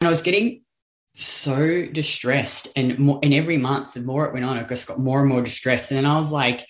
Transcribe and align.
I 0.00 0.08
was 0.08 0.22
getting 0.22 0.62
so 1.14 1.86
distressed 1.86 2.68
and 2.76 2.98
more, 2.98 3.20
and 3.22 3.34
every 3.34 3.58
month 3.58 3.94
the 3.94 4.00
more 4.00 4.26
it 4.26 4.32
went 4.32 4.44
on 4.44 4.56
i 4.56 4.62
just 4.62 4.86
got 4.86 4.98
more 4.98 5.20
and 5.20 5.28
more 5.28 5.42
distressed. 5.42 5.90
And 5.90 5.98
then 5.98 6.06
i 6.06 6.16
was 6.16 6.32
like 6.32 6.66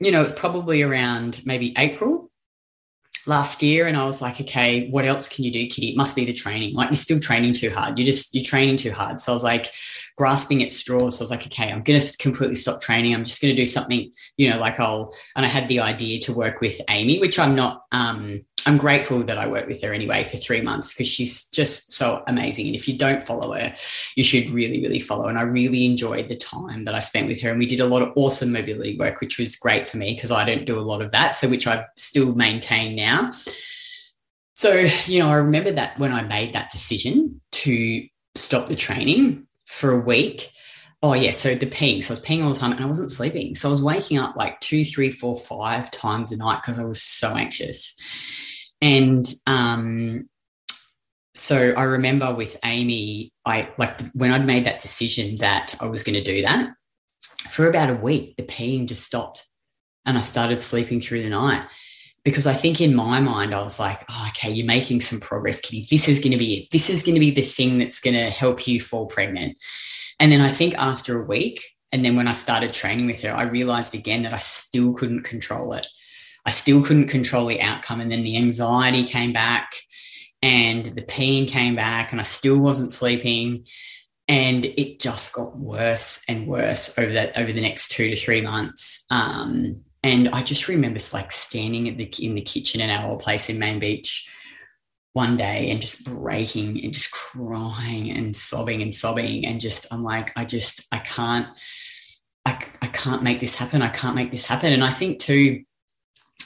you 0.00 0.10
know 0.10 0.22
it's 0.22 0.32
probably 0.32 0.82
around 0.82 1.42
maybe 1.44 1.74
april 1.76 2.30
last 3.26 3.62
year 3.62 3.86
and 3.86 3.96
i 3.96 4.04
was 4.04 4.22
like 4.22 4.40
okay 4.40 4.88
what 4.90 5.04
else 5.04 5.28
can 5.28 5.44
you 5.44 5.52
do 5.52 5.68
kitty 5.68 5.90
it 5.90 5.96
must 5.96 6.16
be 6.16 6.24
the 6.24 6.32
training. 6.32 6.74
Like 6.74 6.88
you're 6.90 6.96
still 6.96 7.20
training 7.20 7.52
too 7.52 7.70
hard. 7.70 7.98
You're 7.98 8.06
just 8.06 8.34
you're 8.34 8.44
training 8.44 8.76
too 8.76 8.92
hard. 8.92 9.20
So 9.20 9.32
i 9.32 9.34
was 9.34 9.44
like 9.44 9.70
grasping 10.16 10.62
at 10.62 10.72
straws. 10.72 11.18
So 11.18 11.22
i 11.22 11.24
was 11.24 11.30
like 11.30 11.46
okay 11.46 11.70
i'm 11.70 11.82
going 11.82 12.00
to 12.00 12.16
completely 12.18 12.56
stop 12.56 12.80
training. 12.80 13.14
I'm 13.14 13.24
just 13.24 13.42
going 13.42 13.54
to 13.54 13.60
do 13.60 13.66
something 13.66 14.10
you 14.36 14.50
know 14.50 14.58
like 14.58 14.80
i'll 14.80 15.12
and 15.36 15.44
i 15.44 15.48
had 15.48 15.68
the 15.68 15.80
idea 15.80 16.20
to 16.20 16.32
work 16.32 16.60
with 16.60 16.80
amy 16.88 17.18
which 17.18 17.38
i'm 17.38 17.54
not 17.54 17.82
um 17.92 18.42
I'm 18.66 18.78
grateful 18.78 19.22
that 19.24 19.38
I 19.38 19.46
worked 19.46 19.68
with 19.68 19.82
her 19.82 19.92
anyway 19.92 20.24
for 20.24 20.36
three 20.36 20.60
months 20.60 20.92
because 20.92 21.06
she's 21.06 21.44
just 21.48 21.92
so 21.92 22.22
amazing. 22.26 22.66
And 22.66 22.76
if 22.76 22.86
you 22.86 22.96
don't 22.96 23.22
follow 23.22 23.54
her, 23.54 23.74
you 24.16 24.24
should 24.24 24.50
really, 24.50 24.80
really 24.82 25.00
follow. 25.00 25.26
And 25.26 25.38
I 25.38 25.42
really 25.42 25.84
enjoyed 25.84 26.28
the 26.28 26.36
time 26.36 26.84
that 26.84 26.94
I 26.94 26.98
spent 26.98 27.28
with 27.28 27.40
her. 27.42 27.50
And 27.50 27.58
we 27.58 27.66
did 27.66 27.80
a 27.80 27.86
lot 27.86 28.02
of 28.02 28.12
awesome 28.16 28.52
mobility 28.52 28.96
work, 28.96 29.20
which 29.20 29.38
was 29.38 29.56
great 29.56 29.88
for 29.88 29.96
me 29.96 30.14
because 30.14 30.30
I 30.30 30.44
don't 30.44 30.64
do 30.64 30.78
a 30.78 30.80
lot 30.80 31.02
of 31.02 31.10
that. 31.12 31.36
So, 31.36 31.48
which 31.48 31.66
I've 31.66 31.86
still 31.96 32.34
maintained 32.34 32.96
now. 32.96 33.32
So, 34.54 34.86
you 35.06 35.18
know, 35.18 35.28
I 35.28 35.34
remember 35.34 35.72
that 35.72 35.98
when 35.98 36.12
I 36.12 36.22
made 36.22 36.52
that 36.52 36.70
decision 36.70 37.40
to 37.52 38.06
stop 38.34 38.68
the 38.68 38.76
training 38.76 39.46
for 39.66 39.90
a 39.92 40.00
week. 40.00 40.50
Oh 41.02 41.14
yeah, 41.14 41.32
so 41.32 41.54
the 41.54 41.66
peeing. 41.66 42.04
So 42.04 42.12
I 42.12 42.16
was 42.16 42.24
peeing 42.24 42.44
all 42.44 42.52
the 42.52 42.60
time 42.60 42.72
and 42.72 42.84
I 42.84 42.86
wasn't 42.86 43.10
sleeping. 43.10 43.54
So 43.54 43.68
I 43.68 43.72
was 43.72 43.82
waking 43.82 44.18
up 44.18 44.36
like 44.36 44.60
two, 44.60 44.84
three, 44.84 45.10
four, 45.10 45.36
five 45.36 45.90
times 45.90 46.30
a 46.30 46.36
night 46.36 46.60
because 46.62 46.78
I 46.78 46.84
was 46.84 47.02
so 47.02 47.34
anxious. 47.34 47.96
And 48.82 49.26
um, 49.46 50.28
so 51.34 51.72
I 51.76 51.84
remember 51.84 52.34
with 52.34 52.58
Amy, 52.64 53.32
I 53.46 53.70
like 53.78 54.00
when 54.08 54.32
I'd 54.32 54.44
made 54.44 54.66
that 54.66 54.82
decision 54.82 55.36
that 55.36 55.74
I 55.80 55.86
was 55.86 56.02
going 56.02 56.22
to 56.22 56.22
do 56.22 56.42
that 56.42 56.74
for 57.52 57.68
about 57.68 57.90
a 57.90 57.94
week, 57.94 58.36
the 58.36 58.42
peeing 58.42 58.86
just 58.86 59.04
stopped 59.04 59.46
and 60.06 60.16
I 60.16 60.22
started 60.22 60.60
sleeping 60.60 61.00
through 61.00 61.22
the 61.22 61.28
night 61.28 61.66
because 62.24 62.46
I 62.46 62.54
think 62.54 62.80
in 62.80 62.94
my 62.94 63.20
mind, 63.20 63.54
I 63.54 63.62
was 63.62 63.78
like, 63.78 64.02
oh, 64.10 64.26
okay, 64.30 64.50
you're 64.50 64.66
making 64.66 65.00
some 65.00 65.20
progress, 65.20 65.60
Kitty. 65.60 65.86
This 65.90 66.08
is 66.08 66.18
going 66.18 66.32
to 66.32 66.38
be 66.38 66.54
it. 66.54 66.70
This 66.70 66.88
is 66.88 67.02
going 67.02 67.14
to 67.14 67.20
be 67.20 67.30
the 67.30 67.42
thing 67.42 67.78
that's 67.78 68.00
going 68.00 68.14
to 68.14 68.30
help 68.30 68.66
you 68.66 68.80
fall 68.80 69.06
pregnant. 69.06 69.58
And 70.20 70.30
then 70.30 70.40
I 70.40 70.50
think 70.50 70.74
after 70.78 71.20
a 71.20 71.26
week, 71.26 71.62
and 71.90 72.04
then 72.04 72.16
when 72.16 72.28
I 72.28 72.32
started 72.32 72.72
training 72.72 73.06
with 73.06 73.20
her, 73.22 73.34
I 73.34 73.42
realized 73.42 73.94
again 73.94 74.22
that 74.22 74.32
I 74.32 74.38
still 74.38 74.94
couldn't 74.94 75.24
control 75.24 75.74
it. 75.74 75.86
I 76.44 76.50
still 76.50 76.82
couldn't 76.82 77.08
control 77.08 77.46
the 77.46 77.60
outcome. 77.60 78.00
And 78.00 78.10
then 78.10 78.24
the 78.24 78.36
anxiety 78.36 79.04
came 79.04 79.32
back 79.32 79.72
and 80.42 80.86
the 80.86 81.02
pain 81.02 81.46
came 81.46 81.76
back 81.76 82.12
and 82.12 82.20
I 82.20 82.24
still 82.24 82.58
wasn't 82.58 82.92
sleeping. 82.92 83.66
And 84.28 84.64
it 84.64 85.00
just 85.00 85.34
got 85.34 85.56
worse 85.56 86.24
and 86.28 86.46
worse 86.46 86.98
over 86.98 87.12
that 87.12 87.36
over 87.36 87.52
the 87.52 87.60
next 87.60 87.90
two 87.90 88.08
to 88.08 88.16
three 88.16 88.40
months. 88.40 89.04
Um, 89.10 89.84
and 90.02 90.28
I 90.30 90.42
just 90.42 90.68
remember 90.68 91.00
like 91.12 91.32
standing 91.32 91.88
at 91.88 91.96
the 91.96 92.10
in 92.24 92.34
the 92.34 92.40
kitchen 92.40 92.80
in 92.80 92.90
our 92.90 93.10
old 93.10 93.20
place 93.20 93.48
in 93.48 93.58
Main 93.58 93.78
Beach 93.78 94.28
one 95.12 95.36
day 95.36 95.70
and 95.70 95.80
just 95.80 96.04
breaking 96.04 96.82
and 96.82 96.92
just 96.92 97.12
crying 97.12 98.10
and 98.10 98.34
sobbing 98.34 98.82
and 98.82 98.94
sobbing 98.94 99.46
and 99.46 99.60
just 99.60 99.92
I'm 99.92 100.02
like 100.02 100.32
I 100.36 100.44
just 100.44 100.86
I 100.90 100.98
can't 100.98 101.46
I, 102.46 102.64
I 102.80 102.86
can't 102.86 103.22
make 103.22 103.40
this 103.40 103.56
happen 103.56 103.82
I 103.82 103.88
can't 103.88 104.16
make 104.16 104.30
this 104.30 104.46
happen 104.46 104.72
and 104.72 104.82
I 104.82 104.90
think 104.90 105.20
too 105.20 105.64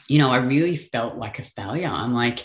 you 0.09 0.19
know, 0.19 0.31
I 0.31 0.39
really 0.39 0.77
felt 0.77 1.17
like 1.17 1.39
a 1.39 1.43
failure. 1.43 1.89
I'm 1.89 2.15
like, 2.15 2.45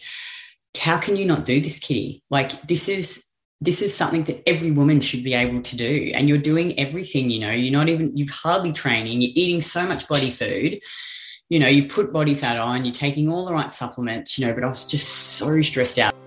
how 0.78 0.98
can 0.98 1.16
you 1.16 1.26
not 1.26 1.46
do 1.46 1.60
this, 1.60 1.80
Kitty? 1.80 2.24
Like, 2.30 2.62
this 2.64 2.90
is 2.90 3.28
this 3.64 3.84
is 3.84 3.96
something 3.96 4.24
that 4.24 4.42
every 4.50 4.72
woman 4.72 5.00
should 5.00 5.24
be 5.24 5.36
able 5.36 5.62
to 5.62 5.78
do. 5.78 6.12
And 6.16 6.28
you're 6.28 6.40
doing 6.40 6.78
everything, 6.80 7.30
you 7.30 7.40
know, 7.40 7.52
you're 7.52 7.72
not 7.72 7.90
even, 7.90 8.18
you've 8.18 8.32
hardly 8.32 8.72
training, 8.72 9.22
you're 9.22 9.32
eating 9.36 9.62
so 9.62 9.86
much 9.86 10.08
body 10.08 10.32
food, 10.32 10.80
you 11.48 11.60
know, 11.60 11.68
you've 11.68 11.90
put 11.90 12.12
body 12.12 12.34
fat 12.34 12.58
on, 12.58 12.86
you're 12.86 12.94
taking 12.94 13.32
all 13.32 13.46
the 13.46 13.54
right 13.54 13.72
supplements, 13.72 14.40
you 14.40 14.48
know, 14.48 14.54
but 14.56 14.64
I 14.64 14.68
was 14.68 14.88
just 14.88 15.08
so 15.08 15.62
stressed 15.62 16.00
out. 16.00 16.21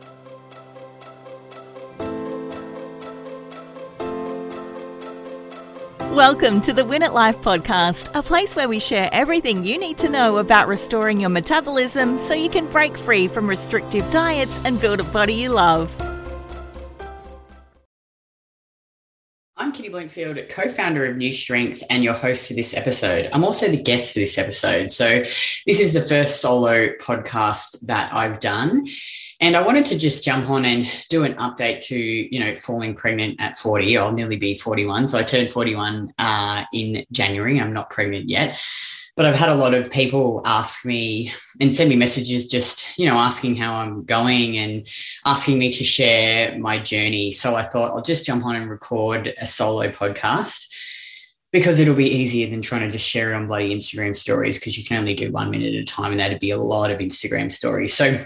Welcome 6.15 6.61
to 6.61 6.73
the 6.73 6.85
Win 6.85 7.03
at 7.03 7.13
Life 7.13 7.39
podcast, 7.39 8.09
a 8.15 8.23
place 8.23 8.55
where 8.55 8.69
we 8.69 8.79
share 8.79 9.11
everything 9.13 9.65
you 9.65 9.77
need 9.77 9.99
to 9.99 10.09
know 10.09 10.39
about 10.39 10.69
restoring 10.69 11.19
your 11.19 11.29
metabolism 11.29 12.21
so 12.21 12.35
you 12.35 12.49
can 12.49 12.71
break 12.71 12.97
free 12.97 13.27
from 13.27 13.49
restrictive 13.49 14.09
diets 14.13 14.61
and 14.65 14.81
build 14.81 15.01
a 15.01 15.03
body 15.03 15.35
you 15.35 15.49
love. 15.49 15.93
I'm 19.57 19.73
Kitty 19.73 19.89
Blomfield, 19.89 20.39
co 20.51 20.69
founder 20.69 21.05
of 21.05 21.17
New 21.17 21.33
Strength 21.33 21.83
and 21.91 22.05
your 22.05 22.15
host 22.15 22.47
for 22.47 22.55
this 22.55 22.75
episode. 22.75 23.29
I'm 23.33 23.43
also 23.43 23.67
the 23.67 23.83
guest 23.83 24.15
for 24.15 24.21
this 24.21 24.39
episode. 24.39 24.93
So, 24.93 25.25
this 25.67 25.81
is 25.81 25.95
the 25.95 26.03
first 26.03 26.41
solo 26.41 26.91
podcast 27.01 27.81
that 27.87 28.15
I've 28.15 28.39
done. 28.39 28.87
And 29.41 29.57
I 29.57 29.63
wanted 29.63 29.85
to 29.87 29.99
just 29.99 30.25
jump 30.25 30.49
on 30.49 30.65
and 30.65 30.91
do 31.11 31.25
an 31.25 31.35
update 31.35 31.81
to, 31.87 31.97
you 31.97 32.41
know, 32.41 32.55
falling 32.57 32.95
pregnant 32.95 33.41
at 33.41 33.57
40. 33.57 33.97
I'll 33.99 34.13
nearly 34.13 34.37
be 34.37 34.55
41. 34.55 35.09
So 35.09 35.19
I 35.19 35.23
turned 35.23 35.51
41 35.51 36.13
uh, 36.19 36.65
in 36.73 37.05
January. 37.11 37.61
I'm 37.61 37.73
not 37.73 37.91
pregnant 37.91 38.29
yet. 38.29 38.59
But 39.17 39.27
I've 39.27 39.37
had 39.37 39.49
a 39.49 39.55
lot 39.55 39.75
of 39.75 39.93
people 39.93 40.43
ask 40.45 40.85
me 40.85 41.33
and 41.61 41.73
send 41.73 41.89
me 41.89 41.95
messages 41.95 42.49
just, 42.49 42.99
you 42.99 43.07
know, 43.07 43.17
asking 43.17 43.55
how 43.55 43.75
I'm 43.75 44.05
going 44.05 44.57
and 44.57 44.89
asking 45.25 45.59
me 45.59 45.71
to 45.71 45.85
share 45.85 46.59
my 46.59 46.81
journey. 46.81 47.31
So 47.31 47.55
I 47.55 47.63
thought 47.63 47.93
I'll 47.93 48.03
just 48.03 48.27
jump 48.27 48.45
on 48.45 48.57
and 48.57 48.69
record 48.69 49.33
a 49.39 49.47
solo 49.47 49.89
podcast 49.91 50.67
because 51.53 51.79
it'll 51.79 51.95
be 51.95 52.11
easier 52.11 52.51
than 52.51 52.61
trying 52.61 52.81
to 52.81 52.91
just 52.91 53.09
share 53.09 53.33
it 53.33 53.37
on 53.37 53.47
bloody 53.47 53.73
Instagram 53.73 54.17
stories 54.17 54.59
because 54.59 54.77
you 54.77 54.85
can 54.85 54.97
only 54.97 55.15
do 55.15 55.31
one 55.31 55.53
minute 55.53 55.77
at 55.77 55.83
a 55.83 55.85
time 55.85 56.11
and 56.11 56.19
that'd 56.19 56.41
be 56.41 56.51
a 56.51 56.59
lot 56.59 56.91
of 56.91 56.99
Instagram 56.99 57.53
stories. 57.53 57.95
So 57.95 58.25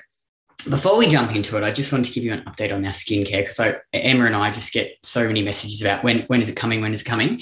before 0.64 0.98
we 0.98 1.08
jump 1.08 1.34
into 1.34 1.56
it, 1.56 1.62
I 1.62 1.70
just 1.70 1.92
wanted 1.92 2.06
to 2.06 2.12
give 2.12 2.24
you 2.24 2.32
an 2.32 2.44
update 2.44 2.74
on 2.74 2.84
our 2.84 2.92
skincare 2.92 3.42
because 3.42 3.60
Emma 3.92 4.24
and 4.24 4.36
I 4.36 4.50
just 4.50 4.72
get 4.72 4.96
so 5.02 5.26
many 5.26 5.42
messages 5.42 5.80
about 5.80 6.02
when 6.02 6.22
when 6.22 6.42
is 6.42 6.50
it 6.50 6.56
coming, 6.56 6.80
when 6.80 6.92
is 6.92 7.02
it 7.02 7.06
coming. 7.06 7.40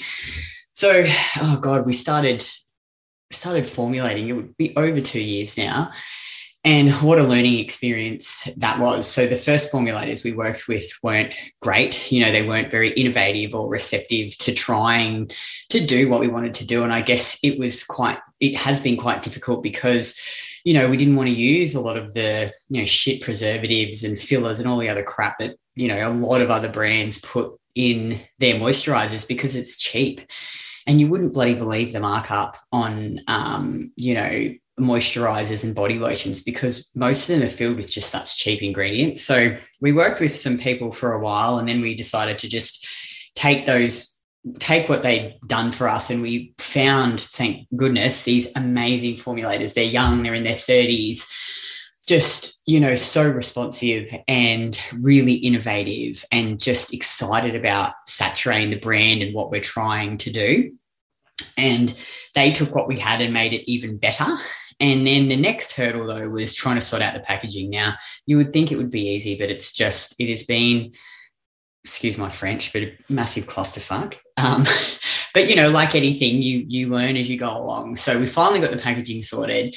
So, 0.73 1.05
oh 1.41 1.59
god, 1.59 1.85
we 1.85 1.93
started 1.93 2.45
started 3.31 3.65
formulating. 3.65 4.29
It 4.29 4.33
would 4.33 4.55
be 4.57 4.75
over 4.77 5.01
two 5.01 5.19
years 5.19 5.57
now, 5.57 5.91
and 6.63 6.93
what 6.95 7.17
a 7.17 7.23
learning 7.23 7.59
experience 7.59 8.47
that 8.57 8.79
was. 8.79 9.07
So 9.07 9.25
the 9.25 9.35
first 9.35 9.73
formulators 9.73 10.23
we 10.23 10.33
worked 10.33 10.67
with 10.67 10.87
weren't 11.01 11.35
great. 11.61 12.11
You 12.11 12.23
know, 12.23 12.31
they 12.31 12.47
weren't 12.47 12.71
very 12.71 12.91
innovative 12.91 13.55
or 13.55 13.67
receptive 13.67 14.37
to 14.39 14.53
trying 14.53 15.31
to 15.69 15.85
do 15.85 16.07
what 16.07 16.19
we 16.19 16.27
wanted 16.27 16.53
to 16.55 16.65
do, 16.65 16.83
and 16.83 16.93
I 16.93 17.01
guess 17.01 17.39
it 17.41 17.57
was 17.57 17.83
quite. 17.83 18.19
It 18.39 18.55
has 18.57 18.81
been 18.81 18.97
quite 18.97 19.23
difficult 19.23 19.63
because 19.63 20.19
you 20.67 20.73
know, 20.73 20.89
we 20.89 20.97
didn't 20.97 21.15
want 21.15 21.29
to 21.29 21.33
use 21.33 21.75
a 21.75 21.79
lot 21.79 21.95
of 21.95 22.13
the, 22.13 22.51
you 22.67 22.81
know, 22.81 22.85
shit 22.85 23.21
preservatives 23.21 24.03
and 24.03 24.19
fillers 24.19 24.59
and 24.59 24.67
all 24.67 24.77
the 24.77 24.89
other 24.89 25.01
crap 25.01 25.39
that, 25.39 25.55
you 25.75 25.87
know, 25.87 26.05
a 26.05 26.11
lot 26.11 26.41
of 26.41 26.51
other 26.51 26.67
brands 26.67 27.21
put 27.21 27.57
in 27.73 28.19
their 28.39 28.55
moisturizers 28.55 29.25
because 29.25 29.55
it's 29.55 29.77
cheap. 29.77 30.19
And 30.85 30.99
you 30.99 31.07
wouldn't 31.07 31.33
bloody 31.33 31.53
believe 31.53 31.93
the 31.93 32.01
markup 32.01 32.57
on, 32.73 33.21
um, 33.29 33.93
you 33.95 34.13
know, 34.13 34.53
moisturizers 34.77 35.63
and 35.63 35.73
body 35.73 35.99
lotions 35.99 36.43
because 36.43 36.91
most 36.97 37.29
of 37.29 37.39
them 37.39 37.47
are 37.47 37.49
filled 37.49 37.77
with 37.77 37.89
just 37.89 38.09
such 38.09 38.37
cheap 38.37 38.61
ingredients. 38.61 39.23
So 39.23 39.55
we 39.79 39.93
worked 39.93 40.19
with 40.19 40.35
some 40.35 40.57
people 40.57 40.91
for 40.91 41.13
a 41.13 41.19
while 41.21 41.59
and 41.59 41.69
then 41.69 41.79
we 41.79 41.95
decided 41.95 42.39
to 42.39 42.49
just 42.49 42.85
take 43.35 43.67
those 43.67 44.16
take 44.59 44.87
what 44.87 45.03
they'd 45.03 45.37
done 45.45 45.71
for 45.71 45.87
us 45.89 46.09
and 46.09 46.21
we 46.21 46.53
found 46.57 47.19
thank 47.19 47.67
goodness 47.75 48.23
these 48.23 48.55
amazing 48.55 49.15
formulators. 49.15 49.73
They're 49.73 49.83
young 49.83 50.23
they're 50.23 50.33
in 50.33 50.43
their 50.43 50.55
30s 50.55 51.27
just 52.07 52.61
you 52.65 52.79
know 52.79 52.95
so 52.95 53.29
responsive 53.29 54.13
and 54.29 54.79
really 55.01 55.33
innovative 55.33 56.23
and 56.31 56.59
just 56.59 56.93
excited 56.93 57.53
about 57.55 57.93
saturating 58.07 58.69
the 58.69 58.79
brand 58.79 59.21
and 59.21 59.35
what 59.35 59.51
we're 59.51 59.61
trying 59.61 60.17
to 60.17 60.31
do. 60.31 60.73
And 61.57 61.93
they 62.33 62.51
took 62.51 62.73
what 62.73 62.87
we 62.87 62.97
had 62.97 63.21
and 63.21 63.33
made 63.33 63.53
it 63.53 63.69
even 63.69 63.97
better. 63.97 64.25
And 64.79 65.05
then 65.05 65.27
the 65.27 65.35
next 65.35 65.73
hurdle 65.73 66.05
though 66.05 66.29
was 66.29 66.53
trying 66.53 66.75
to 66.75 66.81
sort 66.81 67.01
out 67.01 67.13
the 67.13 67.19
packaging. 67.19 67.69
Now 67.69 67.95
you 68.25 68.37
would 68.37 68.53
think 68.53 68.71
it 68.71 68.77
would 68.77 68.91
be 68.91 69.09
easy 69.09 69.37
but 69.37 69.49
it's 69.49 69.73
just 69.73 70.15
it 70.19 70.29
has 70.29 70.43
been 70.43 70.93
excuse 71.87 72.17
my 72.17 72.29
French, 72.29 72.73
but 72.73 72.83
a 72.83 72.97
massive 73.09 73.45
clusterfuck. 73.47 74.17
Um, 74.37 74.65
but 75.33 75.49
you 75.49 75.55
know, 75.55 75.69
like 75.69 75.95
anything, 75.95 76.41
you 76.41 76.65
you 76.67 76.89
learn 76.89 77.17
as 77.17 77.29
you 77.29 77.37
go 77.37 77.55
along. 77.55 77.97
So 77.97 78.19
we 78.19 78.27
finally 78.27 78.61
got 78.61 78.71
the 78.71 78.77
packaging 78.77 79.21
sorted. 79.21 79.75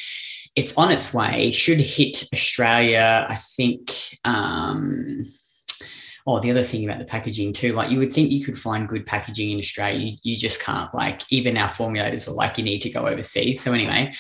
It's 0.57 0.77
on 0.77 0.91
its 0.91 1.15
way. 1.15 1.51
Should 1.51 1.81
hit 1.81 2.25
Australia, 2.33 3.27
I 3.29 3.37
think. 3.37 3.93
Um, 4.25 5.33
oh, 6.27 6.41
the 6.41 6.51
other 6.51 6.63
thing 6.63 6.85
about 6.85 6.99
the 6.99 7.05
packaging 7.05 7.53
too, 7.53 7.73
like 7.73 7.91
you 7.91 7.99
would 7.99 8.11
think 8.11 8.31
you 8.31 8.45
could 8.45 8.59
find 8.59 8.89
good 8.89 9.07
packaging 9.07 9.51
in 9.51 9.59
Australia, 9.59 9.99
you, 9.99 10.17
you 10.23 10.37
just 10.37 10.63
can't. 10.63 10.93
Like 10.95 11.23
even 11.31 11.57
our 11.57 11.69
formulators 11.69 12.29
are 12.29 12.33
like 12.33 12.59
you 12.59 12.65
need 12.65 12.83
to 12.83 12.91
go 12.91 13.07
overseas. 13.07 13.61
So 13.61 13.73
anyway, 13.73 14.13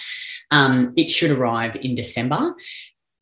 um, 0.50 0.92
it 0.96 1.10
should 1.10 1.30
arrive 1.30 1.76
in 1.76 1.94
December. 1.94 2.54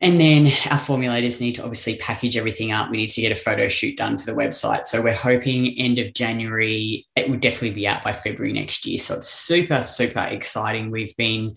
And 0.01 0.21
then 0.21 0.47
our 0.71 0.79
formulators 0.79 1.41
need 1.41 1.57
to 1.57 1.63
obviously 1.63 1.97
package 1.97 2.37
everything 2.37 2.71
up. 2.71 2.91
We 2.91 2.99
need 2.99 3.11
to 3.11 3.21
get 3.21 3.33
a 3.33 3.35
photo 3.35 3.69
shoot 3.69 3.97
done 3.97 4.17
for 4.17 4.27
the 4.27 4.37
website. 4.37 4.87
So 4.87 5.03
we're 5.03 5.13
hoping 5.13 5.77
end 5.79 5.99
of 5.99 6.15
January. 6.15 7.07
It 7.17 7.29
will 7.29 7.39
definitely 7.39 7.73
be 7.73 7.89
out 7.89 8.05
by 8.05 8.13
February 8.13 8.53
next 8.53 8.87
year. 8.87 9.01
So 9.01 9.15
it's 9.17 9.29
super, 9.29 9.83
super 9.83 10.21
exciting. 10.31 10.93
We've 10.93 11.17
been, 11.17 11.57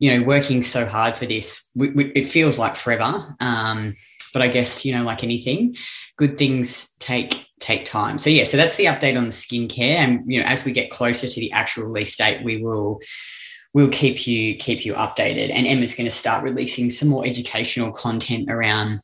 you 0.00 0.18
know, 0.18 0.26
working 0.26 0.62
so 0.62 0.86
hard 0.86 1.16
for 1.16 1.26
this. 1.26 1.70
We, 1.76 1.90
we, 1.90 2.12
it 2.12 2.26
feels 2.26 2.58
like 2.58 2.74
forever. 2.74 3.36
Um, 3.38 3.94
but 4.32 4.42
I 4.42 4.48
guess 4.48 4.84
you 4.84 4.94
know, 4.94 5.04
like 5.04 5.24
anything, 5.24 5.74
good 6.16 6.36
things 6.36 6.94
take 6.98 7.46
take 7.60 7.84
time. 7.86 8.18
So 8.18 8.30
yeah, 8.30 8.44
so 8.44 8.56
that's 8.56 8.76
the 8.76 8.86
update 8.86 9.16
on 9.16 9.24
the 9.24 9.30
skincare. 9.30 9.96
And 9.96 10.22
you 10.30 10.40
know, 10.40 10.46
as 10.46 10.64
we 10.64 10.72
get 10.72 10.90
closer 10.90 11.28
to 11.28 11.40
the 11.40 11.52
actual 11.52 11.84
release 11.84 12.16
date, 12.16 12.44
we 12.44 12.62
will 12.62 13.00
we'll 13.74 13.88
keep 13.88 14.26
you 14.26 14.56
keep 14.56 14.84
you 14.84 14.94
updated. 14.94 15.50
And 15.52 15.66
Emma's 15.66 15.94
going 15.94 16.08
to 16.08 16.14
start 16.14 16.44
releasing 16.44 16.90
some 16.90 17.08
more 17.08 17.26
educational 17.26 17.92
content 17.92 18.50
around, 18.50 19.00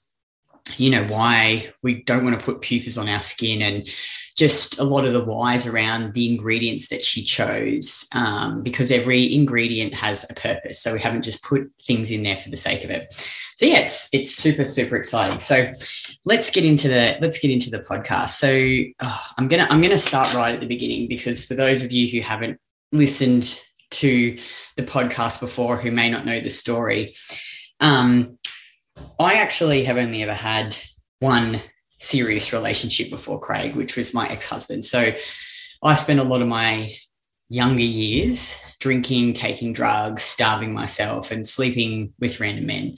you 0.76 0.90
know, 0.90 1.04
why 1.04 1.72
we 1.82 2.02
don't 2.02 2.24
want 2.24 2.38
to 2.38 2.44
put 2.44 2.62
PUFAs 2.62 3.00
on 3.00 3.08
our 3.08 3.20
skin 3.20 3.62
and 3.62 3.88
just 4.36 4.80
a 4.80 4.84
lot 4.84 5.04
of 5.04 5.12
the 5.12 5.24
whys 5.24 5.64
around 5.64 6.12
the 6.14 6.28
ingredients 6.28 6.88
that 6.88 7.02
she 7.02 7.22
chose, 7.22 8.08
um, 8.14 8.62
because 8.62 8.90
every 8.90 9.32
ingredient 9.32 9.94
has 9.94 10.28
a 10.28 10.34
purpose. 10.34 10.80
So 10.80 10.92
we 10.92 11.00
haven't 11.00 11.22
just 11.22 11.44
put 11.44 11.70
things 11.82 12.10
in 12.10 12.24
there 12.24 12.36
for 12.36 12.50
the 12.50 12.56
sake 12.56 12.82
of 12.82 12.90
it. 12.90 13.14
So 13.56 13.66
yeah, 13.66 13.78
it's 13.78 14.12
it's 14.12 14.34
super 14.34 14.64
super 14.64 14.96
exciting. 14.96 15.38
So 15.38 15.70
let's 16.24 16.50
get 16.50 16.64
into 16.64 16.88
the 16.88 17.16
let's 17.20 17.38
get 17.38 17.52
into 17.52 17.70
the 17.70 17.78
podcast. 17.78 18.30
So 18.30 18.92
oh, 19.00 19.26
I'm 19.38 19.46
gonna 19.46 19.68
I'm 19.70 19.80
gonna 19.80 19.98
start 19.98 20.34
right 20.34 20.54
at 20.54 20.60
the 20.60 20.66
beginning 20.66 21.06
because 21.06 21.44
for 21.44 21.54
those 21.54 21.84
of 21.84 21.92
you 21.92 22.08
who 22.10 22.26
haven't 22.26 22.58
listened 22.90 23.60
to 23.94 24.38
the 24.76 24.82
podcast 24.82 25.40
before 25.40 25.76
who 25.76 25.90
may 25.90 26.10
not 26.10 26.26
know 26.26 26.40
the 26.40 26.50
story, 26.50 27.14
um, 27.80 28.38
I 29.18 29.34
actually 29.34 29.84
have 29.84 29.96
only 29.96 30.22
ever 30.22 30.34
had 30.34 30.76
one 31.20 31.60
serious 31.98 32.52
relationship 32.52 33.10
before 33.10 33.40
Craig, 33.40 33.74
which 33.74 33.96
was 33.96 34.14
my 34.14 34.28
ex 34.28 34.48
husband. 34.48 34.84
So 34.84 35.12
I 35.82 35.94
spent 35.94 36.20
a 36.20 36.24
lot 36.24 36.42
of 36.42 36.48
my 36.48 36.94
younger 37.48 37.82
years 37.82 38.58
drinking, 38.80 39.34
taking 39.34 39.72
drugs, 39.72 40.22
starving 40.22 40.72
myself, 40.72 41.30
and 41.30 41.46
sleeping 41.46 42.12
with 42.18 42.40
random 42.40 42.66
men. 42.66 42.96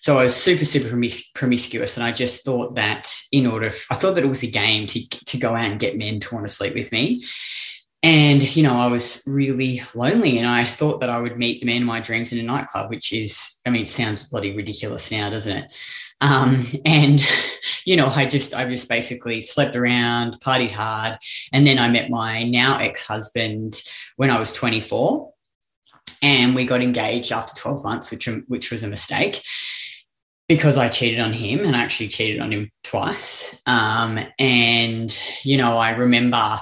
So 0.00 0.18
I 0.18 0.24
was 0.24 0.34
super, 0.34 0.64
super 0.64 0.88
promis- 0.88 1.32
promiscuous. 1.34 1.96
And 1.96 2.04
I 2.04 2.12
just 2.12 2.44
thought 2.44 2.74
that 2.76 3.12
in 3.32 3.46
order, 3.46 3.72
I 3.90 3.94
thought 3.94 4.14
that 4.14 4.24
it 4.24 4.28
was 4.28 4.42
a 4.42 4.50
game 4.50 4.86
to, 4.88 5.08
to 5.08 5.38
go 5.38 5.50
out 5.54 5.70
and 5.70 5.80
get 5.80 5.98
men 5.98 6.20
to 6.20 6.34
want 6.34 6.46
to 6.46 6.52
sleep 6.52 6.74
with 6.74 6.92
me. 6.92 7.24
And, 8.02 8.54
you 8.54 8.62
know, 8.62 8.76
I 8.76 8.86
was 8.86 9.22
really 9.26 9.80
lonely 9.94 10.38
and 10.38 10.46
I 10.46 10.62
thought 10.64 11.00
that 11.00 11.10
I 11.10 11.20
would 11.20 11.36
meet 11.36 11.60
the 11.60 11.66
man 11.66 11.82
of 11.82 11.88
my 11.88 12.00
dreams 12.00 12.32
in 12.32 12.38
a 12.38 12.42
nightclub, 12.42 12.90
which 12.90 13.12
is, 13.12 13.60
I 13.66 13.70
mean, 13.70 13.86
sounds 13.86 14.28
bloody 14.28 14.54
ridiculous 14.54 15.10
now, 15.10 15.30
doesn't 15.30 15.56
it? 15.56 15.74
Um, 16.20 16.66
and, 16.84 17.24
you 17.84 17.96
know, 17.96 18.06
I 18.06 18.26
just, 18.26 18.54
I 18.54 18.68
just 18.68 18.88
basically 18.88 19.40
slept 19.40 19.74
around, 19.74 20.40
partied 20.40 20.70
hard. 20.70 21.18
And 21.52 21.66
then 21.66 21.78
I 21.78 21.88
met 21.88 22.08
my 22.08 22.44
now 22.44 22.78
ex 22.78 23.04
husband 23.04 23.82
when 24.16 24.30
I 24.30 24.38
was 24.38 24.52
24. 24.52 25.32
And 26.22 26.54
we 26.54 26.64
got 26.64 26.82
engaged 26.82 27.32
after 27.32 27.60
12 27.60 27.84
months, 27.84 28.10
which, 28.10 28.28
which 28.46 28.70
was 28.70 28.82
a 28.82 28.88
mistake 28.88 29.40
because 30.48 30.78
I 30.78 30.88
cheated 30.88 31.20
on 31.20 31.32
him 31.32 31.64
and 31.64 31.76
I 31.76 31.82
actually 31.82 32.08
cheated 32.08 32.40
on 32.40 32.52
him 32.52 32.70
twice. 32.82 33.60
Um, 33.66 34.18
and, 34.38 35.22
you 35.42 35.58
know, 35.58 35.76
I 35.76 35.90
remember 35.90 36.60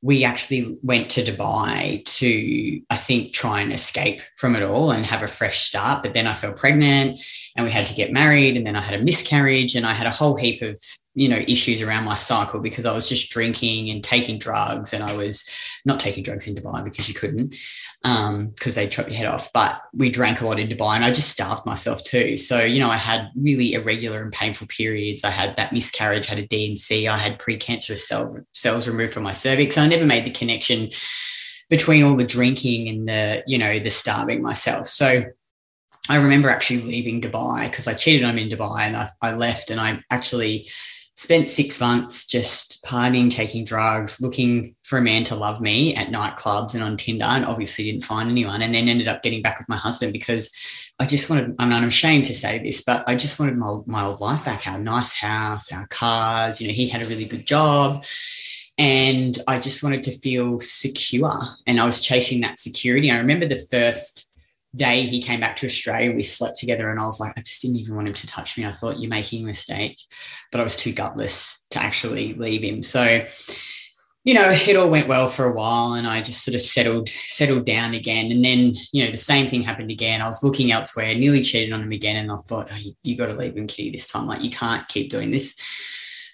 we 0.00 0.24
actually 0.24 0.78
went 0.82 1.10
to 1.10 1.24
Dubai 1.24 2.04
to, 2.04 2.80
I 2.88 2.96
think, 2.96 3.32
try 3.32 3.60
and 3.60 3.72
escape 3.72 4.20
from 4.36 4.54
it 4.54 4.62
all 4.62 4.92
and 4.92 5.04
have 5.04 5.22
a 5.22 5.28
fresh 5.28 5.62
start. 5.62 6.02
But 6.02 6.14
then 6.14 6.26
I 6.26 6.34
fell 6.34 6.52
pregnant 6.52 7.20
and 7.56 7.66
we 7.66 7.72
had 7.72 7.86
to 7.88 7.94
get 7.94 8.12
married. 8.12 8.56
And 8.56 8.64
then 8.64 8.76
I 8.76 8.80
had 8.80 8.98
a 8.98 9.02
miscarriage 9.02 9.74
and 9.74 9.84
I 9.84 9.94
had 9.94 10.06
a 10.06 10.12
whole 10.12 10.36
heap 10.36 10.62
of 10.62 10.80
you 11.14 11.28
know 11.28 11.42
issues 11.48 11.82
around 11.82 12.04
my 12.04 12.14
cycle 12.14 12.60
because 12.60 12.86
I 12.86 12.94
was 12.94 13.08
just 13.08 13.32
drinking 13.32 13.90
and 13.90 14.04
taking 14.04 14.38
drugs 14.38 14.92
and 14.92 15.02
I 15.02 15.16
was 15.16 15.50
not 15.84 15.98
taking 15.98 16.22
drugs 16.22 16.46
in 16.46 16.54
Dubai 16.54 16.84
because 16.84 17.08
you 17.08 17.14
couldn't 17.14 17.56
um 18.04 18.50
because 18.50 18.76
they 18.76 18.86
chop 18.86 19.08
your 19.08 19.16
head 19.16 19.26
off 19.26 19.50
but 19.52 19.80
we 19.92 20.08
drank 20.08 20.40
a 20.40 20.46
lot 20.46 20.58
in 20.58 20.68
Dubai 20.68 20.94
and 20.94 21.04
I 21.04 21.12
just 21.12 21.30
starved 21.30 21.66
myself 21.66 22.04
too. 22.04 22.36
So 22.36 22.60
you 22.60 22.78
know 22.78 22.90
I 22.90 22.96
had 22.96 23.30
really 23.34 23.74
irregular 23.74 24.22
and 24.22 24.32
painful 24.32 24.68
periods. 24.68 25.24
I 25.24 25.30
had 25.30 25.56
that 25.56 25.72
miscarriage 25.72 26.26
had 26.26 26.38
a 26.38 26.46
D&C 26.46 27.08
I 27.08 27.16
had 27.16 27.38
precancerous 27.38 27.98
cell, 27.98 28.38
cells 28.52 28.86
removed 28.86 29.14
from 29.14 29.24
my 29.24 29.32
cervix. 29.32 29.76
I 29.76 29.88
never 29.88 30.06
made 30.06 30.24
the 30.24 30.30
connection 30.30 30.90
between 31.68 32.04
all 32.04 32.16
the 32.16 32.24
drinking 32.24 32.88
and 32.88 33.08
the 33.08 33.42
you 33.46 33.58
know 33.58 33.78
the 33.78 33.90
starving 33.90 34.42
myself. 34.42 34.88
So 34.88 35.24
I 36.08 36.16
remember 36.16 36.48
actually 36.48 36.82
leaving 36.82 37.20
Dubai 37.20 37.68
because 37.68 37.86
I 37.86 37.94
cheated 37.94 38.24
on 38.24 38.38
him 38.38 38.50
in 38.50 38.56
Dubai 38.58 38.80
and 38.80 38.96
I, 38.96 39.08
I 39.20 39.34
left 39.34 39.70
and 39.70 39.80
I 39.80 40.02
actually 40.10 40.68
spent 41.18 41.48
six 41.48 41.80
months 41.80 42.26
just 42.26 42.84
partying, 42.84 43.28
taking 43.28 43.64
drugs, 43.64 44.20
looking 44.20 44.76
for 44.84 44.98
a 44.98 45.02
man 45.02 45.24
to 45.24 45.34
love 45.34 45.60
me 45.60 45.92
at 45.96 46.10
nightclubs 46.10 46.74
and 46.74 46.82
on 46.84 46.96
Tinder, 46.96 47.24
and 47.24 47.44
obviously 47.44 47.90
didn't 47.90 48.04
find 48.04 48.30
anyone. 48.30 48.62
And 48.62 48.72
then 48.72 48.88
ended 48.88 49.08
up 49.08 49.24
getting 49.24 49.42
back 49.42 49.58
with 49.58 49.68
my 49.68 49.76
husband 49.76 50.12
because 50.12 50.56
I 51.00 51.06
just 51.06 51.28
wanted, 51.28 51.56
I'm 51.58 51.72
ashamed 51.82 52.26
to 52.26 52.34
say 52.34 52.60
this, 52.60 52.82
but 52.82 53.02
I 53.08 53.16
just 53.16 53.40
wanted 53.40 53.56
my, 53.56 53.80
my 53.86 54.04
old 54.04 54.20
life 54.20 54.44
back 54.44 54.68
our 54.68 54.78
nice 54.78 55.12
house, 55.12 55.72
our 55.72 55.88
cars. 55.88 56.60
You 56.60 56.68
know, 56.68 56.74
he 56.74 56.86
had 56.86 57.04
a 57.04 57.08
really 57.08 57.24
good 57.24 57.48
job. 57.48 58.04
And 58.78 59.36
I 59.48 59.58
just 59.58 59.82
wanted 59.82 60.04
to 60.04 60.12
feel 60.12 60.60
secure. 60.60 61.42
And 61.66 61.80
I 61.80 61.84
was 61.84 62.00
chasing 62.00 62.42
that 62.42 62.60
security. 62.60 63.10
I 63.10 63.18
remember 63.18 63.46
the 63.46 63.58
first 63.58 64.27
day 64.78 65.02
he 65.02 65.20
came 65.20 65.40
back 65.40 65.56
to 65.56 65.66
Australia, 65.66 66.16
we 66.16 66.22
slept 66.22 66.58
together, 66.58 66.90
and 66.90 66.98
I 66.98 67.04
was 67.04 67.20
like, 67.20 67.36
I 67.36 67.42
just 67.42 67.60
didn't 67.60 67.76
even 67.76 67.94
want 67.94 68.08
him 68.08 68.14
to 68.14 68.26
touch 68.26 68.56
me. 68.56 68.64
I 68.64 68.72
thought 68.72 68.98
you're 68.98 69.10
making 69.10 69.42
a 69.42 69.46
mistake, 69.46 70.00
but 70.50 70.60
I 70.60 70.64
was 70.64 70.76
too 70.76 70.92
gutless 70.92 71.66
to 71.70 71.78
actually 71.78 72.34
leave 72.34 72.62
him. 72.62 72.82
So, 72.82 73.24
you 74.24 74.34
know, 74.34 74.50
it 74.50 74.76
all 74.76 74.88
went 74.88 75.08
well 75.08 75.28
for 75.28 75.46
a 75.46 75.52
while, 75.52 75.92
and 75.92 76.06
I 76.06 76.22
just 76.22 76.44
sort 76.44 76.54
of 76.54 76.60
settled 76.60 77.08
settled 77.08 77.66
down 77.66 77.94
again. 77.94 78.30
And 78.30 78.44
then, 78.44 78.76
you 78.92 79.04
know, 79.04 79.10
the 79.10 79.16
same 79.16 79.48
thing 79.48 79.62
happened 79.62 79.90
again. 79.90 80.22
I 80.22 80.26
was 80.26 80.42
looking 80.42 80.72
elsewhere, 80.72 81.14
nearly 81.14 81.42
cheated 81.42 81.72
on 81.72 81.82
him 81.82 81.92
again, 81.92 82.16
and 82.16 82.32
I 82.32 82.36
thought, 82.36 82.68
oh, 82.72 82.76
you, 82.76 82.92
you 83.02 83.16
got 83.16 83.26
to 83.26 83.34
leave 83.34 83.56
him, 83.56 83.66
Kitty, 83.66 83.90
this 83.90 84.06
time. 84.06 84.26
Like, 84.26 84.42
you 84.42 84.50
can't 84.50 84.86
keep 84.88 85.10
doing 85.10 85.30
this. 85.30 85.56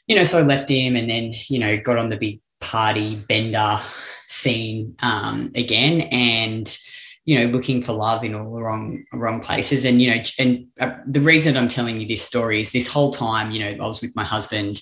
You 0.06 0.17
know, 0.17 0.25
so 0.25 0.38
I 0.38 0.43
left 0.43 0.69
him, 0.69 0.96
and 0.96 1.08
then, 1.11 1.32
you 1.49 1.58
know, 1.58 1.81
got 1.81 1.99
on 1.99 2.11
the 2.11 2.17
big 2.17 2.41
party 2.61 3.17
bender 3.29 3.79
scene 4.26 4.96
um, 5.00 5.52
again, 5.55 6.02
and 6.11 6.79
you 7.25 7.38
know 7.38 7.47
looking 7.47 7.82
for 7.82 7.93
love 7.93 8.23
in 8.25 8.35
all 8.35 8.55
the 8.55 8.62
wrong 8.62 9.05
wrong 9.12 9.41
places 9.41 9.85
and 9.85 10.00
you 10.00 10.15
know 10.15 10.23
and 10.38 10.67
uh, 10.81 10.97
the 11.06 11.21
reason 11.21 11.56
i'm 11.56 11.69
telling 11.69 12.00
you 12.00 12.06
this 12.06 12.23
story 12.23 12.61
is 12.61 12.73
this 12.73 12.93
whole 12.93 13.11
time 13.11 13.50
you 13.50 13.61
know 13.61 13.85
i 13.85 13.87
was 13.87 14.03
with 14.03 14.15
my 14.15 14.25
husband 14.25 14.81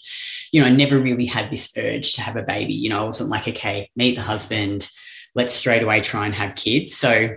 you 0.51 0.61
know 0.61 0.67
i 0.67 0.71
never 0.71 0.99
really 0.99 1.27
had 1.27 1.51
this 1.51 1.73
urge 1.77 2.13
to 2.13 2.21
have 2.21 2.37
a 2.37 2.43
baby 2.43 2.75
you 2.75 2.89
know 2.89 3.03
i 3.03 3.07
wasn't 3.07 3.31
like 3.31 3.47
okay 3.47 3.89
meet 3.97 4.17
the 4.17 4.23
husband 4.23 4.89
let's 5.35 5.53
straight 5.53 5.83
away 5.83 6.01
try 6.01 6.27
and 6.27 6.35
have 6.35 6.55
kids 6.55 6.97
so 6.97 7.29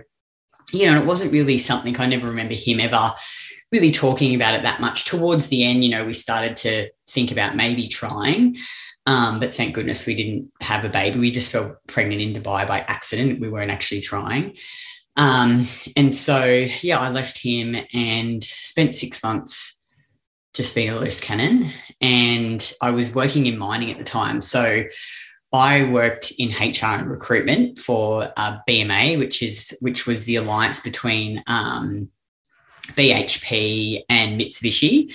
you 0.72 0.86
know 0.86 1.00
it 1.00 1.06
wasn't 1.06 1.32
really 1.32 1.58
something 1.58 1.98
i 2.00 2.06
never 2.06 2.26
remember 2.26 2.54
him 2.54 2.80
ever 2.80 3.12
really 3.72 3.90
talking 3.90 4.34
about 4.34 4.54
it 4.54 4.62
that 4.62 4.80
much 4.80 5.04
towards 5.04 5.48
the 5.48 5.64
end 5.64 5.84
you 5.84 5.90
know 5.90 6.04
we 6.04 6.12
started 6.12 6.56
to 6.56 6.88
think 7.08 7.30
about 7.30 7.56
maybe 7.56 7.86
trying 7.86 8.56
um, 9.08 9.38
but 9.38 9.54
thank 9.54 9.72
goodness 9.72 10.04
we 10.04 10.16
didn't 10.16 10.50
have 10.60 10.84
a 10.84 10.88
baby. 10.88 11.20
We 11.20 11.30
just 11.30 11.52
fell 11.52 11.76
pregnant 11.86 12.20
in 12.20 12.34
Dubai 12.34 12.66
by 12.66 12.80
accident. 12.80 13.40
We 13.40 13.48
weren't 13.48 13.70
actually 13.70 14.00
trying. 14.00 14.56
Um, 15.16 15.66
and 15.96 16.14
so, 16.14 16.44
yeah, 16.82 16.98
I 16.98 17.08
left 17.10 17.38
him 17.38 17.76
and 17.92 18.44
spent 18.44 18.94
six 18.94 19.22
months 19.22 19.80
just 20.54 20.74
being 20.74 20.90
a 20.90 20.98
loose 20.98 21.20
cannon. 21.20 21.70
And 22.00 22.72
I 22.82 22.90
was 22.90 23.14
working 23.14 23.46
in 23.46 23.58
mining 23.58 23.90
at 23.90 23.98
the 23.98 24.04
time. 24.04 24.40
So 24.40 24.84
I 25.52 25.90
worked 25.90 26.32
in 26.38 26.50
HR 26.50 26.98
and 26.98 27.10
recruitment 27.10 27.78
for 27.78 28.32
uh, 28.36 28.58
BMA, 28.68 29.18
which 29.18 29.42
is 29.42 29.76
which 29.80 30.06
was 30.06 30.26
the 30.26 30.36
alliance 30.36 30.80
between 30.80 31.42
um, 31.46 32.10
BHP 32.88 34.02
and 34.08 34.40
Mitsubishi. 34.40 35.12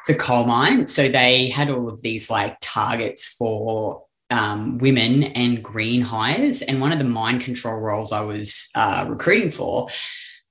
It's 0.00 0.10
a 0.10 0.18
coal 0.18 0.44
mine, 0.44 0.86
so 0.86 1.08
they 1.08 1.48
had 1.48 1.70
all 1.70 1.88
of 1.88 2.02
these 2.02 2.30
like 2.30 2.56
targets 2.60 3.28
for 3.28 4.04
um, 4.34 4.78
women 4.78 5.24
and 5.24 5.62
green 5.62 6.02
hires. 6.02 6.60
And 6.62 6.80
one 6.80 6.92
of 6.92 6.98
the 6.98 7.04
mine 7.04 7.38
control 7.38 7.80
roles 7.80 8.12
I 8.12 8.20
was 8.20 8.68
uh, 8.74 9.06
recruiting 9.08 9.52
for, 9.52 9.88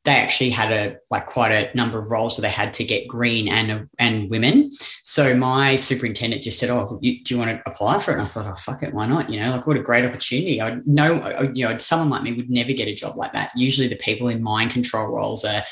they 0.06 0.12
actually 0.12 0.50
had 0.50 0.72
a 0.72 0.98
like 1.12 1.26
quite 1.26 1.52
a 1.52 1.76
number 1.78 1.98
of 1.98 2.12
roles 2.12 2.38
where 2.38 2.44
they 2.44 2.54
had 2.54 2.74
to 2.74 2.84
get 2.84 3.08
green 3.08 3.48
and 3.48 3.88
and 4.00 4.30
women. 4.30 4.72
So 5.04 5.36
my 5.36 5.78
superintendent 5.78 6.44
just 6.44 6.60
said, 6.60 6.70
"Oh, 6.70 7.00
you, 7.02 7.24
do 7.24 7.34
you 7.34 7.40
want 7.40 7.52
to 7.52 7.62
apply 7.70 8.00
for 8.00 8.12
it?" 8.12 8.16
And 8.16 8.24
I 8.24 8.26
thought, 8.26 8.48
"Oh, 8.48 8.56
fuck 8.56 8.84
it, 8.84 8.94
why 8.94 9.06
not?" 9.06 9.30
You 9.30 9.42
know, 9.42 9.52
like 9.52 9.66
what 9.66 9.78
a 9.78 9.82
great 9.82 10.04
opportunity. 10.04 10.62
I 10.62 10.80
know, 10.86 11.52
you 11.54 11.68
know, 11.68 11.78
someone 11.78 12.10
like 12.10 12.24
me 12.24 12.34
would 12.34 12.50
never 12.50 12.74
get 12.74 12.90
a 12.90 12.94
job 12.94 13.16
like 13.16 13.32
that. 13.32 13.52
Usually, 13.56 13.88
the 13.88 13.96
people 13.96 14.28
in 14.28 14.44
mine 14.44 14.70
control 14.70 15.08
roles 15.08 15.46
are 15.46 15.64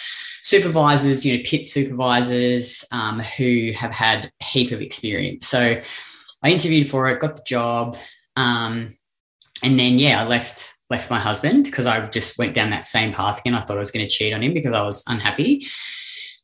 supervisors, 0.43 1.25
you 1.25 1.37
know, 1.37 1.43
pit 1.45 1.67
supervisors 1.67 2.85
um, 2.91 3.19
who 3.19 3.71
have 3.75 3.91
had 3.91 4.31
a 4.41 4.43
heap 4.43 4.71
of 4.71 4.81
experience. 4.81 5.45
So 5.45 5.81
I 6.43 6.51
interviewed 6.51 6.87
for 6.87 7.07
it, 7.07 7.19
got 7.19 7.37
the 7.37 7.43
job, 7.45 7.97
um, 8.35 8.97
and 9.63 9.79
then 9.79 9.99
yeah, 9.99 10.21
I 10.21 10.27
left 10.27 10.73
left 10.89 11.09
my 11.09 11.19
husband 11.19 11.63
because 11.63 11.85
I 11.85 12.05
just 12.07 12.37
went 12.37 12.53
down 12.53 12.69
that 12.71 12.85
same 12.85 13.13
path 13.13 13.39
again. 13.39 13.55
I 13.55 13.61
thought 13.61 13.77
I 13.77 13.79
was 13.79 13.91
going 13.91 14.05
to 14.05 14.11
cheat 14.11 14.33
on 14.33 14.43
him 14.43 14.53
because 14.53 14.73
I 14.73 14.83
was 14.83 15.03
unhappy. 15.07 15.65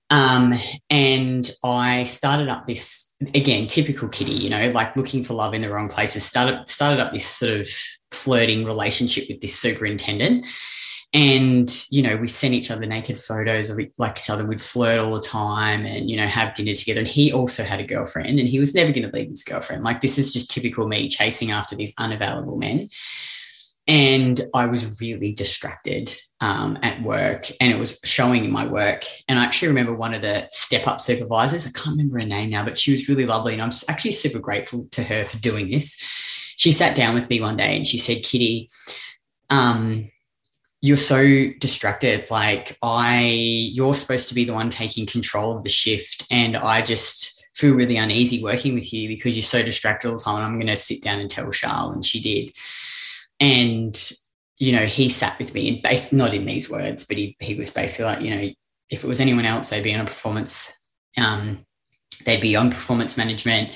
Um, 0.10 0.54
and 0.90 1.52
I 1.66 2.06
started 2.06 2.48
up 2.48 2.66
this 2.66 3.14
again, 3.36 3.68
typical 3.68 4.08
kitty, 4.08 4.32
you 4.32 4.50
know, 4.50 4.72
like 4.72 4.96
looking 4.96 5.24
for 5.24 5.34
love 5.34 5.54
in 5.54 5.62
the 5.62 5.70
wrong 5.70 5.90
places. 5.90 6.24
Started 6.24 6.70
started 6.70 7.02
up 7.02 7.14
this 7.14 7.26
sort 7.26 7.60
of 7.60 7.70
flirting 8.12 8.64
relationship 8.64 9.26
with 9.28 9.42
this 9.42 9.56
superintendent. 9.56 10.46
And, 11.14 11.72
you 11.90 12.04
know, 12.04 12.18
we 12.18 12.28
sent 12.28 12.54
each 12.54 12.70
other 12.70 12.86
naked 12.86 13.18
photos 13.18 13.70
of 13.70 13.80
like 13.98 14.20
each 14.20 14.30
other. 14.30 14.46
We'd 14.46 14.62
flirt 14.62 15.00
all 15.00 15.14
the 15.14 15.22
time 15.22 15.86
and, 15.86 16.10
you 16.10 16.18
know, 16.18 16.28
have 16.28 16.54
dinner 16.54 16.74
together. 16.74 17.00
And 17.00 17.08
he 17.08 17.32
also 17.32 17.64
had 17.64 17.80
a 17.80 17.88
girlfriend 17.88 18.40
and 18.40 18.48
he 18.48 18.60
was 18.60 18.76
never 18.76 18.92
going 18.92 19.10
to 19.10 19.16
leave 19.16 19.30
his 19.30 19.44
girlfriend. 19.44 19.84
Like, 19.84 20.02
this 20.02 20.18
is 20.18 20.34
just 20.34 20.52
typical 20.52 20.88
me 20.88 21.08
chasing 21.08 21.52
after 21.52 21.76
these 21.76 21.94
unavailable 21.98 22.58
men. 22.58 22.90
And 23.88 24.42
I 24.54 24.66
was 24.66 25.00
really 25.00 25.34
distracted 25.34 26.14
um, 26.42 26.78
at 26.84 27.02
work 27.02 27.50
and 27.62 27.72
it 27.72 27.80
was 27.80 28.02
showing 28.04 28.44
in 28.44 28.52
my 28.52 28.68
work. 28.68 29.06
And 29.30 29.40
I 29.40 29.46
actually 29.46 29.70
remember 29.70 29.96
one 29.96 30.14
of 30.14 30.22
the 30.22 30.48
step 30.52 30.88
up 30.88 31.00
supervisors, 31.00 31.66
I 31.66 31.72
can't 31.72 31.96
remember 31.98 32.20
her 32.20 32.26
name 32.26 32.50
now, 32.50 32.66
but 32.66 32.78
she 32.78 32.92
was 32.92 33.08
really 33.08 33.26
lovely. 33.26 33.54
And 33.54 33.62
I'm 33.62 33.72
actually 33.88 34.12
super 34.12 34.40
grateful 34.40 34.88
to 34.92 35.04
her 35.04 35.24
for 35.24 35.38
doing 35.38 35.72
this. 35.72 35.98
She 36.58 36.74
sat 36.74 36.98
down 36.98 37.16
with 37.16 37.30
me 37.30 37.40
one 37.40 37.56
day 37.56 37.78
and 37.78 37.88
she 37.88 37.98
said, 37.98 38.24
Kitty, 38.24 38.68
um, 39.50 40.12
you're 40.82 40.98
so 40.98 41.48
distracted. 41.60 42.30
Like, 42.30 42.78
I, 42.82 43.22
you're 43.74 43.94
supposed 43.94 44.30
to 44.30 44.36
be 44.36 44.46
the 44.46 44.54
one 44.54 44.70
taking 44.70 45.06
control 45.06 45.58
of 45.58 45.64
the 45.64 45.70
shift. 45.70 46.26
And 46.30 46.56
I 46.56 46.82
just, 46.82 47.38
feel 47.58 47.74
really 47.74 47.98
uneasy 47.98 48.44
working 48.44 48.76
with 48.76 48.94
you 48.94 49.08
because 49.08 49.36
you're 49.36 49.42
so 49.42 49.64
distracted 49.64 50.08
all 50.08 50.18
the 50.18 50.24
time. 50.24 50.36
And 50.36 50.46
I'm 50.46 50.60
going 50.60 50.68
to 50.68 50.76
sit 50.76 51.02
down 51.02 51.20
and 51.20 51.30
tell 51.30 51.50
Charles, 51.52 51.96
and 51.96 52.06
she 52.06 52.22
did. 52.22 52.56
And, 53.40 54.12
you 54.60 54.72
know, 54.72 54.86
he 54.86 55.10
sat 55.10 55.40
with 55.40 55.56
me 55.56 55.68
and 55.68 55.82
based 55.82 56.14
not 56.14 56.36
in 56.36 56.46
these 56.46 56.70
words, 56.70 57.08
but 57.08 57.18
he, 57.18 57.36
he 57.40 57.56
was 57.56 57.72
basically 57.72 58.06
like, 58.06 58.22
you 58.22 58.30
know, 58.30 58.50
if 58.92 59.04
it 59.04 59.08
was 59.08 59.20
anyone 59.20 59.46
else, 59.46 59.72
they'd 59.72 59.84
be 59.84 59.94
on 59.94 60.02
a 60.02 60.06
performance, 60.06 60.88
um, 61.18 61.66
they'd 62.26 62.42
be 62.42 62.56
on 62.56 62.70
performance 62.70 63.18
management. 63.18 63.72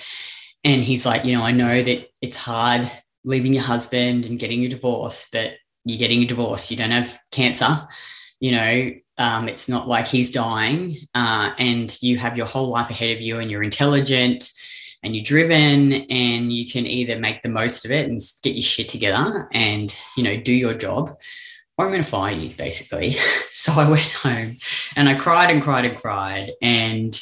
And 0.64 0.84
he's 0.84 1.08
like, 1.08 1.26
you 1.26 1.36
know, 1.36 1.44
I 1.44 1.52
know 1.52 1.82
that 1.82 2.08
it's 2.22 2.38
hard 2.38 2.90
leaving 3.24 3.54
your 3.54 3.64
husband 3.64 4.26
and 4.26 4.38
getting 4.38 4.64
a 4.64 4.70
divorce, 4.70 5.28
but 5.34 5.54
you're 5.86 6.00
getting 6.00 6.24
a 6.24 6.26
divorce. 6.26 6.72
You 6.72 6.78
don't 6.78 6.92
have 6.92 7.20
cancer. 7.32 7.88
You 8.40 8.52
know, 8.52 8.92
um, 9.18 9.50
it's 9.50 9.70
not 9.70 9.88
like 9.88 10.08
he's 10.08 10.32
dying, 10.32 10.98
uh, 11.14 11.52
and 11.58 11.96
you 12.02 12.18
have 12.18 12.38
your 12.38 12.48
whole 12.48 12.70
life 12.70 12.90
ahead 12.90 13.16
of 13.16 13.22
you, 13.22 13.40
and 13.40 13.52
you're 13.52 13.64
intelligent 13.64 14.52
and 15.04 15.16
you're 15.16 15.26
driven 15.26 15.94
and 15.94 16.54
you 16.54 16.70
can 16.70 16.86
either 16.86 17.20
make 17.20 17.42
the 17.42 17.50
most 17.50 17.86
of 17.86 17.92
it 17.92 18.10
and 18.10 18.20
get 18.44 18.56
your 18.56 18.62
shit 18.62 18.90
together 18.90 19.48
and 19.52 19.96
you 20.16 20.24
know 20.24 20.38
do 20.38 20.54
your 20.54 20.74
job 20.74 21.16
or 21.78 21.86
i'm 21.86 21.92
going 21.92 22.04
to 22.04 22.08
fire 22.08 22.36
you 22.36 22.50
basically 22.56 23.12
so 23.50 23.74
i 23.74 23.90
went 23.90 24.12
home 24.12 24.56
and 24.96 25.10
i 25.10 25.14
cried 25.14 25.50
and 25.50 25.64
cried 25.64 25.86
and 25.86 25.98
cried 25.98 26.52
and 26.62 27.22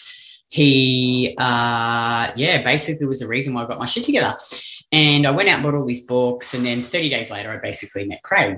he 0.49 1.35
uh 1.39 2.31
yeah 2.35 2.61
basically 2.63 3.05
was 3.05 3.19
the 3.19 3.27
reason 3.27 3.53
why 3.53 3.63
i 3.63 3.67
got 3.67 3.79
my 3.79 3.85
shit 3.85 4.03
together 4.03 4.35
and 4.91 5.27
i 5.27 5.31
went 5.31 5.49
out 5.49 5.55
and 5.55 5.63
bought 5.63 5.75
all 5.75 5.85
these 5.85 6.05
books 6.05 6.53
and 6.53 6.65
then 6.65 6.81
30 6.81 7.09
days 7.09 7.31
later 7.31 7.51
i 7.51 7.57
basically 7.57 8.07
met 8.07 8.21
craig. 8.23 8.57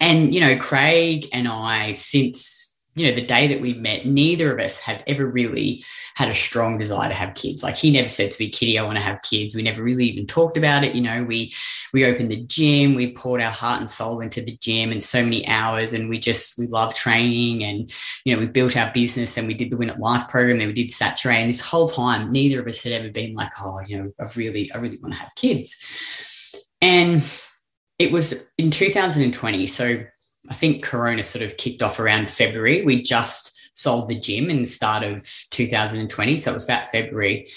And 0.00 0.34
you 0.34 0.40
know 0.40 0.58
craig 0.58 1.28
and 1.32 1.46
i 1.46 1.92
since 1.92 2.75
you 2.96 3.06
know 3.06 3.14
the 3.14 3.26
day 3.26 3.46
that 3.46 3.60
we 3.60 3.74
met 3.74 4.06
neither 4.06 4.52
of 4.52 4.58
us 4.58 4.80
have 4.80 5.02
ever 5.06 5.26
really 5.26 5.84
had 6.16 6.30
a 6.30 6.34
strong 6.34 6.78
desire 6.78 7.10
to 7.10 7.14
have 7.14 7.34
kids. 7.34 7.62
Like 7.62 7.76
he 7.76 7.90
never 7.90 8.08
said 8.08 8.32
to 8.32 8.42
me, 8.42 8.48
Kitty, 8.48 8.78
I 8.78 8.82
want 8.82 8.96
to 8.96 9.04
have 9.04 9.20
kids. 9.20 9.54
We 9.54 9.60
never 9.60 9.82
really 9.82 10.06
even 10.06 10.26
talked 10.26 10.56
about 10.56 10.82
it. 10.82 10.94
You 10.94 11.02
know, 11.02 11.22
we 11.22 11.54
we 11.92 12.06
opened 12.06 12.30
the 12.30 12.42
gym, 12.42 12.94
we 12.94 13.12
poured 13.12 13.42
our 13.42 13.50
heart 13.50 13.80
and 13.80 13.90
soul 13.90 14.20
into 14.20 14.40
the 14.40 14.56
gym 14.62 14.92
and 14.92 15.04
so 15.04 15.22
many 15.22 15.46
hours. 15.46 15.92
And 15.92 16.08
we 16.08 16.18
just 16.18 16.58
we 16.58 16.68
love 16.68 16.94
training 16.94 17.64
and 17.64 17.92
you 18.24 18.34
know, 18.34 18.40
we 18.40 18.46
built 18.46 18.78
our 18.78 18.90
business 18.94 19.36
and 19.36 19.46
we 19.46 19.52
did 19.52 19.70
the 19.70 19.76
Win 19.76 19.90
at 19.90 20.00
Life 20.00 20.26
program, 20.28 20.58
and 20.60 20.68
we 20.68 20.72
did 20.72 20.88
Saturée. 20.88 21.34
And 21.34 21.50
this 21.50 21.60
whole 21.60 21.88
time, 21.88 22.32
neither 22.32 22.60
of 22.60 22.66
us 22.66 22.82
had 22.82 22.94
ever 22.94 23.10
been 23.10 23.34
like, 23.34 23.52
oh, 23.60 23.80
you 23.86 23.98
know, 23.98 24.12
I 24.18 24.26
really, 24.36 24.72
I 24.72 24.78
really 24.78 24.98
want 24.98 25.12
to 25.12 25.20
have 25.20 25.34
kids. 25.36 25.76
And 26.80 27.22
it 27.98 28.10
was 28.10 28.48
in 28.56 28.70
2020. 28.70 29.66
So 29.66 30.02
I 30.48 30.54
think 30.54 30.82
Corona 30.82 31.22
sort 31.22 31.44
of 31.44 31.56
kicked 31.56 31.82
off 31.82 31.98
around 31.98 32.28
February. 32.28 32.84
We 32.84 33.02
just 33.02 33.58
sold 33.74 34.08
the 34.08 34.18
gym 34.18 34.50
in 34.50 34.62
the 34.62 34.66
start 34.66 35.02
of 35.02 35.28
2020. 35.50 36.36
So 36.38 36.50
it 36.50 36.54
was 36.54 36.64
about 36.64 36.86
February. 36.88 37.48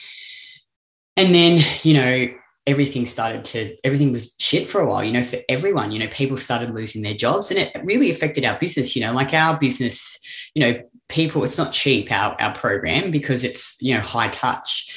And 1.15 1.33
then, 1.33 1.63
you 1.83 1.93
know, 1.93 2.27
everything 2.67 3.05
started 3.05 3.45
to, 3.45 3.75
everything 3.83 4.11
was 4.11 4.35
shit 4.39 4.67
for 4.67 4.81
a 4.81 4.85
while, 4.85 5.03
you 5.03 5.11
know, 5.11 5.23
for 5.23 5.39
everyone. 5.49 5.91
You 5.91 5.99
know, 5.99 6.07
people 6.07 6.37
started 6.37 6.71
losing 6.71 7.01
their 7.01 7.13
jobs 7.13 7.51
and 7.51 7.59
it 7.59 7.75
really 7.83 8.11
affected 8.11 8.45
our 8.45 8.59
business. 8.59 8.95
You 8.95 9.03
know, 9.03 9.13
like 9.13 9.33
our 9.33 9.57
business, 9.57 10.19
you 10.53 10.61
know, 10.61 10.81
people, 11.07 11.43
it's 11.43 11.57
not 11.57 11.73
cheap, 11.73 12.11
our, 12.11 12.39
our 12.39 12.53
program, 12.53 13.11
because 13.11 13.43
it's, 13.43 13.81
you 13.81 13.93
know, 13.93 14.01
high 14.01 14.29
touch. 14.29 14.93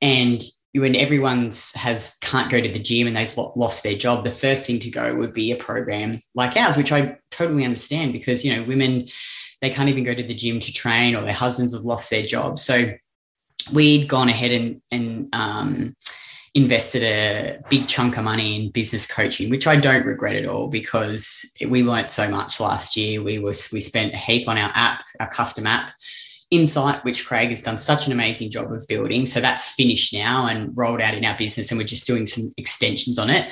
And 0.00 0.42
when 0.74 0.94
everyone's 0.94 1.74
has 1.74 2.16
can't 2.22 2.50
go 2.50 2.60
to 2.60 2.68
the 2.68 2.78
gym 2.78 3.06
and 3.06 3.16
they've 3.16 3.36
lost 3.56 3.82
their 3.82 3.96
job, 3.96 4.24
the 4.24 4.30
first 4.30 4.66
thing 4.66 4.78
to 4.80 4.90
go 4.90 5.14
would 5.16 5.34
be 5.34 5.50
a 5.50 5.56
program 5.56 6.20
like 6.34 6.56
ours, 6.56 6.76
which 6.76 6.92
I 6.92 7.18
totally 7.30 7.64
understand 7.64 8.12
because 8.12 8.44
you 8.44 8.54
know 8.54 8.62
women 8.64 9.08
they 9.60 9.70
can't 9.70 9.88
even 9.88 10.04
go 10.04 10.14
to 10.14 10.22
the 10.22 10.34
gym 10.34 10.60
to 10.60 10.72
train 10.72 11.14
or 11.14 11.22
their 11.22 11.32
husbands 11.32 11.74
have 11.74 11.82
lost 11.82 12.10
their 12.10 12.22
jobs. 12.22 12.62
So 12.62 12.92
we'd 13.72 14.08
gone 14.08 14.28
ahead 14.28 14.52
and, 14.52 14.82
and 14.90 15.28
um, 15.34 15.96
invested 16.54 17.02
a 17.02 17.60
big 17.68 17.86
chunk 17.86 18.16
of 18.16 18.24
money 18.24 18.56
in 18.56 18.70
business 18.70 19.06
coaching, 19.06 19.50
which 19.50 19.66
I 19.66 19.76
don't 19.76 20.06
regret 20.06 20.36
at 20.36 20.46
all 20.46 20.68
because 20.68 21.50
we 21.68 21.82
learnt 21.82 22.10
so 22.10 22.30
much 22.30 22.58
last 22.58 22.96
year. 22.96 23.22
We 23.22 23.38
was 23.38 23.70
we 23.72 23.80
spent 23.80 24.14
a 24.14 24.18
heap 24.18 24.48
on 24.48 24.58
our 24.58 24.72
app, 24.74 25.02
our 25.20 25.28
custom 25.28 25.66
app. 25.66 25.92
Insight, 26.50 27.04
which 27.04 27.26
Craig 27.26 27.50
has 27.50 27.62
done 27.62 27.78
such 27.78 28.06
an 28.06 28.12
amazing 28.12 28.50
job 28.50 28.72
of 28.72 28.86
building. 28.88 29.24
So 29.26 29.40
that's 29.40 29.68
finished 29.68 30.12
now 30.12 30.46
and 30.46 30.76
rolled 30.76 31.00
out 31.00 31.14
in 31.14 31.24
our 31.24 31.36
business, 31.36 31.70
and 31.70 31.78
we're 31.78 31.86
just 31.86 32.06
doing 32.06 32.26
some 32.26 32.52
extensions 32.56 33.18
on 33.18 33.30
it. 33.30 33.50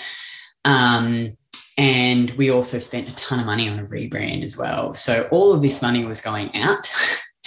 Um, 0.65 1.37
and 1.79 2.33
we 2.33 2.51
also 2.51 2.81
spent 2.81 3.09
a 3.09 3.15
ton 3.15 3.39
of 3.39 3.47
money 3.47 3.69
on 3.69 3.79
a 3.79 3.85
rebrand 3.85 4.43
as 4.43 4.59
well. 4.59 4.95
So 4.95 5.29
all 5.31 5.53
of 5.53 5.63
this 5.63 5.81
money 5.81 6.05
was 6.05 6.21
going 6.21 6.55
out 6.57 6.91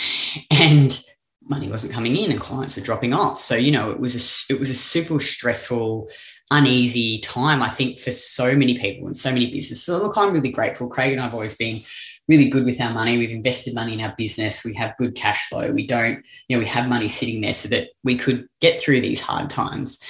and 0.52 0.98
money 1.44 1.70
wasn't 1.70 1.92
coming 1.92 2.16
in 2.16 2.32
and 2.32 2.40
clients 2.40 2.78
were 2.78 2.82
dropping 2.84 3.14
off. 3.14 3.42
So, 3.42 3.56
you 3.56 3.72
know, 3.72 3.92
it 3.92 4.00
was 4.00 4.16
a, 4.16 4.54
it 4.54 4.60
was 4.60 4.70
a 4.70 4.74
super 4.74 5.20
stressful, 5.20 6.10
uneasy 6.50 7.20
time, 7.20 7.62
I 7.62 7.70
think, 7.70 8.00
for 8.00 8.12
so 8.12 8.56
many 8.56 8.80
people 8.80 9.08
and 9.08 9.18
so 9.18 9.34
many 9.34 9.48
businesses. 9.48 9.84
So 9.84 10.02
look, 10.02 10.18
I'm 10.18 10.34
really 10.34 10.52
grateful. 10.52 10.88
Craig 10.88 11.12
and 11.12 11.20
I 11.20 11.26
have 11.26 11.34
always 11.34 11.58
been 11.58 11.84
really 12.28 12.50
good 12.50 12.66
with 12.66 12.80
our 12.80 12.94
money. 12.94 13.18
We've 13.18 13.32
invested 13.32 13.76
money 13.76 13.94
in 13.94 14.02
our 14.02 14.14
business. 14.18 14.64
We 14.64 14.74
have 14.76 14.98
good 14.98 15.16
cash 15.16 15.50
flow. 15.50 15.72
We 15.72 15.88
don't, 15.88 16.24
you 16.48 16.56
know, 16.56 16.60
we 16.60 16.68
have 16.68 16.88
money 16.88 17.08
sitting 17.08 17.42
there 17.42 17.54
so 17.54 17.70
that 17.70 17.90
we 18.04 18.16
could 18.16 18.48
get 18.60 18.80
through 18.80 19.02
these 19.02 19.20
hard 19.20 19.50
times. 19.50 20.02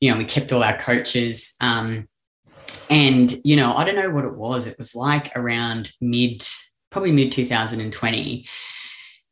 You 0.00 0.10
know, 0.10 0.18
we 0.18 0.24
kept 0.24 0.52
all 0.52 0.62
our 0.62 0.78
coaches. 0.78 1.54
Um, 1.60 2.08
and, 2.88 3.32
you 3.44 3.56
know, 3.56 3.74
I 3.74 3.84
don't 3.84 3.96
know 3.96 4.10
what 4.10 4.24
it 4.24 4.36
was. 4.36 4.66
It 4.66 4.78
was 4.78 4.94
like 4.94 5.36
around 5.36 5.90
mid, 6.00 6.46
probably 6.90 7.12
mid 7.12 7.32
2020. 7.32 8.46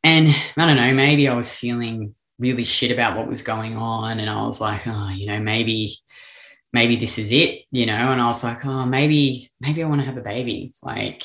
And 0.03 0.35
I 0.57 0.65
don't 0.67 0.75
know, 0.75 0.93
maybe 0.93 1.27
I 1.27 1.35
was 1.35 1.55
feeling 1.55 2.13
really 2.37 2.63
shit 2.63 2.91
about 2.91 3.17
what 3.17 3.27
was 3.27 3.41
going 3.41 3.77
on. 3.77 4.19
And 4.19 4.29
I 4.29 4.45
was 4.45 4.61
like, 4.61 4.85
oh, 4.85 5.09
you 5.09 5.25
know, 5.27 5.39
maybe, 5.39 5.97
maybe 6.75 6.97
this 6.97 7.17
is 7.17 7.31
it, 7.31 7.63
you 7.71 7.85
know? 7.85 7.93
And 7.93 8.21
I 8.21 8.27
was 8.27 8.43
like, 8.43 8.65
oh, 8.65 8.85
maybe, 8.85 9.49
maybe 9.59 9.81
I 9.81 9.87
want 9.87 10.01
to 10.01 10.05
have 10.05 10.17
a 10.17 10.21
baby. 10.21 10.71
Like, 10.83 11.23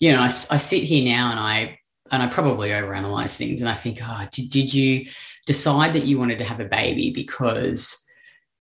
you 0.00 0.12
know, 0.12 0.20
I, 0.20 0.26
I 0.26 0.56
sit 0.56 0.84
here 0.84 1.04
now 1.04 1.32
and 1.32 1.40
I, 1.40 1.78
and 2.10 2.22
I 2.22 2.28
probably 2.28 2.70
overanalyze 2.70 3.36
things 3.36 3.60
and 3.60 3.68
I 3.68 3.74
think, 3.74 3.98
ah, 4.00 4.22
oh, 4.22 4.28
did, 4.32 4.48
did 4.50 4.72
you 4.72 5.06
decide 5.44 5.92
that 5.94 6.06
you 6.06 6.18
wanted 6.18 6.38
to 6.38 6.44
have 6.44 6.60
a 6.60 6.64
baby 6.64 7.12
because 7.12 7.98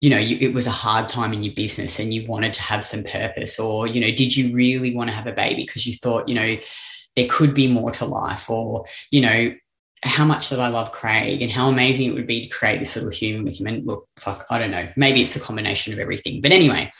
you 0.00 0.10
know, 0.10 0.18
you, 0.18 0.36
it 0.40 0.54
was 0.54 0.68
a 0.68 0.70
hard 0.70 1.08
time 1.08 1.32
in 1.32 1.42
your 1.42 1.54
business 1.54 1.98
and 1.98 2.14
you 2.14 2.24
wanted 2.28 2.54
to 2.54 2.62
have 2.62 2.84
some 2.84 3.02
purpose? 3.02 3.58
Or, 3.58 3.86
you 3.88 4.00
know, 4.00 4.14
did 4.14 4.36
you 4.36 4.54
really 4.54 4.94
want 4.94 5.10
to 5.10 5.16
have 5.16 5.26
a 5.26 5.32
baby 5.32 5.64
because 5.64 5.86
you 5.86 5.94
thought, 5.94 6.28
you 6.28 6.36
know, 6.36 6.56
there 7.16 7.26
could 7.28 7.52
be 7.52 7.66
more 7.66 7.90
to 7.90 8.04
life? 8.04 8.48
Or, 8.48 8.84
you 9.10 9.22
know, 9.22 9.54
how 10.02 10.24
much 10.24 10.50
that 10.50 10.60
I 10.60 10.68
love 10.68 10.92
Craig 10.92 11.42
and 11.42 11.50
how 11.50 11.68
amazing 11.68 12.08
it 12.08 12.14
would 12.14 12.26
be 12.26 12.44
to 12.44 12.48
create 12.48 12.78
this 12.78 12.94
little 12.94 13.10
human 13.10 13.44
with 13.44 13.60
him? 13.60 13.66
And 13.66 13.86
look, 13.86 14.06
fuck, 14.16 14.46
I 14.50 14.58
don't 14.58 14.70
know. 14.70 14.88
Maybe 14.96 15.22
it's 15.22 15.36
a 15.36 15.40
combination 15.40 15.92
of 15.92 15.98
everything. 15.98 16.40
But 16.40 16.52
anyway, 16.52 16.90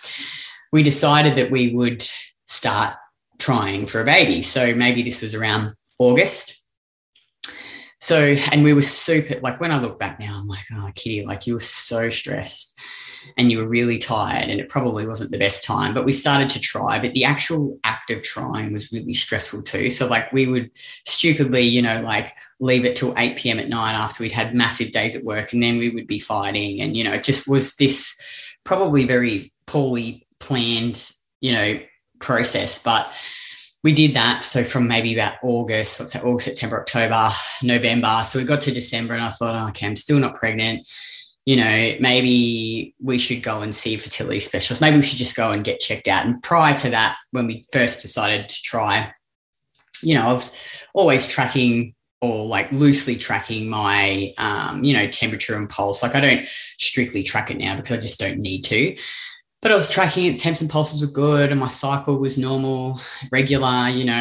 we 0.72 0.82
decided 0.82 1.36
that 1.36 1.50
we 1.50 1.74
would 1.74 2.02
start 2.46 2.94
trying 3.38 3.86
for 3.86 4.00
a 4.00 4.04
baby. 4.04 4.42
So 4.42 4.74
maybe 4.74 5.02
this 5.02 5.22
was 5.22 5.34
around 5.34 5.74
August. 5.98 6.64
So, 8.00 8.36
and 8.52 8.62
we 8.62 8.72
were 8.72 8.82
super, 8.82 9.40
like 9.40 9.60
when 9.60 9.72
I 9.72 9.80
look 9.80 9.98
back 9.98 10.20
now, 10.20 10.38
I'm 10.38 10.48
like, 10.48 10.64
oh, 10.72 10.90
Kitty, 10.94 11.24
like 11.24 11.46
you 11.46 11.54
were 11.54 11.60
so 11.60 12.10
stressed 12.10 12.78
and 13.36 13.50
you 13.50 13.58
were 13.58 13.68
really 13.68 13.98
tired 13.98 14.48
and 14.48 14.60
it 14.60 14.68
probably 14.68 15.06
wasn't 15.06 15.32
the 15.32 15.38
best 15.38 15.64
time, 15.64 15.94
but 15.94 16.04
we 16.04 16.12
started 16.12 16.50
to 16.50 16.60
try. 16.60 16.98
But 17.00 17.12
the 17.14 17.24
actual 17.24 17.78
act 17.84 18.10
of 18.10 18.22
trying 18.22 18.72
was 18.72 18.92
really 18.92 19.14
stressful 19.14 19.62
too. 19.62 19.90
So, 19.90 20.06
like, 20.06 20.32
we 20.32 20.46
would 20.46 20.70
stupidly, 21.06 21.62
you 21.62 21.82
know, 21.82 22.00
like 22.00 22.32
leave 22.60 22.84
it 22.84 22.96
till 22.96 23.14
8 23.16 23.36
p.m. 23.36 23.58
at 23.60 23.68
night 23.68 23.94
after 23.94 24.22
we'd 24.22 24.32
had 24.32 24.54
massive 24.54 24.90
days 24.90 25.14
at 25.14 25.22
work 25.22 25.52
and 25.52 25.62
then 25.62 25.78
we 25.78 25.90
would 25.90 26.06
be 26.06 26.18
fighting. 26.18 26.80
And, 26.80 26.96
you 26.96 27.04
know, 27.04 27.12
it 27.12 27.24
just 27.24 27.48
was 27.48 27.76
this 27.76 28.20
probably 28.64 29.04
very 29.04 29.50
poorly 29.66 30.26
planned, 30.40 31.10
you 31.40 31.52
know, 31.52 31.80
process. 32.18 32.82
But 32.82 33.12
we 33.84 33.92
did 33.92 34.14
that. 34.14 34.44
So 34.44 34.64
from 34.64 34.88
maybe 34.88 35.14
about 35.14 35.36
August, 35.42 36.00
what's 36.00 36.12
that, 36.14 36.24
August, 36.24 36.46
September, 36.46 36.80
October, 36.80 37.30
November. 37.62 38.22
So 38.24 38.38
we 38.38 38.44
got 38.44 38.60
to 38.62 38.72
December 38.72 39.14
and 39.14 39.22
I 39.22 39.30
thought, 39.30 39.54
oh, 39.54 39.68
okay, 39.68 39.86
I'm 39.86 39.96
still 39.96 40.18
not 40.18 40.34
pregnant. 40.34 40.88
You 41.46 41.56
know, 41.56 41.96
maybe 42.00 42.94
we 43.00 43.18
should 43.18 43.42
go 43.42 43.62
and 43.62 43.74
see 43.74 43.96
fertility 43.96 44.40
specialist. 44.40 44.82
Maybe 44.82 44.98
we 44.98 45.02
should 45.04 45.18
just 45.18 45.36
go 45.36 45.52
and 45.52 45.64
get 45.64 45.80
checked 45.80 46.08
out. 46.08 46.26
And 46.26 46.42
prior 46.42 46.76
to 46.78 46.90
that, 46.90 47.16
when 47.30 47.46
we 47.46 47.64
first 47.72 48.02
decided 48.02 48.50
to 48.50 48.62
try, 48.62 49.12
you 50.02 50.14
know, 50.14 50.28
I 50.28 50.32
was 50.32 50.56
always 50.92 51.26
tracking 51.26 51.94
or 52.20 52.46
like 52.46 52.70
loosely 52.72 53.16
tracking 53.16 53.68
my 53.68 54.34
um, 54.38 54.82
you 54.82 54.94
know 54.94 55.08
temperature 55.08 55.54
and 55.54 55.70
pulse 55.70 56.02
like 56.02 56.14
i 56.14 56.20
don't 56.20 56.46
strictly 56.78 57.22
track 57.22 57.50
it 57.50 57.58
now 57.58 57.76
because 57.76 57.92
i 57.92 58.00
just 58.00 58.20
don't 58.20 58.38
need 58.38 58.62
to 58.62 58.96
but 59.60 59.72
I 59.72 59.74
was 59.74 59.90
tracking 59.90 60.26
it, 60.26 60.38
temps 60.38 60.60
and 60.60 60.70
pulses 60.70 61.00
were 61.00 61.12
good, 61.12 61.50
and 61.50 61.58
my 61.58 61.66
cycle 61.66 62.16
was 62.16 62.38
normal, 62.38 63.00
regular. 63.32 63.88
You 63.88 64.04
know, 64.04 64.12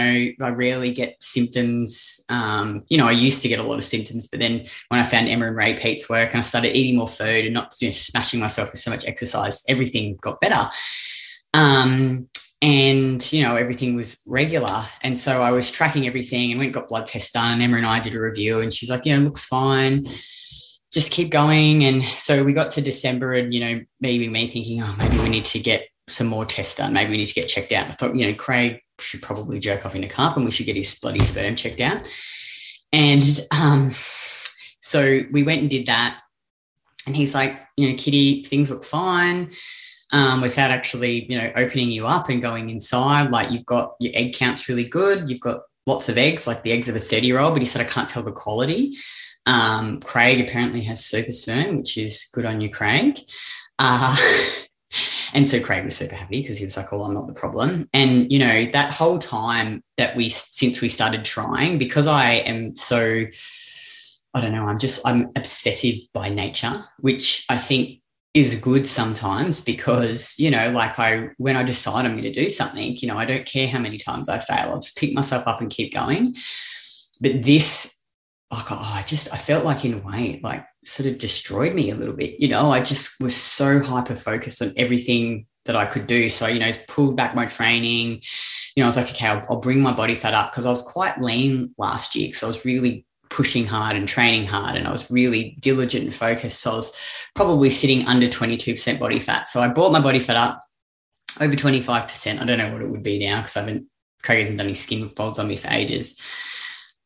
I 0.42 0.50
rarely 0.50 0.92
get 0.92 1.16
symptoms. 1.20 2.26
Um, 2.28 2.86
you 2.90 2.98
know, 2.98 3.08
I 3.08 3.12
used 3.12 3.44
to 3.44 3.48
get 3.48 3.60
a 3.60 3.64
lot 3.64 3.78
of 3.78 3.84
symptoms, 3.84 4.28
but 4.30 4.40
then 4.40 4.66
when 4.88 5.00
I 5.00 5.04
found 5.04 5.28
Emma 5.28 5.48
and 5.48 5.56
Ray 5.56 5.76
Peat's 5.76 6.10
work 6.10 6.32
and 6.32 6.40
I 6.40 6.42
started 6.42 6.76
eating 6.76 6.98
more 6.98 7.08
food 7.08 7.46
and 7.46 7.54
not 7.54 7.76
you 7.80 7.90
know, 7.90 7.92
smashing 7.92 8.40
myself 8.40 8.72
with 8.72 8.82
so 8.82 8.90
much 8.90 9.06
exercise, 9.06 9.64
everything 9.68 10.18
got 10.22 10.42
better. 10.42 10.72
Um, 11.54 12.30
and 12.62 13.32
you 13.32 13.44
know 13.44 13.56
everything 13.56 13.96
was 13.96 14.22
regular. 14.26 14.86
And 15.02 15.18
so 15.18 15.42
i 15.42 15.52
was 15.52 15.70
tracking 15.70 16.08
everything 16.08 16.52
and 16.52 16.60
went 16.60 16.74
got 16.74 16.88
blood 16.88 17.06
tests 17.06 17.32
done. 17.32 17.54
And 17.54 17.62
emma 17.62 17.78
and 17.78 17.86
i 17.86 18.00
did 18.00 18.16
a 18.16 18.22
review 18.22 18.60
and 18.60 18.74
she's 18.74 18.90
like 18.90 19.06
you 19.06 19.16
know 19.16 19.24
looks 19.24 19.46
fine. 19.46 20.06
Just 20.92 21.12
keep 21.12 21.30
going. 21.30 21.84
And 21.84 22.04
so 22.04 22.44
we 22.44 22.54
got 22.54 22.72
to 22.72 22.82
december 22.82 23.34
and 23.34 23.54
you 23.54 23.60
know 23.60 23.82
maybe 24.00 24.28
me 24.28 24.48
thinking 24.48 24.82
oh 24.82 24.96
maybe 24.98 25.18
we 25.20 25.30
need 25.30 25.46
to 25.46 25.60
get 25.60 25.88
some 26.08 26.28
more 26.28 26.46
tests 26.46 26.76
done. 26.76 26.94
Maybe 26.94 27.12
we 27.12 27.18
need 27.18 27.26
to 27.26 27.34
get 27.34 27.50
checked 27.50 27.72
out. 27.72 27.88
I 27.88 27.92
thought 27.92 28.16
you 28.16 28.26
know 28.26 28.34
craig 28.34 28.82
should 29.00 29.22
probably 29.22 29.60
jerk 29.60 29.86
off 29.86 29.96
in 29.96 30.04
a 30.04 30.10
cup 30.10 30.36
and 30.36 30.46
we 30.46 30.52
should 30.52 30.66
get 30.66 30.76
his 30.76 30.96
bloody 31.00 31.20
sperm 31.20 31.56
checked 31.56 31.82
out. 31.82 32.02
And 32.92 33.40
um, 33.52 33.92
so 34.80 35.22
we 35.32 35.44
went 35.44 35.62
and 35.62 35.70
did 35.70 35.86
that. 35.88 36.20
And 37.06 37.16
he's 37.16 37.36
like 37.36 37.60
you 37.76 37.90
know 37.90 37.96
kitty 37.96 38.44
things 38.44 38.72
look 38.72 38.84
fine 38.84 39.52
um, 40.12 40.42
without 40.42 40.72
actually, 40.72 41.26
you 41.32 41.38
know, 41.38 41.52
opening 41.56 41.90
you 41.90 42.08
up 42.08 42.30
and 42.30 42.42
going 42.42 42.70
inside. 42.70 43.32
Like 43.32 43.52
you've 43.52 43.66
got 43.66 43.96
your 44.00 44.14
egg 44.16 44.34
count's 44.36 44.70
really 44.70 44.86
good. 44.86 45.30
You've 45.30 45.42
got 45.42 45.62
lots 45.86 46.10
of 46.10 46.18
eggs, 46.18 46.48
like 46.48 46.64
the 46.64 46.72
eggs 46.72 46.90
of 46.90 46.96
a 46.96 47.00
30 47.00 47.28
year 47.28 47.40
old, 47.40 47.54
but 47.54 47.62
he 47.62 47.66
said, 47.66 47.82
I 47.82 47.90
can't 47.90 48.10
tell 48.10 48.24
the 48.24 48.32
quality. 48.32 48.96
Um, 49.46 50.02
Craig 50.02 50.42
apparently 50.42 50.82
has 50.84 51.06
super 51.06 51.32
sperm, 51.32 51.78
which 51.78 51.98
is 51.98 52.30
good 52.34 52.46
on 52.46 52.60
you, 52.60 52.70
Craig. 52.70 53.20
Uh, 53.80 54.16
and 55.34 55.48
so 55.48 55.62
Craig 55.62 55.86
was 55.86 55.96
super 55.96 56.16
happy 56.16 56.42
because 56.42 56.58
he 56.58 56.66
was 56.66 56.76
like, 56.76 56.92
"Oh, 56.92 57.04
I'm 57.04 57.14
not 57.14 57.28
the 57.28 57.34
problem." 57.34 57.90
And 57.94 58.30
you 58.30 58.40
know, 58.40 58.66
that 58.66 58.94
whole 58.94 59.20
time 59.20 59.84
that 59.96 60.18
we 60.18 60.28
since 60.28 60.82
we 60.82 60.90
started 60.90 61.24
trying, 61.24 61.78
because 61.78 62.08
I 62.08 62.34
am 62.34 62.76
so, 62.76 63.26
I 64.34 64.42
don't 64.42 64.52
know, 64.52 64.68
I'm 64.68 64.80
just 64.80 65.08
I'm 65.08 65.30
obsessive 65.38 65.96
by 66.14 66.28
nature, 66.28 66.84
which 67.00 67.46
I 67.48 67.58
think 67.58 68.02
is 68.38 68.56
good 68.56 68.86
sometimes 68.86 69.62
because 69.62 70.38
you 70.38 70.52
know 70.52 70.70
like 70.72 71.00
i 71.00 71.28
when 71.38 71.56
i 71.56 71.64
decide 71.64 72.06
i'm 72.06 72.12
going 72.12 72.24
to 72.24 72.32
do 72.32 72.50
something 72.50 72.96
you 72.98 73.08
know 73.08 73.18
i 73.18 73.26
don't 73.26 73.46
care 73.46 73.68
how 73.68 73.80
many 73.80 73.98
times 73.98 74.30
i 74.30 74.38
fail 74.38 74.70
i'll 74.70 74.80
just 74.80 74.98
pick 74.98 75.14
myself 75.14 75.48
up 75.48 75.62
and 75.62 75.70
keep 75.72 75.94
going. 75.94 76.36
But 77.20 77.42
this 77.42 78.00
like 78.52 78.72
oh, 78.72 78.92
i 78.96 79.04
just 79.04 79.34
i 79.34 79.38
felt 79.38 79.66
like 79.66 79.84
in 79.84 79.96
a 79.96 79.98
way 79.98 80.40
like 80.44 80.64
sort 80.86 81.10
of 81.10 81.18
destroyed 81.18 81.74
me 81.74 81.90
a 81.90 81.96
little 81.96 82.16
bit 82.16 82.40
you 82.40 82.48
know? 82.48 82.72
I 82.72 82.82
just 82.82 83.20
was 83.20 83.36
so 83.36 83.82
hyper 83.82 84.16
focused 84.16 84.62
on 84.62 84.72
everything 84.78 85.48
that 85.66 85.76
i 85.76 85.86
could 85.86 86.08
do. 86.08 86.30
So 86.30 86.48
you 86.48 86.60
know 86.60 86.72
pulled 86.88 87.18
back 87.18 87.34
my 87.34 87.46
training 87.46 88.22
you 88.76 88.82
know 88.82 88.86
i 88.86 88.90
was 88.90 88.98
like 88.98 89.10
okay 89.10 89.28
i'll, 89.28 89.44
I'll 89.50 89.60
bring 89.60 89.82
my 89.82 89.92
body 89.92 90.14
fat 90.14 90.36
up 90.36 90.52
because 90.52 90.68
i 90.68 90.70
was 90.70 90.84
quite 90.84 91.20
lean 91.20 91.74
last 91.80 92.16
year 92.16 92.28
because 92.28 92.44
i 92.44 92.48
was 92.48 92.64
really 92.64 93.07
pushing 93.30 93.66
hard 93.66 93.96
and 93.96 94.08
training 94.08 94.46
hard 94.46 94.76
and 94.76 94.88
I 94.88 94.92
was 94.92 95.10
really 95.12 95.58
diligent 95.60 96.06
and 96.06 96.14
focused. 96.14 96.62
So 96.62 96.72
I 96.72 96.76
was 96.76 97.00
probably 97.36 97.70
sitting 97.70 98.08
under 98.08 98.28
22% 98.28 99.00
body 99.00 99.20
fat. 99.20 99.48
So 99.48 99.62
I 99.62 99.68
brought 99.68 99.92
my 99.92 100.00
body 100.00 100.20
fat 100.20 100.38
up 100.38 100.64
over 101.40 101.56
25%. 101.56 102.42
I 102.42 102.46
don't 102.46 102.58
know 102.58 102.72
what 102.72 102.82
it 102.82 102.90
would 102.90 103.04
be 103.04 103.20
now 103.20 103.42
because 103.42 103.58
I 103.58 103.62
haven't, 103.62 103.88
Craig 104.24 104.40
hasn't 104.40 104.58
done 104.58 104.68
any 104.68 104.76
skin 104.76 105.10
folds 105.10 105.40
on 105.40 105.48
me 105.48 105.58
for 105.58 105.70
ages. 105.70 106.20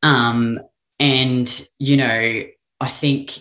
Um, 0.04 0.60
and, 1.00 1.68
you 1.80 1.98
know, 1.98 2.44
I 2.80 2.88
think 2.88 3.38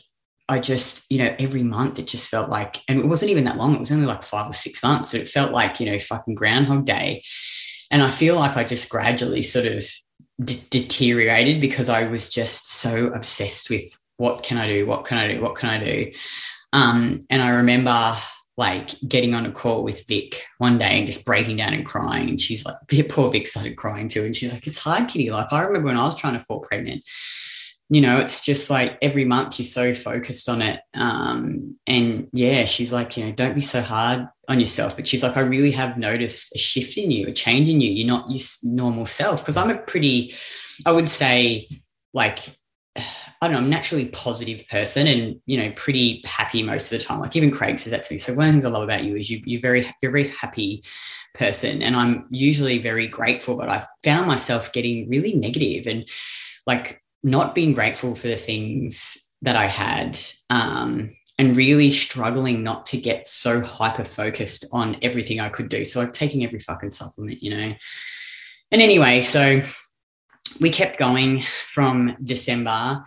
I 0.48 0.58
just, 0.58 1.06
you 1.10 1.18
know, 1.18 1.34
every 1.38 1.62
month 1.62 1.98
it 1.98 2.06
just 2.06 2.28
felt 2.28 2.50
like, 2.50 2.82
and 2.88 2.98
it 2.98 3.06
wasn't 3.06 3.30
even 3.30 3.44
that 3.44 3.56
long, 3.56 3.74
it 3.74 3.80
was 3.80 3.92
only 3.92 4.06
like 4.06 4.22
five 4.22 4.50
or 4.50 4.52
six 4.52 4.82
months. 4.82 5.10
So 5.10 5.18
it 5.18 5.28
felt 5.28 5.52
like, 5.52 5.78
you 5.78 5.86
know, 5.90 5.98
fucking 5.98 6.34
Groundhog 6.34 6.84
Day. 6.84 7.22
And 7.90 8.02
I 8.02 8.10
feel 8.10 8.36
like 8.36 8.56
I 8.56 8.64
just 8.64 8.88
gradually 8.88 9.42
sort 9.42 9.66
of 9.66 9.84
d- 10.42 10.62
deteriorated 10.70 11.60
because 11.60 11.88
I 11.88 12.08
was 12.08 12.30
just 12.30 12.70
so 12.70 13.08
obsessed 13.08 13.70
with 13.70 13.84
what 14.16 14.42
can 14.42 14.58
I 14.58 14.66
do? 14.66 14.86
What 14.86 15.04
can 15.04 15.18
I 15.18 15.32
do? 15.32 15.40
What 15.40 15.56
can 15.56 15.70
I 15.70 15.78
do? 15.82 16.12
Um, 16.72 17.26
and 17.30 17.42
I 17.42 17.50
remember 17.50 18.16
like 18.56 18.90
getting 19.08 19.34
on 19.34 19.46
a 19.46 19.50
call 19.50 19.82
with 19.82 20.06
Vic 20.06 20.44
one 20.58 20.78
day 20.78 20.98
and 20.98 21.06
just 21.06 21.24
breaking 21.24 21.56
down 21.56 21.72
and 21.72 21.86
crying. 21.86 22.28
And 22.28 22.40
she's 22.40 22.66
like, 22.66 22.76
poor 23.08 23.30
Vic 23.30 23.46
started 23.46 23.76
crying 23.76 24.08
too. 24.08 24.24
And 24.24 24.36
she's 24.36 24.52
like, 24.52 24.66
it's 24.66 24.78
hard, 24.78 25.08
Kitty. 25.08 25.30
Like 25.30 25.52
I 25.52 25.62
remember 25.62 25.88
when 25.88 25.98
I 25.98 26.04
was 26.04 26.16
trying 26.16 26.34
to 26.34 26.40
fall 26.40 26.60
pregnant, 26.60 27.02
you 27.88 28.00
know, 28.00 28.20
it's 28.20 28.44
just 28.44 28.70
like 28.70 28.98
every 29.02 29.24
month 29.24 29.58
you're 29.58 29.66
so 29.66 29.94
focused 29.94 30.48
on 30.48 30.62
it. 30.62 30.80
Um, 30.94 31.76
and 31.86 32.28
yeah, 32.32 32.66
she's 32.66 32.92
like, 32.92 33.16
you 33.16 33.24
know, 33.24 33.32
don't 33.32 33.54
be 33.54 33.62
so 33.62 33.80
hard 33.80 34.28
on 34.50 34.60
yourself. 34.60 34.96
But 34.96 35.06
she's 35.06 35.22
like, 35.22 35.36
I 35.36 35.40
really 35.40 35.70
have 35.70 35.96
noticed 35.96 36.54
a 36.54 36.58
shift 36.58 36.98
in 36.98 37.10
you, 37.10 37.28
a 37.28 37.32
change 37.32 37.68
in 37.68 37.80
you. 37.80 37.90
You're 37.90 38.08
not 38.08 38.28
your 38.28 38.40
normal 38.64 39.06
self. 39.06 39.40
Because 39.40 39.56
I'm 39.56 39.70
a 39.70 39.78
pretty, 39.78 40.34
I 40.84 40.92
would 40.92 41.08
say, 41.08 41.68
like, 42.12 42.40
I 42.96 43.46
don't 43.46 43.52
know, 43.52 43.58
I'm 43.58 43.70
naturally 43.70 44.06
positive 44.06 44.68
person 44.68 45.06
and, 45.06 45.40
you 45.46 45.56
know, 45.56 45.72
pretty 45.76 46.22
happy 46.26 46.62
most 46.62 46.92
of 46.92 46.98
the 46.98 47.04
time. 47.04 47.20
Like 47.20 47.36
even 47.36 47.52
Craig 47.52 47.78
says 47.78 47.92
that 47.92 48.02
to 48.02 48.14
me. 48.14 48.18
So 48.18 48.34
one 48.34 48.42
of 48.42 48.48
the 48.48 48.52
things 48.52 48.64
I 48.64 48.70
love 48.70 48.82
about 48.82 49.04
you 49.04 49.16
is 49.16 49.30
you, 49.30 49.40
you're 49.46 49.62
very, 49.62 49.88
you're 50.02 50.12
very 50.12 50.28
happy 50.28 50.82
person. 51.32 51.80
And 51.80 51.94
I'm 51.94 52.26
usually 52.30 52.78
very 52.78 53.06
grateful, 53.06 53.54
but 53.54 53.68
I've 53.68 53.86
found 54.02 54.26
myself 54.26 54.72
getting 54.72 55.08
really 55.08 55.32
negative 55.32 55.86
and 55.86 56.06
like 56.66 57.02
not 57.22 57.54
being 57.54 57.72
grateful 57.72 58.14
for 58.16 58.26
the 58.26 58.36
things 58.36 59.16
that 59.42 59.56
I 59.56 59.66
had 59.66 60.18
um, 60.50 61.16
and 61.40 61.56
really 61.56 61.90
struggling 61.90 62.62
not 62.62 62.84
to 62.84 62.98
get 62.98 63.26
so 63.26 63.62
hyper 63.62 64.04
focused 64.04 64.66
on 64.74 64.98
everything 65.00 65.40
I 65.40 65.48
could 65.48 65.70
do. 65.70 65.86
So 65.86 66.00
like 66.00 66.12
taking 66.12 66.44
every 66.44 66.58
fucking 66.58 66.90
supplement, 66.90 67.42
you 67.42 67.56
know. 67.56 67.74
And 68.70 68.82
anyway, 68.82 69.22
so 69.22 69.62
we 70.60 70.68
kept 70.68 70.98
going 70.98 71.42
from 71.42 72.14
December 72.22 73.02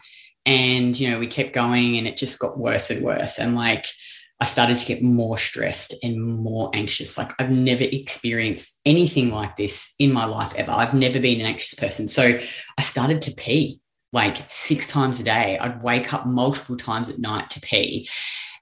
and, 0.48 1.00
you 1.00 1.12
know, 1.12 1.19
we 1.19 1.28
kept 1.28 1.54
going 1.54 2.00
and 2.00 2.08
it 2.08 2.17
just 2.17 2.39
got 2.39 2.58
worse 2.58 2.89
and 2.89 3.06
worse. 3.06 3.38
And 3.38 3.56
like, 3.56 3.86
I 4.39 4.46
started 4.46 4.78
to 4.78 4.86
get 4.88 5.04
more 5.04 5.38
stressed 5.38 5.93
and 6.02 6.19
more 6.19 6.72
anxious. 6.74 7.19
Like 7.19 7.30
I've 7.38 7.52
never 7.52 7.84
experienced 7.84 8.80
anything 8.84 9.30
like 9.30 9.58
this 9.58 9.93
in 10.00 10.12
my 10.12 10.26
life 10.26 10.56
ever. 10.56 10.72
I've 10.72 10.96
never 10.96 11.19
been 11.19 11.39
an 11.39 11.46
anxious 11.46 11.76
person. 11.76 12.08
So 12.08 12.39
I 12.80 12.82
started 12.82 13.22
to 13.22 13.32
pee 13.32 13.80
like 14.13 14.49
six 14.49 14.88
times 14.88 15.19
a 15.19 15.23
day. 15.23 15.58
I'd 15.58 15.84
wake 15.84 16.13
up 16.13 16.26
multiple 16.26 16.78
times 16.78 17.10
at 17.10 17.19
night 17.19 17.49
to 17.49 17.60
pee. 17.60 18.08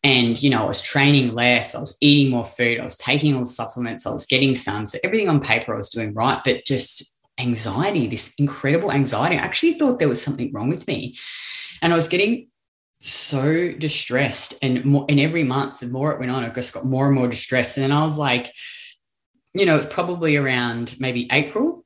And, 0.04 0.42
you 0.42 0.50
know, 0.50 0.64
I 0.64 0.66
was 0.66 0.82
training 0.82 1.36
less, 1.36 1.76
I 1.76 1.80
was 1.80 1.96
eating 2.02 2.32
more 2.32 2.46
food, 2.46 2.80
I 2.80 2.84
was 2.84 2.98
taking 2.98 3.36
all 3.36 3.42
the 3.42 3.46
supplements, 3.46 4.08
I 4.08 4.12
was 4.12 4.26
getting 4.26 4.56
sun. 4.56 4.88
So 4.88 4.98
everything 5.04 5.30
on 5.30 5.40
paper 5.40 5.76
I 5.76 5.78
was 5.78 5.92
doing 5.92 6.16
right, 6.16 6.40
but 6.44 6.66
just 6.66 7.22
anxiety, 7.40 8.08
this 8.08 8.34
incredible 8.40 8.92
anxiety. 8.92 9.36
I 9.36 9.42
actually 9.42 9.74
thought 9.74 10.00
there 10.00 10.10
was 10.10 10.22
something 10.22 10.52
wrong 10.54 10.70
with 10.70 10.88
me. 10.88 11.18
And 11.84 11.94
I 11.94 11.96
was 11.96 12.08
getting 12.08 12.48
so 13.00 13.74
distressed. 13.74 14.56
And 14.64 14.84
more, 14.86 15.06
and 15.08 15.20
every 15.20 15.44
month, 15.44 15.82
the 15.82 15.88
more 15.88 16.14
it 16.14 16.20
went 16.20 16.32
on, 16.32 16.44
I 16.44 16.50
just 16.50 16.74
got 16.74 16.86
more 16.86 17.06
and 17.06 17.16
more 17.16 17.28
distressed. 17.28 17.78
And 17.78 17.84
then 17.84 17.92
I 17.92 18.04
was 18.04 18.18
like, 18.18 18.52
you 19.54 19.66
know, 19.66 19.76
it's 19.76 19.86
probably 19.86 20.36
around 20.36 20.96
maybe 21.00 21.28
April 21.32 21.81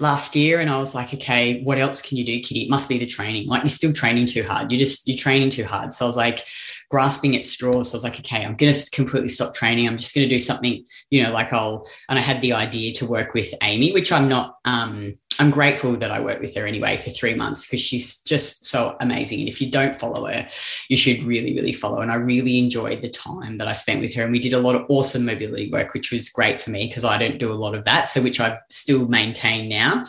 last 0.00 0.34
year 0.34 0.60
and 0.60 0.70
I 0.70 0.78
was 0.78 0.94
like, 0.94 1.12
okay, 1.14 1.62
what 1.62 1.78
else 1.78 2.00
can 2.00 2.16
you 2.16 2.24
do, 2.24 2.40
Kitty? 2.40 2.62
It 2.62 2.70
must 2.70 2.88
be 2.88 2.98
the 2.98 3.06
training. 3.06 3.46
Like 3.46 3.62
you're 3.62 3.68
still 3.68 3.92
training 3.92 4.26
too 4.26 4.42
hard. 4.42 4.70
You're 4.70 4.78
just 4.78 5.06
you're 5.06 5.16
training 5.16 5.50
too 5.50 5.64
hard. 5.64 5.94
So 5.94 6.04
I 6.04 6.08
was 6.08 6.16
like 6.16 6.44
grasping 6.90 7.36
at 7.36 7.44
straws. 7.44 7.90
So 7.90 7.94
I 7.94 7.98
was 7.98 8.04
like, 8.04 8.18
okay, 8.18 8.44
I'm 8.44 8.56
gonna 8.56 8.74
completely 8.92 9.28
stop 9.28 9.54
training. 9.54 9.86
I'm 9.86 9.96
just 9.96 10.14
gonna 10.14 10.28
do 10.28 10.38
something, 10.38 10.84
you 11.10 11.22
know, 11.22 11.32
like 11.32 11.52
I'll 11.52 11.86
and 12.08 12.18
I 12.18 12.22
had 12.22 12.42
the 12.42 12.52
idea 12.52 12.92
to 12.94 13.06
work 13.06 13.32
with 13.32 13.54
Amy, 13.62 13.92
which 13.92 14.12
I'm 14.12 14.28
not 14.28 14.56
um 14.64 15.14
I'm 15.38 15.50
grateful 15.50 15.96
that 15.96 16.10
I 16.10 16.20
worked 16.20 16.42
with 16.42 16.54
her 16.56 16.66
anyway 16.66 16.98
for 16.98 17.08
three 17.08 17.32
months 17.32 17.64
because 17.64 17.80
she's 17.80 18.20
just 18.22 18.66
so 18.66 18.96
amazing. 19.00 19.40
And 19.40 19.48
if 19.48 19.58
you 19.58 19.70
don't 19.70 19.96
follow 19.96 20.26
her, 20.26 20.46
you 20.90 20.98
should 20.98 21.22
really, 21.22 21.54
really 21.54 21.72
follow. 21.72 22.00
And 22.00 22.12
I 22.12 22.16
really 22.16 22.58
enjoyed 22.58 23.00
the 23.00 23.08
time 23.08 23.56
that 23.56 23.66
I 23.66 23.72
spent 23.72 24.02
with 24.02 24.14
her. 24.16 24.24
And 24.24 24.32
we 24.32 24.38
did 24.38 24.52
a 24.52 24.58
lot 24.58 24.74
of 24.74 24.84
awesome 24.90 25.24
mobility 25.24 25.70
work, 25.70 25.94
which 25.94 26.12
was 26.12 26.28
great 26.28 26.60
for 26.60 26.68
me 26.68 26.88
because 26.88 27.06
I 27.06 27.16
don't 27.16 27.38
do 27.38 27.50
a 27.50 27.54
lot 27.54 27.74
of 27.74 27.86
that. 27.86 28.10
So, 28.10 28.20
which 28.20 28.38
I've 28.38 28.58
still 28.68 29.08
maintained 29.08 29.70
now. 29.70 30.04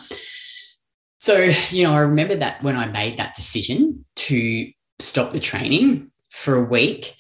So, 1.20 1.50
you 1.70 1.84
know, 1.84 1.94
I 1.94 2.00
remember 2.00 2.36
that 2.36 2.62
when 2.62 2.76
I 2.76 2.88
made 2.88 3.17
that 3.17 3.34
decision 3.34 4.04
to 4.15 4.70
stop 5.00 5.32
the 5.32 5.39
training 5.39 6.11
for 6.32 6.56
a 6.56 6.63
week, 6.63 7.15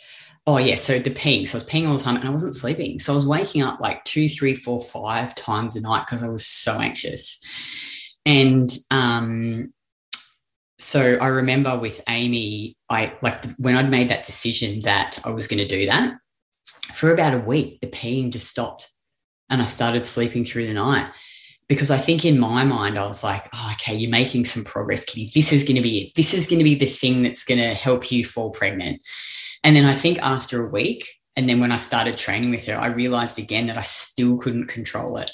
Oh 0.47 0.57
yeah, 0.57 0.75
so 0.75 0.97
the 0.97 1.11
peeing. 1.11 1.47
So 1.47 1.57
I 1.57 1.61
was 1.61 1.69
peeing 1.69 1.87
all 1.87 1.97
the 1.97 2.03
time 2.03 2.15
and 2.15 2.27
I 2.27 2.31
wasn't 2.31 2.55
sleeping. 2.55 2.97
So 2.97 3.13
I 3.13 3.15
was 3.15 3.27
waking 3.27 3.61
up 3.61 3.79
like 3.79 4.03
two, 4.05 4.27
three, 4.27 4.55
four, 4.55 4.81
five 4.81 5.35
times 5.35 5.75
a 5.75 5.81
night 5.81 6.05
because 6.07 6.23
I 6.23 6.29
was 6.29 6.47
so 6.47 6.79
anxious. 6.79 7.39
And 8.25 8.75
um, 8.89 9.71
so 10.79 11.17
I 11.21 11.27
remember 11.27 11.77
with 11.77 12.01
Amy, 12.09 12.75
I 12.89 13.13
like 13.21 13.45
when 13.59 13.75
I'd 13.75 13.91
made 13.91 14.09
that 14.09 14.25
decision 14.25 14.81
that 14.81 15.19
I 15.23 15.29
was 15.29 15.47
going 15.47 15.59
to 15.59 15.67
do 15.67 15.85
that 15.85 16.17
for 16.91 17.13
about 17.13 17.35
a 17.35 17.39
week, 17.39 17.79
the 17.79 17.87
peeing 17.87 18.31
just 18.31 18.47
stopped 18.47 18.91
and 19.49 19.61
I 19.61 19.65
started 19.65 20.03
sleeping 20.03 20.43
through 20.43 20.67
the 20.67 20.73
night 20.73 21.11
because 21.71 21.89
I 21.89 21.99
think 21.99 22.25
in 22.25 22.37
my 22.37 22.65
mind, 22.65 22.99
I 22.99 23.07
was 23.07 23.23
like, 23.23 23.47
oh, 23.55 23.69
okay, 23.75 23.95
you're 23.95 24.11
making 24.11 24.43
some 24.43 24.65
progress, 24.65 25.05
Kitty. 25.05 25.31
This 25.33 25.53
is 25.53 25.63
going 25.63 25.77
to 25.77 25.81
be 25.81 25.99
it. 25.99 26.15
This 26.15 26.33
is 26.33 26.45
going 26.45 26.59
to 26.59 26.65
be 26.65 26.75
the 26.75 26.85
thing 26.85 27.23
that's 27.23 27.45
going 27.45 27.61
to 27.61 27.73
help 27.73 28.11
you 28.11 28.25
fall 28.25 28.49
pregnant. 28.49 29.01
And 29.63 29.73
then 29.73 29.85
I 29.85 29.93
think 29.93 30.21
after 30.21 30.65
a 30.65 30.69
week, 30.69 31.07
and 31.37 31.47
then 31.47 31.61
when 31.61 31.71
I 31.71 31.77
started 31.77 32.17
training 32.17 32.51
with 32.51 32.65
her, 32.65 32.75
I 32.75 32.87
realized 32.87 33.39
again 33.39 33.67
that 33.67 33.77
I 33.77 33.83
still 33.83 34.37
couldn't 34.37 34.67
control 34.67 35.15
it. 35.15 35.31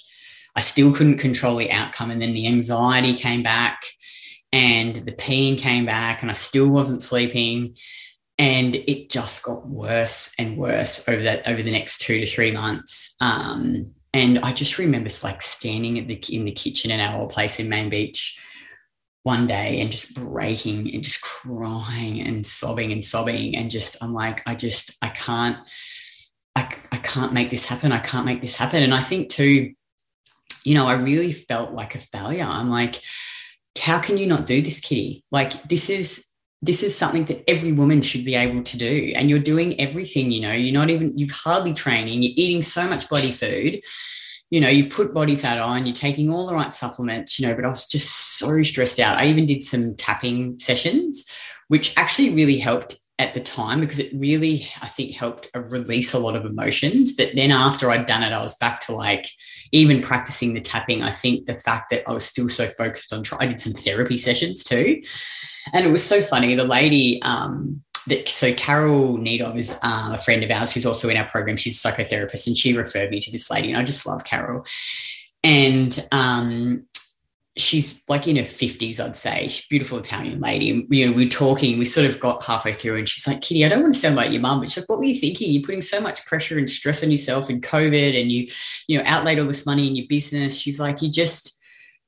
I 0.56 0.60
still 0.60 0.94
couldn't 0.94 1.18
control 1.18 1.56
the 1.56 1.72
outcome. 1.72 2.12
And 2.12 2.22
then 2.22 2.36
the 2.36 2.46
anxiety 2.46 3.16
came 3.16 3.42
back 3.42 3.82
and 4.52 4.98
the 4.98 5.14
pain 5.14 5.58
came 5.58 5.88
back, 5.88 6.22
and 6.22 6.30
I 6.30 6.36
still 6.36 6.70
wasn't 6.70 7.02
sleeping. 7.02 7.78
And 8.38 8.76
it 8.76 9.10
just 9.10 9.42
got 9.42 9.68
worse 9.68 10.36
and 10.38 10.56
worse 10.56 11.10
over 11.10 11.24
that 11.24 11.48
over 11.48 11.64
the 11.64 11.72
next 11.72 11.98
two 12.02 12.20
to 12.20 12.28
three 12.28 12.52
months. 12.52 13.16
Um, 13.22 13.96
and 14.18 14.40
I 14.40 14.52
just 14.52 14.80
remember 14.80 15.10
like 15.24 15.44
standing 15.44 16.00
at 16.00 16.08
the 16.08 16.20
in 16.36 16.46
the 16.46 16.52
kitchen 16.52 16.90
in 16.90 17.00
our 17.00 17.28
place 17.28 17.60
in 17.60 17.70
Main 17.70 17.90
Beach 17.90 18.42
one 19.22 19.46
day 19.46 19.80
and 19.80 19.92
just 19.92 20.16
breaking 20.16 20.92
and 20.92 21.04
just 21.04 21.22
crying 21.22 22.22
and 22.22 22.46
sobbing 22.46 22.92
and 22.92 23.06
sobbing 23.06 23.56
and 23.56 23.70
just 23.70 23.96
I'm 24.02 24.14
like 24.14 24.42
I 24.48 24.56
just 24.56 24.98
I 25.04 25.10
can't 25.10 25.58
I, 26.56 26.68
I 26.92 26.98
can't 26.98 27.34
make 27.34 27.52
this 27.52 27.68
happen. 27.68 27.92
I 27.92 28.00
can't 28.00 28.26
make 28.26 28.42
this 28.42 28.58
happen. 28.58 28.82
And 28.82 28.94
I 28.94 29.02
think 29.02 29.30
too 29.30 29.74
you 30.64 30.74
know 30.74 30.88
I 30.88 30.96
really 30.96 31.32
felt 31.32 31.74
like 31.74 31.94
a 31.94 32.00
failure. 32.00 32.46
I'm 32.46 32.72
like 32.72 33.00
how 33.80 34.00
can 34.00 34.18
you 34.18 34.26
not 34.26 34.48
do 34.48 34.64
this 34.64 34.80
kitty? 34.80 35.24
Like 35.32 35.62
this 35.64 35.92
is 35.92 36.26
this 36.62 36.82
is 36.82 36.98
something 36.98 37.26
that 37.26 37.48
every 37.50 37.72
woman 37.72 38.02
should 38.02 38.26
be 38.26 38.36
able 38.36 38.64
to 38.64 38.78
do 38.78 39.14
and 39.16 39.30
you're 39.30 39.40
doing 39.40 39.80
everything 39.80 40.32
you 40.32 40.42
know 40.42 40.52
you're 40.52 40.74
not 40.74 40.90
even, 40.90 41.18
you've 41.18 41.32
hardly 41.32 41.74
training 41.74 42.24
you're 42.24 42.34
eating 42.36 42.62
so 42.62 42.88
much 42.88 43.08
body 43.10 43.32
food 43.32 43.82
you 44.50 44.62
know, 44.62 44.70
you've 44.70 44.90
put 44.90 45.14
body 45.14 45.36
fat 45.36 45.60
on, 45.60 45.86
you're 45.86 45.96
taking 45.96 46.32
all 46.32 46.48
the 46.48 46.54
right 46.54 46.72
supplements, 46.72 47.38
you 47.38 47.46
know, 47.46 47.54
but 47.54 47.66
I 47.66 47.70
was 47.70 47.88
just 47.88 48.38
so 48.40 48.62
stressed 48.62 49.00
out. 49.00 49.18
I 49.18 49.28
even 49.28 49.46
did 49.46 49.64
some 49.64 49.96
tapping 49.96 50.58
sessions, 50.60 51.30
which 51.68 51.94
actually 51.98 52.34
really 52.34 52.58
helped 52.58 52.96
at 53.20 53.34
the 53.34 53.42
time 53.42 53.82
because 53.82 54.00
it 54.00 54.12
really, 54.14 54.68
I 54.82 54.88
think, 54.88 55.16
helped 55.16 55.50
release 55.54 56.14
a 56.14 56.20
lot 56.20 56.36
of 56.36 56.46
emotions. 56.46 57.14
But 57.14 57.32
then 57.36 57.52
after 57.52 57.90
I'd 57.90 58.06
done 58.06 58.24
it, 58.24 58.32
I 58.32 58.42
was 58.42 58.58
back 58.58 58.80
to 58.82 58.96
like 58.96 59.28
even 59.74 60.02
practicing 60.02 60.54
the 60.54 60.62
tapping. 60.62 61.04
I 61.04 61.12
think 61.12 61.46
the 61.46 61.56
fact 61.56 61.90
that 61.90 62.08
I 62.08 62.14
was 62.14 62.26
still 62.26 62.48
so 62.48 62.68
focused 62.68 63.12
on, 63.12 63.24
try, 63.24 63.40
I 63.42 63.48
did 63.48 63.60
some 63.60 63.74
therapy 63.74 64.18
sessions 64.18 64.64
too. 64.64 65.02
And 65.74 65.86
it 65.86 65.92
was 65.92 66.06
so 66.06 66.22
funny. 66.22 66.56
The 66.56 66.64
lady, 66.64 67.22
um, 67.22 67.84
that, 68.08 68.30
so 68.30 68.54
Carol 68.54 69.18
Needov 69.18 69.58
is 69.58 69.78
uh, 69.84 70.12
a 70.14 70.18
friend 70.18 70.44
of 70.44 70.52
ours 70.52 70.72
who's 70.72 70.86
also 70.86 71.10
in 71.10 71.18
our 71.18 71.28
program. 71.28 71.58
She's 71.58 71.84
a 71.84 71.88
psychotherapist, 71.88 72.48
and 72.48 72.58
she 72.58 72.76
referred 72.76 73.12
me 73.12 73.20
to 73.20 73.32
this 73.32 73.52
lady, 73.52 73.70
and 73.70 73.78
I 73.78 73.84
just 73.84 74.06
love 74.06 74.24
Carol. 74.24 74.66
And 75.44 76.08
um, 76.12 76.86
she's 77.58 78.04
like 78.08 78.28
in 78.28 78.38
her 78.38 78.46
fifties, 78.46 79.00
I'd 79.00 79.18
say. 79.18 79.48
She's 79.48 79.68
beautiful 79.68 79.98
Italian 79.98 80.40
lady. 80.40 80.88
You 80.90 81.08
know, 81.08 81.14
we 81.14 81.26
are 81.26 81.30
talking. 81.30 81.78
We 81.78 81.86
sort 81.86 82.08
of 82.08 82.20
got 82.20 82.44
halfway 82.44 82.74
through, 82.74 82.98
and 82.98 83.10
she's 83.10 83.28
like, 83.28 83.42
"Kitty, 83.42 83.66
I 83.66 83.70
don't 83.70 83.82
want 83.82 83.94
to 83.94 84.00
sound 84.00 84.16
like 84.16 84.32
your 84.32 84.42
mum, 84.42 84.62
but 84.62 84.72
she's 84.72 84.84
like, 84.84 84.90
what 84.90 85.00
were 85.00 85.06
you 85.06 85.16
thinking? 85.16 85.52
You're 85.52 85.64
putting 85.64 85.82
so 85.82 86.00
much 86.00 86.26
pressure 86.26 86.58
and 86.58 86.70
stress 86.70 87.04
on 87.04 87.12
yourself 87.12 87.50
in 87.50 87.62
COVID, 87.62 88.20
and 88.20 88.32
you, 88.32 88.48
you 88.88 88.98
know, 88.98 89.04
outlaid 89.06 89.40
all 89.40 89.48
this 89.48 89.66
money 89.66 89.88
in 89.88 89.96
your 89.96 90.08
business." 90.08 90.58
She's 90.58 90.80
like, 90.80 91.02
"You 91.02 91.12
just." 91.12 91.57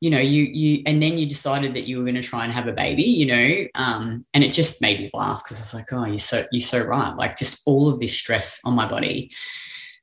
You 0.02 0.10
know, 0.10 0.20
you 0.20 0.44
you 0.44 0.84
and 0.86 1.04
then 1.04 1.18
you 1.18 1.28
decided 1.28 1.74
that 1.74 1.88
you 1.88 1.98
were 1.98 2.04
going 2.04 2.16
to 2.16 2.24
try 2.24 2.44
and 2.46 2.54
have 2.54 2.68
a 2.68 2.74
baby, 2.74 3.04
you 3.04 3.26
know, 3.26 3.68
um, 3.76 4.26
and 4.34 4.44
it 4.44 4.54
just 4.54 4.82
made 4.82 5.00
me 5.00 5.10
laugh 5.14 5.44
because 5.44 5.58
I 5.58 5.62
was 5.62 5.74
like, 5.74 5.92
oh, 5.92 6.06
you're 6.06 6.20
so 6.20 6.46
you're 6.52 6.62
so 6.62 6.82
right. 6.84 7.16
Like 7.16 7.38
just 7.38 7.62
all 7.66 7.90
of 7.90 8.00
this 8.00 8.18
stress 8.18 8.62
on 8.64 8.76
my 8.76 8.88
body, 8.88 9.32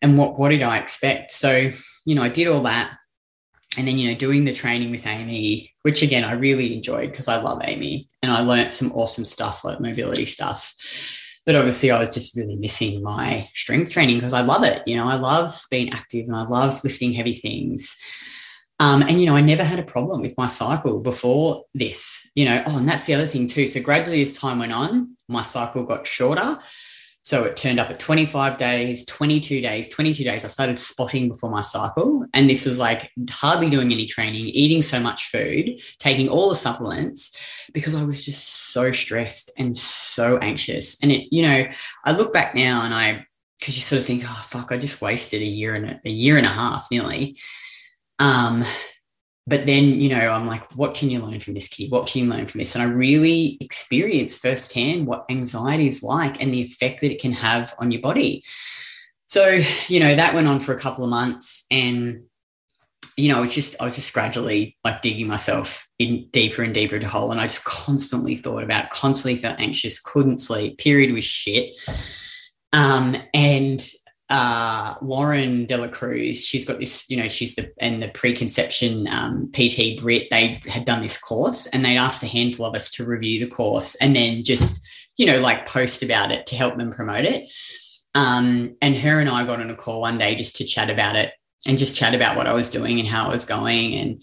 and 0.03 0.19
what 0.19 0.39
what 0.39 0.51
did 0.51 0.63
I 0.63 0.79
expect? 0.79 1.31
So 1.33 1.71
you 2.05 2.15
know, 2.15 2.23
I 2.23 2.29
did 2.29 2.47
all 2.47 2.63
that, 2.65 2.99
and 3.79 3.89
then 3.89 3.99
you 3.99 4.11
know, 4.11 4.17
doing 4.17 4.45
the 4.45 4.53
training 4.53 4.91
with 4.91 5.07
Amy, 5.07 5.73
which 5.83 6.03
again 6.03 6.25
I 6.25 6.33
really 6.33 6.77
enjoyed 6.77 7.11
because 7.11 7.29
I 7.29 7.41
love 7.41 7.63
Amy, 7.65 8.09
and 8.23 8.31
I 8.31 8.41
learned 8.41 8.75
some 8.75 8.93
awesome 8.93 9.25
stuff 9.25 9.65
like 9.65 9.81
mobility 9.81 10.27
stuff. 10.27 10.75
But 11.47 11.55
obviously, 11.57 11.91
I 11.91 11.99
was 11.99 12.13
just 12.13 12.37
really 12.37 12.57
missing 12.57 13.03
my 13.03 13.49
strength 13.55 13.93
training 13.93 14.17
because 14.17 14.35
I 14.35 14.43
love 14.43 14.65
it. 14.65 14.83
You 14.87 14.97
know, 14.97 15.09
I 15.09 15.15
love 15.15 15.63
being 15.71 15.91
active 15.91 16.27
and 16.27 16.37
I 16.37 16.43
love 16.43 16.83
lifting 16.85 17.13
heavy 17.13 17.35
things. 17.35 17.97
Um, 18.79 19.03
and, 19.03 19.19
you 19.19 19.27
know, 19.27 19.37
I 19.37 19.41
never 19.41 19.65
had 19.65 19.79
a 19.79 19.85
problem 19.85 20.21
with 20.21 20.37
my 20.37 20.47
cycle 20.47 21.01
before 21.01 21.65
this, 21.73 22.31
you 22.35 22.45
know. 22.45 22.62
Oh, 22.67 22.79
and 22.79 22.89
that's 22.89 23.07
the 23.07 23.15
other 23.15 23.27
thing 23.27 23.47
too. 23.47 23.67
So, 23.67 23.81
gradually 23.81 24.21
as 24.21 24.37
time 24.37 24.59
went 24.59 24.73
on, 24.73 25.17
my 25.29 25.43
cycle 25.43 25.85
got 25.85 26.07
shorter. 26.07 26.59
So, 27.23 27.45
it 27.45 27.57
turned 27.57 27.81
up 27.81 27.89
at 27.89 27.99
25 27.99 28.59
days, 28.59 29.07
22 29.07 29.62
days, 29.62 29.89
22 29.89 30.25
days. 30.25 30.45
I 30.45 30.49
started 30.49 30.79
spotting 30.79 31.29
before 31.29 31.51
my 31.51 31.62
cycle. 31.62 32.27
And 32.35 32.51
this 32.51 32.67
was 32.67 32.79
like 32.79 33.11
hardly 33.31 33.71
doing 33.71 33.91
any 33.93 34.05
training, 34.05 34.47
eating 34.47 34.83
so 34.83 35.01
much 35.01 35.31
food, 35.31 35.81
taking 35.99 36.29
all 36.29 36.51
the 36.51 36.55
supplements 36.55 37.35
because 37.73 37.95
I 37.95 38.05
was 38.05 38.27
just 38.27 38.73
so 38.73 38.93
stressed 38.93 39.53
and 39.57 39.75
so 39.75 40.37
anxious. 40.39 40.99
And 41.03 41.11
it, 41.11 41.29
you 41.31 41.43
know, 41.43 41.65
I 42.05 42.12
look 42.12 42.31
back 42.31 42.55
now 42.55 42.83
and 42.83 42.93
I, 42.93 43.27
because 43.59 43.75
you 43.75 43.83
sort 43.83 44.01
of 44.01 44.07
think, 44.07 44.23
oh, 44.27 44.47
fuck, 44.51 44.71
I 44.71 44.77
just 44.77 45.01
wasted 45.01 45.41
a 45.41 45.47
year 45.47 45.75
and 45.75 45.87
a, 45.87 46.01
a 46.05 46.11
year 46.11 46.37
and 46.37 46.45
a 46.45 46.51
half 46.51 46.89
nearly 46.91 47.39
um, 48.19 48.65
but 49.47 49.67
then, 49.67 50.01
you 50.01 50.09
know, 50.09 50.33
I'm 50.33 50.47
like, 50.47 50.65
what 50.73 50.95
can 50.95 51.09
you 51.09 51.21
learn 51.21 51.39
from 51.39 51.55
this 51.55 51.69
kid? 51.69 51.91
What 51.91 52.09
can 52.09 52.25
you 52.25 52.31
learn 52.31 52.47
from 52.47 52.59
this? 52.59 52.75
And 52.75 52.83
I 52.83 52.87
really 52.87 53.59
experienced 53.61 54.43
firsthand 54.43 55.07
what 55.07 55.25
anxiety 55.31 55.87
is 55.87 56.03
like 56.03 56.43
and 56.43 56.53
the 56.53 56.63
effect 56.63 57.01
that 57.01 57.13
it 57.13 57.21
can 57.21 57.33
have 57.33 57.73
on 57.79 57.93
your 57.93 58.01
body. 58.01 58.43
So, 59.27 59.61
you 59.89 60.01
know, 60.01 60.15
that 60.15 60.35
went 60.35 60.49
on 60.49 60.61
for 60.61 60.75
a 60.75 60.79
couple 60.79 61.05
of 61.05 61.11
months 61.11 61.65
and 61.71 62.25
you 63.17 63.33
know, 63.33 63.43
it's 63.43 63.55
just 63.55 63.81
I 63.81 63.85
was 63.87 63.97
just 63.97 64.13
gradually 64.13 64.77
like 64.85 65.01
digging 65.01 65.27
myself 65.27 65.89
in 65.99 66.29
deeper 66.33 66.63
and 66.63 66.75
deeper 66.75 66.97
into 66.97 67.09
hole. 67.09 67.33
And 67.33 67.41
I 67.41 67.45
just 67.45 67.65
constantly 67.65 68.37
thought 68.37 68.63
about, 68.63 68.91
constantly 68.91 69.41
felt 69.41 69.59
anxious, 69.59 70.01
couldn't 70.01 70.39
sleep, 70.39 70.79
period 70.79 71.13
was 71.13 71.25
shit. 71.25 71.75
Um, 72.75 73.17
and 73.33 73.83
uh, 74.29 74.95
Lauren 75.03 75.67
Dela 75.67 75.89
Cruz, 75.89 76.45
she's 76.45 76.65
got 76.67 76.81
this, 76.81 77.09
you 77.09 77.17
know, 77.17 77.29
she's 77.29 77.55
the 77.55 77.73
and 77.79 78.03
the 78.03 78.09
preconception 78.09 79.07
um, 79.09 79.51
PT 79.53 80.01
Brit. 80.01 80.29
They 80.31 80.61
had 80.67 80.85
done 80.85 81.03
this 81.03 81.19
course, 81.19 81.67
and 81.69 81.85
they'd 81.85 81.97
asked 81.97 82.23
a 82.23 82.27
handful 82.27 82.67
of 82.67 82.75
us 82.75 82.91
to 82.93 83.05
review 83.05 83.45
the 83.45 83.51
course, 83.51 83.95
and 83.97 84.17
then 84.17 84.43
just, 84.43 84.85
you 85.17 85.27
know, 85.27 85.41
like 85.41 85.69
post 85.69 86.03
about 86.03 86.33
it 86.33 86.47
to 86.49 86.57
help 86.57 86.77
them 86.77 86.93
promote 86.93 87.25
it. 87.25 87.51
Um, 88.15 88.75
and 88.83 88.97
her 88.97 89.21
and 89.21 89.29
I 89.29 89.45
got 89.45 89.61
on 89.61 89.71
a 89.71 89.77
call 89.77 90.01
one 90.01 90.19
day 90.19 90.35
just 90.35 90.57
to 90.57 90.65
chat 90.65 90.91
about 90.91 91.17
it 91.17 91.33
and 91.67 91.79
just 91.79 91.95
chat 91.95 92.15
about 92.15 92.37
what 92.37 92.47
I 92.47 92.53
was 92.55 92.71
doing 92.71 92.99
and 92.99 93.09
how 93.09 93.27
I 93.27 93.33
was 93.33 93.45
going. 93.45 93.95
And 93.95 94.23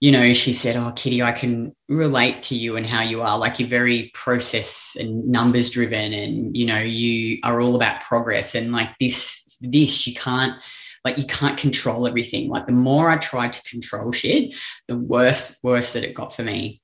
you 0.00 0.10
know, 0.10 0.32
she 0.32 0.54
said, 0.54 0.76
Oh, 0.76 0.92
Kitty, 0.96 1.22
I 1.22 1.32
can 1.32 1.74
relate 1.88 2.42
to 2.44 2.56
you 2.56 2.76
and 2.76 2.86
how 2.86 3.02
you 3.02 3.20
are. 3.20 3.38
Like 3.38 3.60
you're 3.60 3.68
very 3.68 4.10
process 4.14 4.96
and 4.98 5.26
numbers 5.26 5.70
driven, 5.70 6.12
and, 6.14 6.56
you 6.56 6.66
know, 6.66 6.80
you 6.80 7.38
are 7.44 7.60
all 7.60 7.76
about 7.76 8.00
progress. 8.00 8.54
And 8.54 8.72
like 8.72 8.90
this, 8.98 9.56
this, 9.60 10.06
you 10.06 10.14
can't, 10.14 10.54
like, 11.04 11.18
you 11.18 11.26
can't 11.26 11.58
control 11.58 12.06
everything. 12.06 12.48
Like 12.48 12.66
the 12.66 12.72
more 12.72 13.10
I 13.10 13.18
tried 13.18 13.52
to 13.52 13.70
control 13.70 14.10
shit, 14.12 14.54
the 14.88 14.98
worse, 14.98 15.58
worse 15.62 15.92
that 15.92 16.04
it 16.04 16.14
got 16.14 16.34
for 16.34 16.42
me. 16.42 16.80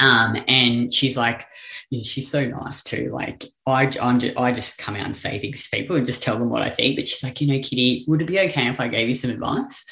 Um, 0.00 0.36
and 0.46 0.94
she's 0.94 1.16
like, 1.16 1.44
you 1.90 1.98
know, 1.98 2.04
she's 2.04 2.30
so 2.30 2.46
nice 2.46 2.84
too. 2.84 3.10
Like 3.12 3.46
I, 3.66 3.90
I'm 4.00 4.20
just, 4.20 4.36
I 4.38 4.52
just 4.52 4.78
come 4.78 4.94
out 4.94 5.06
and 5.06 5.16
say 5.16 5.40
things 5.40 5.68
to 5.68 5.76
people 5.76 5.96
and 5.96 6.06
just 6.06 6.22
tell 6.22 6.38
them 6.38 6.50
what 6.50 6.62
I 6.62 6.70
think. 6.70 6.96
But 6.96 7.08
she's 7.08 7.24
like, 7.24 7.40
you 7.40 7.48
know, 7.48 7.60
Kitty, 7.60 8.04
would 8.06 8.22
it 8.22 8.28
be 8.28 8.38
okay 8.38 8.68
if 8.68 8.78
I 8.78 8.86
gave 8.86 9.08
you 9.08 9.14
some 9.14 9.32
advice? 9.32 9.84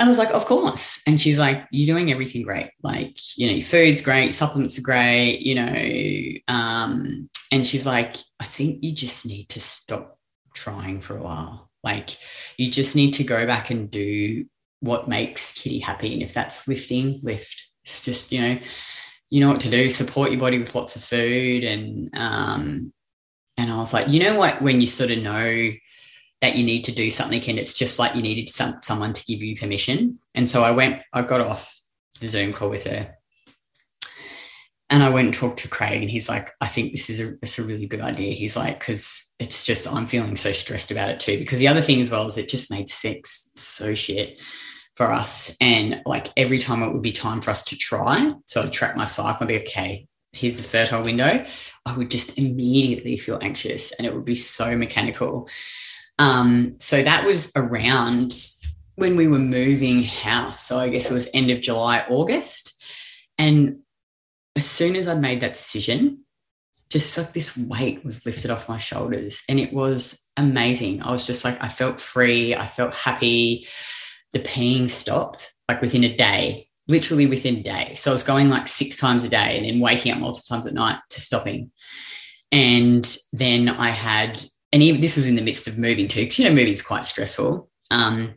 And 0.00 0.08
I 0.08 0.10
was 0.10 0.18
like, 0.18 0.34
of 0.34 0.44
course. 0.46 1.02
And 1.06 1.20
she's 1.20 1.38
like, 1.38 1.66
you're 1.70 1.94
doing 1.94 2.10
everything 2.10 2.42
great. 2.42 2.70
Like, 2.82 3.16
you 3.36 3.52
know, 3.52 3.60
food's 3.60 4.02
great, 4.02 4.34
supplements 4.34 4.78
are 4.78 4.82
great, 4.82 5.40
you 5.40 5.54
know. 5.54 6.54
Um, 6.54 7.28
and 7.52 7.66
she's 7.66 7.86
like, 7.86 8.16
I 8.40 8.44
think 8.44 8.82
you 8.82 8.92
just 8.92 9.24
need 9.26 9.48
to 9.50 9.60
stop 9.60 10.18
trying 10.54 11.00
for 11.00 11.16
a 11.16 11.22
while. 11.22 11.70
Like, 11.84 12.16
you 12.56 12.70
just 12.70 12.96
need 12.96 13.12
to 13.12 13.24
go 13.24 13.46
back 13.46 13.70
and 13.70 13.90
do 13.90 14.46
what 14.80 15.08
makes 15.08 15.52
Kitty 15.52 15.78
happy. 15.78 16.12
And 16.12 16.22
if 16.22 16.34
that's 16.34 16.66
lifting, 16.66 17.20
lift. 17.22 17.64
It's 17.84 18.04
just, 18.04 18.32
you 18.32 18.40
know, 18.40 18.58
you 19.30 19.40
know 19.40 19.50
what 19.50 19.60
to 19.60 19.70
do, 19.70 19.90
support 19.90 20.30
your 20.30 20.40
body 20.40 20.58
with 20.58 20.74
lots 20.74 20.96
of 20.96 21.04
food. 21.04 21.64
And 21.64 22.10
um, 22.14 22.92
and 23.56 23.70
I 23.70 23.76
was 23.76 23.92
like, 23.92 24.08
you 24.08 24.20
know 24.20 24.38
what, 24.38 24.60
when 24.60 24.80
you 24.80 24.86
sort 24.86 25.10
of 25.10 25.18
know 25.18 25.70
that 26.44 26.56
you 26.56 26.64
need 26.64 26.84
to 26.84 26.94
do 26.94 27.10
something 27.10 27.42
and 27.48 27.58
it's 27.58 27.74
just 27.74 27.98
like 27.98 28.14
you 28.14 28.22
needed 28.22 28.48
some, 28.48 28.78
someone 28.82 29.12
to 29.12 29.24
give 29.24 29.42
you 29.42 29.56
permission 29.56 30.18
and 30.34 30.48
so 30.48 30.62
i 30.62 30.70
went 30.70 31.02
i 31.12 31.22
got 31.22 31.40
off 31.40 31.80
the 32.20 32.28
zoom 32.28 32.52
call 32.52 32.70
with 32.70 32.84
her 32.84 33.16
and 34.90 35.02
I 35.02 35.08
went 35.08 35.24
and 35.24 35.34
talked 35.34 35.60
to 35.60 35.68
Craig, 35.68 36.02
and 36.02 36.10
he's 36.10 36.28
like, 36.28 36.50
I 36.60 36.66
think 36.66 36.92
this 36.92 37.08
is 37.08 37.20
a, 37.20 37.32
it's 37.42 37.58
a 37.58 37.64
really 37.64 37.86
good 37.86 38.02
idea. 38.02 38.32
He's 38.32 38.56
like, 38.56 38.78
because 38.78 39.34
it's 39.40 39.64
just, 39.64 39.92
I'm 39.92 40.06
feeling 40.06 40.36
so 40.36 40.52
stressed 40.52 40.90
about 40.90 41.08
it 41.08 41.18
too. 41.18 41.38
Because 41.38 41.58
the 41.58 41.68
other 41.68 41.80
thing 41.80 42.00
as 42.00 42.10
well 42.10 42.26
is 42.26 42.36
it 42.36 42.50
just 42.50 42.70
made 42.70 42.90
sex 42.90 43.50
so 43.56 43.94
shit 43.94 44.38
for 44.94 45.10
us. 45.10 45.56
And 45.60 46.02
like 46.06 46.28
every 46.36 46.58
time 46.58 46.82
it 46.82 46.92
would 46.92 47.02
be 47.02 47.12
time 47.12 47.40
for 47.40 47.50
us 47.50 47.64
to 47.64 47.76
try, 47.76 48.34
so 48.46 48.62
I'd 48.62 48.72
track 48.72 48.94
my 48.94 49.06
cycle 49.06 49.38
and 49.40 49.48
be 49.48 49.60
okay, 49.62 50.06
here's 50.32 50.58
the 50.58 50.62
fertile 50.62 51.02
window. 51.02 51.44
I 51.86 51.96
would 51.96 52.10
just 52.10 52.38
immediately 52.38 53.16
feel 53.16 53.38
anxious 53.42 53.92
and 53.92 54.06
it 54.06 54.14
would 54.14 54.24
be 54.24 54.36
so 54.36 54.76
mechanical. 54.76 55.48
Um, 56.18 56.76
so 56.78 57.02
that 57.02 57.26
was 57.26 57.52
around 57.56 58.34
when 58.96 59.16
we 59.16 59.26
were 59.26 59.38
moving 59.38 60.02
house. 60.02 60.60
So 60.60 60.78
I 60.78 60.88
guess 60.88 61.10
it 61.10 61.14
was 61.14 61.28
end 61.34 61.50
of 61.50 61.60
July, 61.60 62.04
August. 62.08 62.82
And 63.38 63.80
as 64.56 64.64
soon 64.64 64.94
as 64.94 65.08
I 65.08 65.14
made 65.14 65.40
that 65.40 65.54
decision, 65.54 66.20
just 66.90 67.18
like 67.18 67.32
this 67.32 67.56
weight 67.56 68.04
was 68.04 68.24
lifted 68.24 68.52
off 68.52 68.68
my 68.68 68.78
shoulders 68.78 69.42
and 69.48 69.58
it 69.58 69.72
was 69.72 70.30
amazing. 70.36 71.02
I 71.02 71.10
was 71.10 71.26
just 71.26 71.44
like, 71.44 71.60
I 71.60 71.68
felt 71.68 72.00
free. 72.00 72.54
I 72.54 72.66
felt 72.66 72.94
happy. 72.94 73.66
The 74.32 74.38
peeing 74.38 74.88
stopped 74.88 75.52
like 75.68 75.80
within 75.80 76.04
a 76.04 76.16
day, 76.16 76.68
literally 76.86 77.26
within 77.26 77.56
a 77.56 77.62
day. 77.62 77.94
So 77.96 78.12
I 78.12 78.14
was 78.14 78.22
going 78.22 78.48
like 78.48 78.68
six 78.68 78.96
times 78.96 79.24
a 79.24 79.28
day 79.28 79.56
and 79.56 79.66
then 79.66 79.80
waking 79.80 80.12
up 80.12 80.18
multiple 80.18 80.54
times 80.54 80.68
at 80.68 80.74
night 80.74 80.98
to 81.10 81.20
stopping. 81.20 81.72
And 82.52 83.04
then 83.32 83.68
I 83.68 83.88
had, 83.88 84.40
and 84.74 84.82
even 84.82 85.00
this 85.00 85.16
was 85.16 85.28
in 85.28 85.36
the 85.36 85.42
midst 85.42 85.68
of 85.68 85.78
moving 85.78 86.08
too, 86.08 86.22
because 86.22 86.40
you 86.40 86.44
know, 86.44 86.50
moving 86.50 86.72
is 86.72 86.82
quite 86.82 87.04
stressful. 87.04 87.70
Um, 87.92 88.34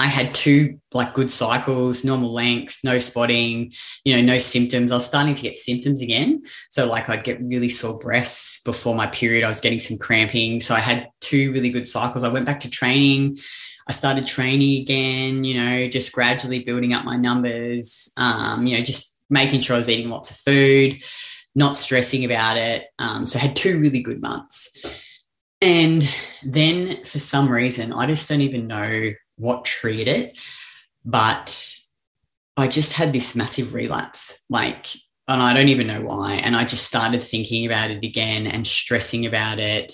I 0.00 0.06
had 0.06 0.34
two 0.34 0.80
like 0.92 1.14
good 1.14 1.30
cycles, 1.30 2.04
normal 2.04 2.32
length, 2.32 2.80
no 2.82 2.98
spotting, 2.98 3.72
you 4.04 4.16
know, 4.16 4.20
no 4.20 4.40
symptoms. 4.40 4.90
I 4.90 4.96
was 4.96 5.06
starting 5.06 5.36
to 5.36 5.42
get 5.42 5.54
symptoms 5.54 6.02
again. 6.02 6.42
So 6.70 6.86
like 6.86 7.08
I'd 7.08 7.22
get 7.22 7.40
really 7.40 7.68
sore 7.68 8.00
breasts 8.00 8.60
before 8.64 8.96
my 8.96 9.06
period. 9.06 9.44
I 9.44 9.48
was 9.48 9.60
getting 9.60 9.78
some 9.78 9.96
cramping. 9.96 10.58
So 10.58 10.74
I 10.74 10.80
had 10.80 11.08
two 11.20 11.52
really 11.52 11.70
good 11.70 11.86
cycles. 11.86 12.24
I 12.24 12.32
went 12.32 12.46
back 12.46 12.58
to 12.60 12.70
training. 12.70 13.38
I 13.86 13.92
started 13.92 14.26
training 14.26 14.82
again, 14.82 15.44
you 15.44 15.54
know, 15.54 15.88
just 15.88 16.10
gradually 16.10 16.64
building 16.64 16.94
up 16.94 17.04
my 17.04 17.16
numbers, 17.16 18.12
um, 18.16 18.66
you 18.66 18.76
know, 18.76 18.82
just 18.82 19.20
making 19.30 19.60
sure 19.60 19.76
I 19.76 19.78
was 19.78 19.88
eating 19.88 20.10
lots 20.10 20.32
of 20.32 20.36
food, 20.38 21.04
not 21.54 21.76
stressing 21.76 22.24
about 22.24 22.56
it. 22.56 22.86
Um, 22.98 23.24
so 23.24 23.38
I 23.38 23.42
had 23.42 23.54
two 23.54 23.78
really 23.78 24.02
good 24.02 24.20
months. 24.20 24.76
And 25.62 26.02
then 26.42 27.04
for 27.04 27.18
some 27.18 27.48
reason, 27.48 27.92
I 27.92 28.06
just 28.06 28.28
don't 28.28 28.40
even 28.40 28.66
know 28.66 29.10
what 29.36 29.64
triggered 29.64 30.08
it, 30.08 30.38
but 31.04 31.78
I 32.56 32.68
just 32.68 32.94
had 32.94 33.12
this 33.12 33.36
massive 33.36 33.74
relapse. 33.74 34.44
Like, 34.48 34.86
and 35.28 35.42
I 35.42 35.52
don't 35.52 35.68
even 35.68 35.86
know 35.86 36.02
why. 36.02 36.34
And 36.34 36.56
I 36.56 36.64
just 36.64 36.86
started 36.86 37.22
thinking 37.22 37.66
about 37.66 37.90
it 37.90 38.04
again 38.04 38.46
and 38.46 38.66
stressing 38.66 39.26
about 39.26 39.58
it. 39.58 39.92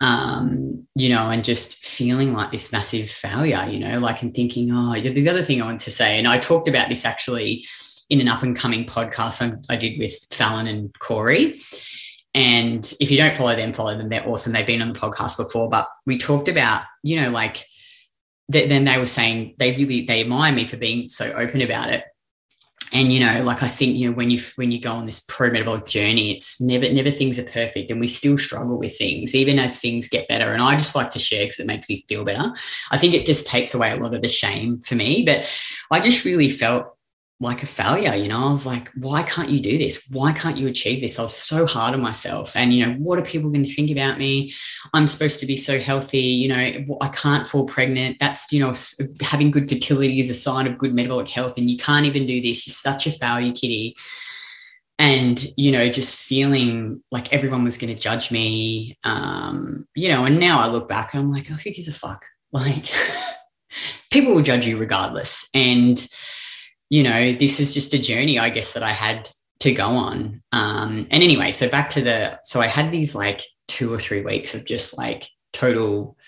Um, 0.00 0.88
you 0.96 1.08
know, 1.10 1.30
and 1.30 1.44
just 1.44 1.84
feeling 1.84 2.32
like 2.32 2.50
this 2.50 2.72
massive 2.72 3.08
failure, 3.08 3.68
you 3.68 3.78
know, 3.78 4.00
like 4.00 4.22
and 4.22 4.34
thinking, 4.34 4.70
oh, 4.72 5.00
the 5.00 5.28
other 5.28 5.44
thing 5.44 5.62
I 5.62 5.66
want 5.66 5.80
to 5.82 5.92
say, 5.92 6.18
and 6.18 6.26
I 6.26 6.38
talked 6.38 6.66
about 6.66 6.88
this 6.88 7.04
actually 7.04 7.64
in 8.10 8.20
an 8.20 8.28
up 8.28 8.42
and 8.42 8.56
coming 8.56 8.84
podcast 8.84 9.64
I 9.68 9.76
did 9.76 9.98
with 9.98 10.26
Fallon 10.32 10.66
and 10.66 10.98
Corey. 10.98 11.54
And 12.34 12.90
if 12.98 13.10
you 13.10 13.18
don't 13.18 13.36
follow 13.36 13.54
them, 13.54 13.72
follow 13.72 13.96
them. 13.96 14.08
They're 14.08 14.26
awesome. 14.26 14.52
They've 14.52 14.66
been 14.66 14.80
on 14.82 14.92
the 14.92 14.98
podcast 14.98 15.36
before, 15.36 15.68
but 15.68 15.88
we 16.06 16.16
talked 16.16 16.48
about, 16.48 16.82
you 17.02 17.20
know, 17.20 17.30
like 17.30 17.66
then 18.48 18.84
they 18.84 18.98
were 18.98 19.06
saying 19.06 19.54
they 19.58 19.76
really 19.76 20.04
they 20.04 20.20
admire 20.20 20.52
me 20.52 20.66
for 20.66 20.76
being 20.76 21.08
so 21.08 21.32
open 21.32 21.62
about 21.62 21.90
it 21.90 22.04
and 22.92 23.12
you 23.12 23.20
know 23.20 23.42
like 23.42 23.62
i 23.62 23.68
think 23.68 23.96
you 23.96 24.08
know 24.08 24.14
when 24.14 24.30
you 24.30 24.40
when 24.56 24.70
you 24.70 24.80
go 24.80 24.92
on 24.92 25.06
this 25.06 25.24
pro 25.28 25.50
metabolic 25.50 25.86
journey 25.86 26.32
it's 26.32 26.60
never 26.60 26.92
never 26.92 27.10
things 27.10 27.38
are 27.38 27.44
perfect 27.44 27.90
and 27.90 28.00
we 28.00 28.06
still 28.06 28.36
struggle 28.36 28.78
with 28.78 28.96
things 28.96 29.34
even 29.34 29.58
as 29.58 29.78
things 29.78 30.08
get 30.08 30.28
better 30.28 30.52
and 30.52 30.62
i 30.62 30.74
just 30.74 30.94
like 30.94 31.10
to 31.10 31.18
share 31.18 31.44
because 31.44 31.60
it 31.60 31.66
makes 31.66 31.88
me 31.88 32.04
feel 32.08 32.24
better 32.24 32.52
i 32.90 32.98
think 32.98 33.14
it 33.14 33.26
just 33.26 33.46
takes 33.46 33.74
away 33.74 33.90
a 33.90 33.96
lot 33.96 34.14
of 34.14 34.22
the 34.22 34.28
shame 34.28 34.80
for 34.80 34.94
me 34.94 35.24
but 35.24 35.48
i 35.90 36.00
just 36.00 36.24
really 36.24 36.50
felt 36.50 36.96
like 37.42 37.62
a 37.64 37.66
failure. 37.66 38.14
You 38.14 38.28
know, 38.28 38.46
I 38.46 38.50
was 38.50 38.64
like, 38.64 38.88
why 38.94 39.24
can't 39.24 39.50
you 39.50 39.60
do 39.60 39.76
this? 39.76 40.08
Why 40.10 40.32
can't 40.32 40.56
you 40.56 40.68
achieve 40.68 41.00
this? 41.00 41.18
I 41.18 41.22
was 41.22 41.34
so 41.34 41.66
hard 41.66 41.92
on 41.92 42.00
myself. 42.00 42.54
And, 42.54 42.72
you 42.72 42.86
know, 42.86 42.92
what 42.94 43.18
are 43.18 43.22
people 43.22 43.50
going 43.50 43.64
to 43.64 43.72
think 43.72 43.90
about 43.90 44.16
me? 44.16 44.54
I'm 44.94 45.08
supposed 45.08 45.40
to 45.40 45.46
be 45.46 45.56
so 45.56 45.80
healthy. 45.80 46.20
You 46.20 46.48
know, 46.48 46.96
I 47.00 47.08
can't 47.08 47.46
fall 47.46 47.64
pregnant. 47.64 48.18
That's, 48.20 48.52
you 48.52 48.60
know, 48.60 48.72
having 49.20 49.50
good 49.50 49.68
fertility 49.68 50.20
is 50.20 50.30
a 50.30 50.34
sign 50.34 50.68
of 50.68 50.78
good 50.78 50.94
metabolic 50.94 51.28
health. 51.28 51.58
And 51.58 51.68
you 51.68 51.76
can't 51.76 52.06
even 52.06 52.26
do 52.26 52.40
this. 52.40 52.66
You're 52.66 52.74
such 52.74 53.08
a 53.08 53.12
failure, 53.12 53.52
kitty. 53.52 53.96
And, 55.00 55.44
you 55.56 55.72
know, 55.72 55.88
just 55.88 56.16
feeling 56.16 57.02
like 57.10 57.32
everyone 57.32 57.64
was 57.64 57.76
going 57.76 57.92
to 57.92 58.00
judge 58.00 58.30
me. 58.30 58.96
Um, 59.02 59.88
you 59.96 60.08
know, 60.08 60.24
and 60.24 60.38
now 60.38 60.60
I 60.60 60.68
look 60.68 60.88
back 60.88 61.12
and 61.12 61.24
I'm 61.24 61.32
like, 61.32 61.50
oh, 61.50 61.54
who 61.54 61.70
gives 61.70 61.88
a 61.88 61.92
fuck? 61.92 62.24
Like, 62.54 62.84
people 64.10 64.34
will 64.34 64.42
judge 64.42 64.66
you 64.66 64.76
regardless. 64.76 65.48
And, 65.54 65.98
you 66.92 67.02
know, 67.02 67.32
this 67.32 67.58
is 67.58 67.72
just 67.72 67.94
a 67.94 67.98
journey, 67.98 68.38
I 68.38 68.50
guess, 68.50 68.74
that 68.74 68.82
I 68.82 68.90
had 68.90 69.26
to 69.60 69.72
go 69.72 69.86
on. 69.86 70.42
Um, 70.52 71.06
and 71.10 71.22
anyway, 71.22 71.50
so 71.50 71.66
back 71.66 71.88
to 71.90 72.02
the, 72.02 72.38
so 72.42 72.60
I 72.60 72.66
had 72.66 72.92
these 72.92 73.14
like 73.14 73.42
two 73.66 73.94
or 73.94 73.98
three 73.98 74.20
weeks 74.20 74.54
of 74.54 74.66
just 74.66 74.98
like 74.98 75.26
total 75.54 76.18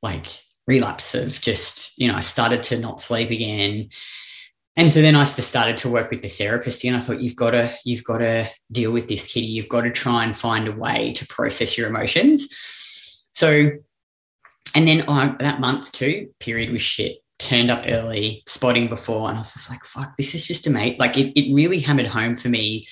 like 0.00 0.26
relapse 0.68 1.16
of 1.16 1.40
just, 1.40 1.98
you 1.98 2.06
know, 2.06 2.14
I 2.14 2.20
started 2.20 2.62
to 2.64 2.78
not 2.78 3.00
sleep 3.00 3.32
again. 3.32 3.88
And 4.76 4.92
so 4.92 5.02
then 5.02 5.16
I 5.16 5.24
started 5.24 5.78
to 5.78 5.90
work 5.90 6.12
with 6.12 6.22
the 6.22 6.28
therapist 6.28 6.84
and 6.84 6.96
I 6.96 7.00
thought, 7.00 7.20
you've 7.20 7.34
got 7.34 7.50
to, 7.50 7.74
you've 7.84 8.04
got 8.04 8.18
to 8.18 8.48
deal 8.70 8.92
with 8.92 9.08
this 9.08 9.32
kitty. 9.32 9.46
You've 9.46 9.68
got 9.68 9.80
to 9.80 9.90
try 9.90 10.22
and 10.22 10.38
find 10.38 10.68
a 10.68 10.72
way 10.72 11.12
to 11.14 11.26
process 11.26 11.76
your 11.76 11.88
emotions. 11.88 12.46
So, 13.32 13.72
and 14.76 14.86
then 14.86 15.00
on 15.08 15.38
that 15.40 15.58
month 15.58 15.90
too, 15.90 16.28
period 16.38 16.70
was 16.70 16.82
shit 16.82 17.16
turned 17.38 17.70
up 17.70 17.84
early, 17.86 18.42
spotting 18.46 18.88
before, 18.88 19.28
and 19.28 19.36
I 19.36 19.40
was 19.40 19.52
just 19.52 19.70
like, 19.70 19.84
fuck, 19.84 20.16
this 20.16 20.34
is 20.34 20.46
just 20.46 20.66
a 20.66 20.70
mate. 20.70 20.98
Like 20.98 21.16
it, 21.16 21.38
it 21.38 21.54
really 21.54 21.78
hammered 21.78 22.06
home 22.06 22.36
for 22.36 22.48
me 22.48 22.84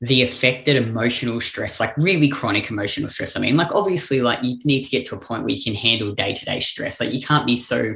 the 0.00 0.22
effect 0.22 0.66
that 0.66 0.76
emotional 0.76 1.40
stress, 1.40 1.80
like 1.80 1.96
really 1.96 2.28
chronic 2.28 2.68
emotional 2.68 3.08
stress. 3.08 3.36
I 3.36 3.40
mean, 3.40 3.56
like 3.56 3.72
obviously, 3.72 4.20
like 4.20 4.42
you 4.42 4.58
need 4.64 4.82
to 4.82 4.90
get 4.90 5.06
to 5.06 5.16
a 5.16 5.20
point 5.20 5.44
where 5.44 5.52
you 5.52 5.62
can 5.62 5.74
handle 5.74 6.12
day 6.12 6.34
to 6.34 6.44
day 6.44 6.60
stress. 6.60 7.00
Like 7.00 7.12
you 7.12 7.20
can't 7.20 7.46
be 7.46 7.56
so, 7.56 7.94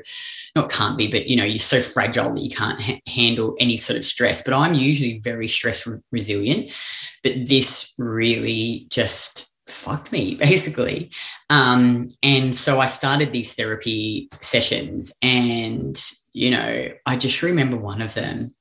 not 0.57 0.71
can't 0.71 0.97
be, 0.97 1.11
but 1.11 1.27
you 1.27 1.37
know, 1.37 1.45
you're 1.45 1.59
so 1.59 1.83
fragile 1.83 2.33
that 2.35 2.41
you 2.41 2.51
can't 2.51 2.81
ha- 2.81 3.01
handle 3.07 3.57
any 3.61 3.77
sort 3.77 3.99
of 3.99 4.05
stress. 4.05 4.43
But 4.43 4.55
I'm 4.55 4.75
usually 4.75 5.19
very 5.19 5.49
stress 5.49 5.87
re- 5.87 5.99
resilient. 6.11 6.73
But 7.23 7.47
this 7.47 7.93
really 7.99 8.87
just 8.91 9.55
fucked 9.79 10.13
me 10.13 10.35
basically. 10.49 11.11
Um, 11.51 12.09
and 12.23 12.55
so 12.55 12.81
i 12.81 12.87
started 12.87 13.33
these 13.33 13.55
therapy 13.55 14.29
sessions 14.41 15.15
and 15.23 15.99
you 16.33 16.51
know 16.51 16.89
i 17.07 17.17
just 17.17 17.43
remember 17.43 17.77
one 17.77 18.03
of 18.03 18.15
them 18.15 18.55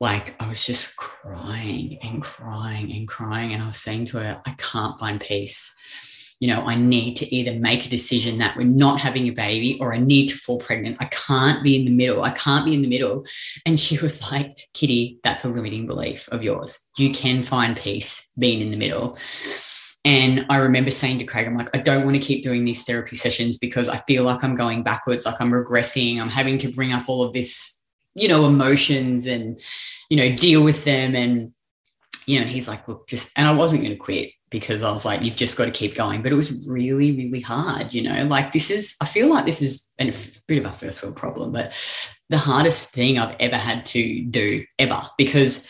like 0.00 0.40
i 0.42 0.48
was 0.48 0.64
just 0.64 0.96
crying 0.96 1.98
and 2.02 2.22
crying 2.22 2.92
and 2.92 3.08
crying 3.08 3.52
and 3.52 3.62
i 3.62 3.66
was 3.66 3.76
saying 3.76 4.06
to 4.06 4.18
her 4.18 4.40
i 4.46 4.50
can't 4.52 4.98
find 4.98 5.20
peace. 5.20 5.74
You 6.40 6.48
know 6.48 6.66
i 6.66 6.74
need 6.74 7.14
to 7.16 7.34
either 7.34 7.58
make 7.58 7.86
a 7.86 7.90
decision 7.90 8.38
that 8.38 8.56
we're 8.56 8.64
not 8.64 9.00
having 9.00 9.26
a 9.26 9.30
baby 9.30 9.78
or 9.80 9.94
i 9.94 9.98
need 9.98 10.26
to 10.28 10.36
fall 10.36 10.58
pregnant. 10.58 10.98
I 11.00 11.06
can't 11.06 11.62
be 11.62 11.76
in 11.76 11.86
the 11.86 11.90
middle. 11.90 12.22
I 12.22 12.30
can't 12.30 12.66
be 12.66 12.74
in 12.74 12.82
the 12.82 12.88
middle. 12.88 13.24
And 13.64 13.80
she 13.80 13.98
was 13.98 14.20
like 14.32 14.68
kitty 14.74 15.18
that's 15.22 15.44
a 15.44 15.48
limiting 15.48 15.86
belief 15.86 16.28
of 16.28 16.44
yours. 16.44 16.88
You 16.98 17.12
can 17.12 17.42
find 17.42 17.76
peace 17.76 18.30
being 18.38 18.60
in 18.60 18.70
the 18.70 18.76
middle 18.76 19.16
and 20.06 20.46
I 20.48 20.58
remember 20.58 20.92
saying 20.92 21.18
to 21.18 21.24
Craig, 21.24 21.48
I'm 21.48 21.58
like, 21.58 21.76
I 21.76 21.80
don't 21.80 22.04
want 22.04 22.14
to 22.14 22.22
keep 22.22 22.44
doing 22.44 22.64
these 22.64 22.84
therapy 22.84 23.16
sessions 23.16 23.58
because 23.58 23.88
I 23.88 23.96
feel 24.06 24.22
like 24.22 24.44
I'm 24.44 24.54
going 24.54 24.84
backwards, 24.84 25.26
like 25.26 25.40
I'm 25.40 25.50
regressing. 25.50 26.20
I'm 26.20 26.28
having 26.28 26.58
to 26.58 26.68
bring 26.68 26.92
up 26.92 27.08
all 27.08 27.24
of 27.24 27.32
this, 27.32 27.84
you 28.14 28.28
know, 28.28 28.46
emotions 28.46 29.26
and, 29.26 29.60
you 30.08 30.16
know, 30.16 30.36
deal 30.36 30.62
with 30.62 30.84
them. 30.84 31.16
And, 31.16 31.52
you 32.24 32.38
know, 32.38 32.42
and 32.42 32.50
he's 32.52 32.68
like, 32.68 32.86
look, 32.86 33.08
just, 33.08 33.32
and 33.36 33.48
I 33.48 33.52
wasn't 33.52 33.82
going 33.82 33.96
to 33.96 33.98
quit 33.98 34.30
because 34.48 34.84
I 34.84 34.92
was 34.92 35.04
like, 35.04 35.24
you've 35.24 35.34
just 35.34 35.58
got 35.58 35.64
to 35.64 35.72
keep 35.72 35.96
going. 35.96 36.22
But 36.22 36.30
it 36.30 36.36
was 36.36 36.64
really, 36.68 37.10
really 37.10 37.40
hard, 37.40 37.92
you 37.92 38.02
know, 38.02 38.26
like 38.26 38.52
this 38.52 38.70
is, 38.70 38.94
I 39.00 39.06
feel 39.06 39.28
like 39.28 39.44
this 39.44 39.60
is 39.60 39.92
a 39.98 40.14
bit 40.46 40.64
of 40.64 40.66
a 40.66 40.72
first 40.72 41.02
world 41.02 41.16
problem, 41.16 41.50
but 41.50 41.72
the 42.30 42.38
hardest 42.38 42.94
thing 42.94 43.18
I've 43.18 43.34
ever 43.40 43.56
had 43.56 43.84
to 43.86 44.24
do 44.24 44.62
ever 44.78 45.02
because, 45.18 45.68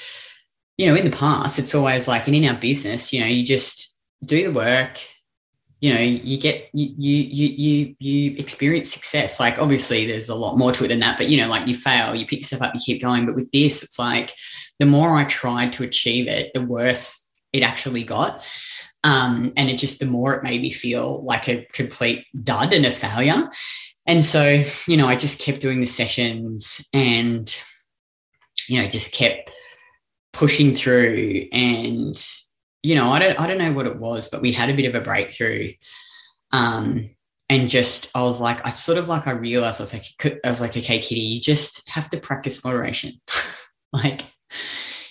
you 0.77 0.88
know, 0.88 0.94
in 0.94 1.07
the 1.07 1.16
past, 1.16 1.59
it's 1.59 1.75
always 1.75 2.07
like, 2.07 2.27
and 2.27 2.37
in 2.37 2.44
our 2.44 2.61
business, 2.61 3.14
you 3.14 3.20
know, 3.20 3.27
you 3.27 3.42
just, 3.42 3.94
do 4.26 4.44
the 4.44 4.52
work 4.52 5.00
you 5.80 5.92
know 5.92 6.00
you 6.00 6.38
get 6.38 6.68
you 6.72 6.88
you 6.96 7.48
you 7.48 7.96
you 7.98 8.36
experience 8.38 8.92
success. 8.92 9.38
Like 9.38 9.58
obviously 9.58 10.06
there's 10.06 10.28
a 10.28 10.34
lot 10.34 10.56
more 10.56 10.72
to 10.72 10.84
it 10.84 10.88
than 10.88 11.00
that 11.00 11.18
but 11.18 11.28
you 11.28 11.40
know 11.40 11.48
like 11.48 11.66
you 11.66 11.74
fail 11.74 12.14
you 12.14 12.26
pick 12.26 12.40
yourself 12.40 12.62
up 12.62 12.74
you 12.74 12.80
keep 12.80 13.02
going. 13.02 13.26
But 13.26 13.34
with 13.34 13.50
this 13.52 13.82
it's 13.82 13.98
like 13.98 14.32
the 14.78 14.86
more 14.86 15.16
i 15.16 15.24
tried 15.24 15.72
to 15.74 15.84
achieve 15.84 16.28
it 16.28 16.52
the 16.54 16.62
worse 16.62 17.30
it 17.52 17.62
actually 17.62 18.04
got. 18.04 18.42
Um, 19.04 19.52
and 19.56 19.70
it 19.70 19.78
just 19.78 20.00
the 20.00 20.06
more 20.06 20.34
it 20.34 20.42
made 20.42 20.60
me 20.60 20.70
feel 20.70 21.22
like 21.22 21.48
a 21.48 21.64
complete 21.72 22.26
dud 22.42 22.72
and 22.72 22.84
a 22.84 22.90
failure. 22.90 23.48
And 24.06 24.24
so 24.24 24.64
you 24.86 24.96
know 24.96 25.08
i 25.08 25.16
just 25.16 25.40
kept 25.40 25.60
doing 25.60 25.80
the 25.80 25.86
sessions 25.86 26.80
and 26.94 27.54
you 28.66 28.80
know 28.80 28.88
just 28.88 29.12
kept 29.12 29.50
pushing 30.32 30.74
through 30.74 31.46
and 31.52 32.16
you 32.87 32.94
know 32.94 33.11
i 33.11 33.18
don't 33.18 33.40
i 33.40 33.46
don't 33.46 33.59
know 33.59 33.72
what 33.72 33.87
it 33.87 33.99
was 33.99 34.29
but 34.29 34.40
we 34.40 34.53
had 34.53 34.70
a 34.70 34.75
bit 34.75 34.87
of 34.87 34.94
a 34.94 35.05
breakthrough 35.05 35.72
um 36.53 37.11
and 37.49 37.68
just 37.68 38.11
i 38.14 38.22
was 38.22 38.40
like 38.40 38.64
i 38.64 38.68
sort 38.68 38.99
of 38.99 39.09
like 39.09 39.27
i 39.27 39.33
realized 39.33 39.81
i 39.81 39.83
was 39.83 39.92
like 39.92 40.38
i 40.44 40.49
was 40.49 40.61
like 40.61 40.77
okay 40.77 40.99
kitty 40.99 41.20
you 41.20 41.40
just 41.40 41.88
have 41.90 42.09
to 42.09 42.18
practice 42.18 42.64
moderation 42.64 43.12
like 43.92 44.22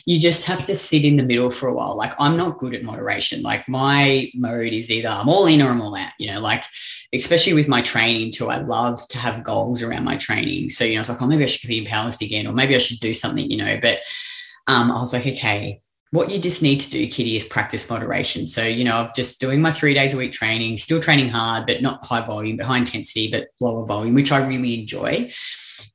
you 0.06 0.20
just 0.20 0.46
have 0.46 0.64
to 0.66 0.76
sit 0.76 1.04
in 1.04 1.18
the 1.18 1.24
middle 1.24 1.50
for 1.50 1.68
a 1.68 1.74
while. 1.74 1.98
Like 1.98 2.14
I'm 2.20 2.38
not 2.38 2.60
good 2.60 2.76
at 2.76 2.84
moderation. 2.84 3.42
Like 3.42 3.68
my 3.68 4.30
mode 4.36 4.72
is 4.72 4.92
either 4.92 5.10
I'm 5.10 5.28
all 5.28 5.48
in 5.48 5.64
or 5.64 5.70
I'm 5.70 5.82
all 5.82 5.96
out, 5.96 6.12
you 6.20 6.32
know, 6.32 6.40
like 6.40 6.64
especially 7.12 7.54
with 7.54 7.68
my 7.68 7.82
training 7.82 8.32
too. 8.32 8.50
I 8.50 8.58
love 8.58 9.06
to 9.10 9.18
have 9.18 9.44
goals 9.44 9.82
around 9.82 10.04
my 10.04 10.18
training. 10.18 10.70
So, 10.70 10.84
you 10.84 10.94
know, 10.94 11.00
I 11.00 11.02
was 11.02 11.10
like, 11.10 11.22
oh, 11.22 11.28
maybe 11.28 11.44
I 11.44 11.48
should 11.48 11.62
compete 11.62 11.88
in 11.88 11.92
powerlifting 11.92 12.28
again, 12.28 12.46
or 12.46 12.54
maybe 12.54 12.76
I 12.76 12.80
should 12.80 13.00
do 13.00 13.16
something, 13.16 13.50
you 13.50 13.58
know. 13.58 13.80
But 13.82 14.00
um, 14.68 14.92
I 14.92 15.00
was 15.00 15.12
like, 15.12 15.26
okay, 15.26 15.82
what 16.12 16.32
you 16.32 16.40
just 16.40 16.62
need 16.62 16.80
to 16.82 16.90
do, 16.90 17.08
Kitty, 17.08 17.36
is 17.36 17.44
practice 17.44 17.90
moderation. 17.90 18.46
So, 18.46 18.64
you 18.64 18.84
know, 18.84 18.96
I'm 18.98 19.10
just 19.16 19.42
doing 19.42 19.62
my 19.62 19.72
three 19.72 19.94
days 19.94 20.14
a 20.14 20.18
week 20.18 20.32
training, 20.32 20.78
still 20.78 21.02
training 21.02 21.30
hard, 21.30 21.66
but 21.66 21.82
not 21.82 22.06
high 22.06 22.26
volume, 22.26 22.58
but 22.58 22.68
high 22.68 22.78
intensity, 22.78 23.30
but 23.30 23.48
lower 23.60 23.86
volume, 23.86 24.16
which 24.16 24.32
I 24.32 24.46
really 24.46 24.80
enjoy 24.80 25.32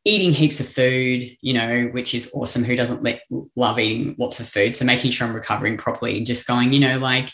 eating 0.05 0.33
heaps 0.33 0.61
of 0.61 0.69
food, 0.69 1.37
you 1.41 1.55
know, 1.55 1.89
which 1.93 2.15
is 2.15 2.31
awesome. 2.35 2.65
Who 2.65 2.77
doesn't 2.77 3.03
let, 3.03 3.23
love 3.57 3.79
eating 3.79 4.15
lots 4.19 4.41
of 4.41 4.49
food? 4.49 4.77
So 4.77 4.85
making 4.85 5.11
sure 5.11 5.27
I'm 5.27 5.35
recovering 5.35 5.77
properly 5.77 6.17
and 6.19 6.27
just 6.27 6.47
going, 6.47 6.73
you 6.73 6.81
know, 6.81 6.99
like 6.99 7.31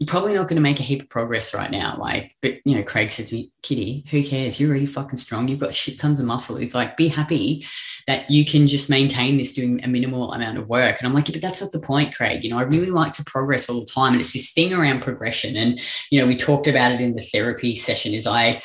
you're 0.00 0.06
probably 0.06 0.32
not 0.32 0.44
going 0.44 0.56
to 0.56 0.62
make 0.62 0.80
a 0.80 0.82
heap 0.82 1.02
of 1.02 1.10
progress 1.10 1.52
right 1.52 1.70
now. 1.70 1.94
Like, 1.98 2.34
but 2.40 2.54
you 2.64 2.74
know, 2.74 2.82
Craig 2.82 3.10
said 3.10 3.26
to 3.26 3.34
me, 3.34 3.52
Kitty, 3.60 4.06
who 4.10 4.24
cares? 4.24 4.58
You're 4.58 4.72
really 4.72 4.86
fucking 4.86 5.18
strong. 5.18 5.46
You've 5.46 5.60
got 5.60 5.74
shit 5.74 5.98
tons 5.98 6.18
of 6.18 6.24
muscle. 6.24 6.56
It's 6.56 6.74
like, 6.74 6.96
be 6.96 7.08
happy 7.08 7.66
that 8.06 8.30
you 8.30 8.46
can 8.46 8.66
just 8.66 8.88
maintain 8.88 9.36
this 9.36 9.52
doing 9.52 9.84
a 9.84 9.88
minimal 9.88 10.32
amount 10.32 10.56
of 10.56 10.68
work. 10.68 10.98
And 10.98 11.06
I'm 11.06 11.12
like, 11.12 11.28
yeah, 11.28 11.34
but 11.34 11.42
that's 11.42 11.60
not 11.60 11.72
the 11.72 11.80
point, 11.80 12.16
Craig. 12.16 12.42
You 12.42 12.48
know, 12.48 12.58
I 12.58 12.62
really 12.62 12.90
like 12.90 13.12
to 13.14 13.24
progress 13.24 13.68
all 13.68 13.80
the 13.80 13.86
time. 13.86 14.12
And 14.12 14.22
it's 14.22 14.32
this 14.32 14.52
thing 14.52 14.72
around 14.72 15.02
progression. 15.02 15.54
And, 15.54 15.78
you 16.10 16.18
know, 16.18 16.26
we 16.26 16.34
talked 16.34 16.66
about 16.66 16.92
it 16.92 17.02
in 17.02 17.14
the 17.14 17.22
therapy 17.22 17.76
session 17.76 18.14
is 18.14 18.26
I 18.26 18.62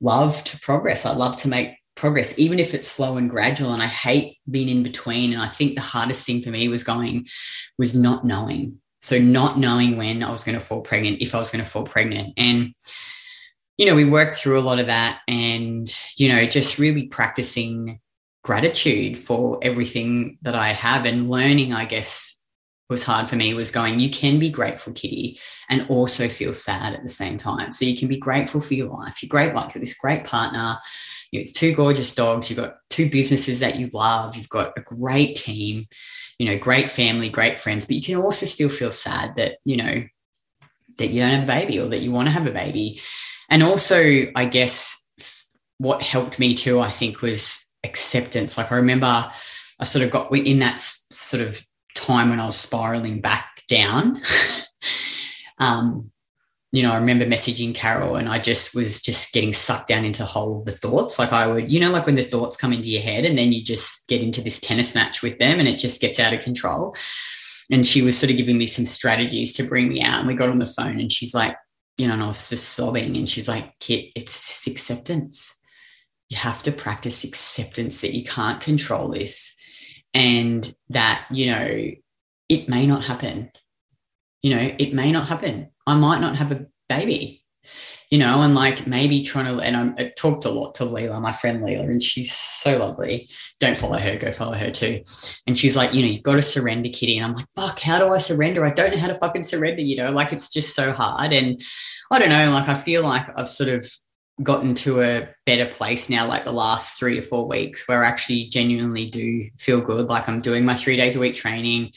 love 0.00 0.42
to 0.44 0.58
progress. 0.60 1.04
I 1.04 1.12
love 1.12 1.36
to 1.42 1.48
make 1.48 1.76
progress, 1.96 2.38
even 2.38 2.58
if 2.58 2.72
it's 2.72 2.88
slow 2.88 3.18
and 3.18 3.28
gradual. 3.28 3.74
And 3.74 3.82
I 3.82 3.88
hate 3.88 4.38
being 4.50 4.70
in 4.70 4.82
between. 4.82 5.34
And 5.34 5.42
I 5.42 5.48
think 5.48 5.74
the 5.74 5.82
hardest 5.82 6.24
thing 6.24 6.40
for 6.40 6.48
me 6.48 6.68
was 6.68 6.82
going, 6.82 7.26
was 7.78 7.94
not 7.94 8.24
knowing. 8.24 8.78
So 9.02 9.18
not 9.18 9.58
knowing 9.58 9.96
when 9.96 10.22
I 10.22 10.30
was 10.30 10.44
going 10.44 10.58
to 10.58 10.64
fall 10.64 10.80
pregnant, 10.80 11.20
if 11.20 11.34
I 11.34 11.38
was 11.38 11.50
going 11.50 11.64
to 11.64 11.70
fall 11.70 11.84
pregnant. 11.84 12.34
And, 12.36 12.72
you 13.76 13.86
know, 13.86 13.96
we 13.96 14.04
worked 14.04 14.34
through 14.34 14.58
a 14.58 14.62
lot 14.62 14.78
of 14.78 14.86
that 14.86 15.20
and, 15.28 15.88
you 16.16 16.28
know, 16.28 16.46
just 16.46 16.78
really 16.78 17.08
practicing 17.08 18.00
gratitude 18.44 19.18
for 19.18 19.58
everything 19.62 20.38
that 20.42 20.54
I 20.54 20.68
have 20.68 21.04
and 21.04 21.28
learning, 21.28 21.72
I 21.72 21.84
guess, 21.84 22.42
was 22.88 23.02
hard 23.02 23.28
for 23.28 23.36
me 23.36 23.54
was 23.54 23.70
going, 23.70 23.98
you 23.98 24.10
can 24.10 24.38
be 24.38 24.50
grateful, 24.50 24.92
Kitty, 24.92 25.40
and 25.68 25.86
also 25.88 26.28
feel 26.28 26.52
sad 26.52 26.94
at 26.94 27.02
the 27.02 27.08
same 27.08 27.38
time. 27.38 27.72
So 27.72 27.84
you 27.84 27.96
can 27.96 28.08
be 28.08 28.18
grateful 28.18 28.60
for 28.60 28.74
your 28.74 28.88
life. 28.88 29.22
You're 29.22 29.28
great 29.28 29.54
life, 29.54 29.74
you're 29.74 29.80
this 29.80 29.96
great 29.96 30.24
partner, 30.24 30.78
you 31.32 31.38
know, 31.38 31.40
it's 31.40 31.52
two 31.52 31.74
gorgeous 31.74 32.14
dogs. 32.14 32.48
You've 32.48 32.58
got 32.58 32.76
two 32.90 33.10
businesses 33.10 33.60
that 33.60 33.76
you 33.76 33.88
love. 33.92 34.36
You've 34.36 34.50
got 34.50 34.74
a 34.76 34.82
great 34.82 35.34
team, 35.34 35.86
you 36.38 36.46
know, 36.46 36.58
great 36.58 36.90
family, 36.90 37.30
great 37.30 37.58
friends. 37.58 37.86
But 37.86 37.96
you 37.96 38.02
can 38.02 38.16
also 38.16 38.46
still 38.46 38.68
feel 38.68 38.92
sad 38.92 39.36
that 39.36 39.56
you 39.64 39.78
know 39.78 40.04
that 40.98 41.08
you 41.08 41.20
don't 41.20 41.32
have 41.32 41.44
a 41.44 41.46
baby 41.46 41.80
or 41.80 41.88
that 41.88 42.02
you 42.02 42.12
want 42.12 42.26
to 42.28 42.32
have 42.32 42.46
a 42.46 42.52
baby. 42.52 43.00
And 43.48 43.62
also, 43.62 44.26
I 44.36 44.44
guess 44.44 44.98
what 45.78 46.02
helped 46.02 46.38
me 46.38 46.54
too, 46.54 46.80
I 46.80 46.90
think, 46.90 47.22
was 47.22 47.66
acceptance. 47.82 48.56
Like 48.56 48.70
I 48.70 48.76
remember, 48.76 49.30
I 49.80 49.84
sort 49.84 50.04
of 50.04 50.10
got 50.10 50.36
in 50.36 50.60
that 50.60 50.80
sort 50.80 51.42
of 51.42 51.64
time 51.94 52.30
when 52.30 52.40
I 52.40 52.46
was 52.46 52.56
spiraling 52.56 53.20
back 53.20 53.62
down. 53.68 54.22
um, 55.58 56.11
you 56.72 56.82
know, 56.82 56.92
I 56.92 56.96
remember 56.96 57.26
messaging 57.26 57.74
Carol 57.74 58.16
and 58.16 58.30
I 58.30 58.38
just 58.38 58.74
was 58.74 59.02
just 59.02 59.34
getting 59.34 59.52
sucked 59.52 59.88
down 59.88 60.06
into 60.06 60.22
the 60.22 60.26
hole 60.26 60.60
of 60.60 60.64
the 60.64 60.72
thoughts. 60.72 61.18
Like 61.18 61.30
I 61.30 61.46
would, 61.46 61.70
you 61.70 61.78
know, 61.78 61.92
like 61.92 62.06
when 62.06 62.14
the 62.14 62.24
thoughts 62.24 62.56
come 62.56 62.72
into 62.72 62.88
your 62.88 63.02
head 63.02 63.26
and 63.26 63.36
then 63.36 63.52
you 63.52 63.62
just 63.62 64.08
get 64.08 64.22
into 64.22 64.40
this 64.40 64.58
tennis 64.58 64.94
match 64.94 65.22
with 65.22 65.38
them 65.38 65.60
and 65.60 65.68
it 65.68 65.76
just 65.76 66.00
gets 66.00 66.18
out 66.18 66.32
of 66.32 66.40
control. 66.40 66.96
And 67.70 67.84
she 67.84 68.00
was 68.00 68.18
sort 68.18 68.30
of 68.30 68.38
giving 68.38 68.56
me 68.56 68.66
some 68.66 68.86
strategies 68.86 69.52
to 69.54 69.64
bring 69.64 69.88
me 69.88 70.02
out. 70.02 70.20
And 70.20 70.26
we 70.26 70.34
got 70.34 70.48
on 70.48 70.58
the 70.58 70.66
phone 70.66 70.98
and 70.98 71.12
she's 71.12 71.34
like, 71.34 71.56
you 71.98 72.06
know, 72.06 72.14
and 72.14 72.22
I 72.22 72.28
was 72.28 72.48
just 72.48 72.70
sobbing. 72.70 73.18
And 73.18 73.28
she's 73.28 73.48
like, 73.48 73.78
Kit, 73.78 74.06
it's 74.16 74.46
just 74.46 74.66
acceptance. 74.66 75.54
You 76.30 76.38
have 76.38 76.62
to 76.62 76.72
practice 76.72 77.22
acceptance 77.22 78.00
that 78.00 78.14
you 78.14 78.24
can't 78.24 78.62
control 78.62 79.10
this 79.10 79.54
and 80.14 80.72
that, 80.88 81.26
you 81.30 81.46
know, 81.48 81.90
it 82.48 82.68
may 82.70 82.86
not 82.86 83.04
happen. 83.04 83.50
You 84.40 84.56
know, 84.56 84.74
it 84.78 84.94
may 84.94 85.12
not 85.12 85.28
happen 85.28 85.68
I 85.86 85.94
might 85.94 86.20
not 86.20 86.36
have 86.36 86.52
a 86.52 86.66
baby, 86.88 87.44
you 88.10 88.18
know, 88.18 88.42
and 88.42 88.54
like 88.54 88.86
maybe 88.86 89.22
trying 89.22 89.46
to, 89.46 89.62
and 89.62 89.76
I'm, 89.76 89.94
I 89.98 90.12
talked 90.16 90.44
a 90.44 90.50
lot 90.50 90.74
to 90.76 90.84
Leela, 90.84 91.20
my 91.20 91.32
friend 91.32 91.62
Leela, 91.62 91.84
and 91.84 92.02
she's 92.02 92.32
so 92.32 92.78
lovely. 92.78 93.28
Don't 93.58 93.78
follow 93.78 93.98
her, 93.98 94.16
go 94.16 94.32
follow 94.32 94.52
her 94.52 94.70
too. 94.70 95.02
And 95.46 95.56
she's 95.56 95.76
like, 95.76 95.94
you 95.94 96.02
know, 96.02 96.08
you've 96.08 96.22
got 96.22 96.34
to 96.34 96.42
surrender, 96.42 96.88
Kitty. 96.88 97.16
And 97.16 97.26
I'm 97.26 97.32
like, 97.32 97.46
fuck, 97.56 97.78
how 97.80 97.98
do 97.98 98.12
I 98.12 98.18
surrender? 98.18 98.64
I 98.64 98.70
don't 98.70 98.92
know 98.92 98.98
how 98.98 99.08
to 99.08 99.18
fucking 99.18 99.44
surrender, 99.44 99.82
you 99.82 99.96
know, 99.96 100.10
like 100.10 100.32
it's 100.32 100.50
just 100.50 100.74
so 100.74 100.92
hard. 100.92 101.32
And 101.32 101.62
I 102.10 102.18
don't 102.18 102.28
know, 102.28 102.52
like 102.52 102.68
I 102.68 102.74
feel 102.74 103.02
like 103.02 103.26
I've 103.36 103.48
sort 103.48 103.70
of 103.70 103.90
gotten 104.42 104.74
to 104.74 105.00
a 105.02 105.28
better 105.46 105.66
place 105.66 106.08
now, 106.08 106.26
like 106.26 106.44
the 106.44 106.52
last 106.52 106.98
three 106.98 107.14
to 107.14 107.22
four 107.22 107.48
weeks, 107.48 107.86
where 107.86 108.04
I 108.04 108.08
actually 108.08 108.46
genuinely 108.46 109.08
do 109.08 109.48
feel 109.58 109.80
good. 109.80 110.08
Like 110.08 110.28
I'm 110.28 110.40
doing 110.40 110.64
my 110.64 110.74
three 110.74 110.96
days 110.96 111.16
a 111.16 111.20
week 111.20 111.36
training 111.36 111.92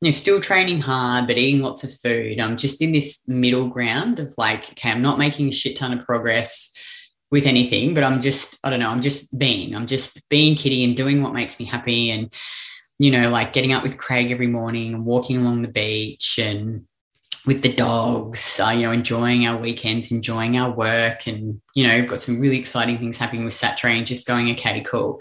you 0.00 0.08
know, 0.08 0.12
still 0.12 0.40
training 0.40 0.80
hard, 0.80 1.26
but 1.26 1.38
eating 1.38 1.62
lots 1.62 1.82
of 1.82 1.92
food. 1.92 2.40
I'm 2.40 2.56
just 2.56 2.80
in 2.80 2.92
this 2.92 3.26
middle 3.28 3.68
ground 3.68 4.20
of 4.20 4.32
like, 4.38 4.70
okay, 4.70 4.90
I'm 4.90 5.02
not 5.02 5.18
making 5.18 5.48
a 5.48 5.52
shit 5.52 5.76
ton 5.76 5.96
of 5.96 6.04
progress 6.04 6.72
with 7.30 7.46
anything, 7.46 7.94
but 7.94 8.04
I'm 8.04 8.20
just, 8.20 8.58
I 8.62 8.70
don't 8.70 8.80
know, 8.80 8.90
I'm 8.90 9.02
just 9.02 9.36
being, 9.36 9.74
I'm 9.74 9.86
just 9.86 10.28
being 10.28 10.54
kitty 10.54 10.84
and 10.84 10.96
doing 10.96 11.22
what 11.22 11.34
makes 11.34 11.58
me 11.58 11.66
happy. 11.66 12.10
And, 12.10 12.32
you 12.98 13.10
know, 13.10 13.28
like 13.30 13.52
getting 13.52 13.72
up 13.72 13.82
with 13.82 13.98
Craig 13.98 14.30
every 14.30 14.46
morning 14.46 14.94
and 14.94 15.04
walking 15.04 15.38
along 15.38 15.62
the 15.62 15.68
beach 15.68 16.38
and 16.40 16.86
with 17.44 17.62
the 17.62 17.72
dogs, 17.72 18.60
uh, 18.60 18.70
you 18.70 18.82
know, 18.82 18.92
enjoying 18.92 19.46
our 19.46 19.56
weekends, 19.56 20.12
enjoying 20.12 20.56
our 20.56 20.70
work. 20.70 21.26
And, 21.26 21.60
you 21.74 21.86
know, 21.86 22.06
got 22.06 22.20
some 22.20 22.40
really 22.40 22.58
exciting 22.58 22.98
things 22.98 23.18
happening 23.18 23.44
with 23.44 23.54
Sat 23.54 23.76
Train, 23.76 24.06
just 24.06 24.28
going, 24.28 24.50
okay, 24.52 24.80
cool 24.82 25.20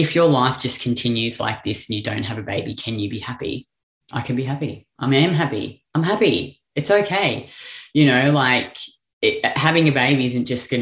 if 0.00 0.14
your 0.14 0.28
life 0.28 0.58
just 0.58 0.80
continues 0.80 1.38
like 1.38 1.62
this 1.62 1.88
and 1.88 1.96
you 1.96 2.02
don't 2.02 2.22
have 2.22 2.38
a 2.38 2.42
baby, 2.42 2.74
can 2.74 2.98
you 2.98 3.10
be 3.10 3.18
happy? 3.18 3.68
I 4.12 4.22
can 4.22 4.34
be 4.34 4.44
happy. 4.44 4.86
I 4.98 5.04
am 5.04 5.32
happy. 5.32 5.84
I'm 5.94 6.02
happy. 6.02 6.60
It's 6.74 6.90
okay. 6.90 7.50
You 7.92 8.06
know, 8.06 8.32
like 8.32 8.78
it, 9.20 9.44
having 9.44 9.88
a 9.88 9.92
baby 9.92 10.24
isn't 10.24 10.46
just 10.46 10.70
to 10.70 10.78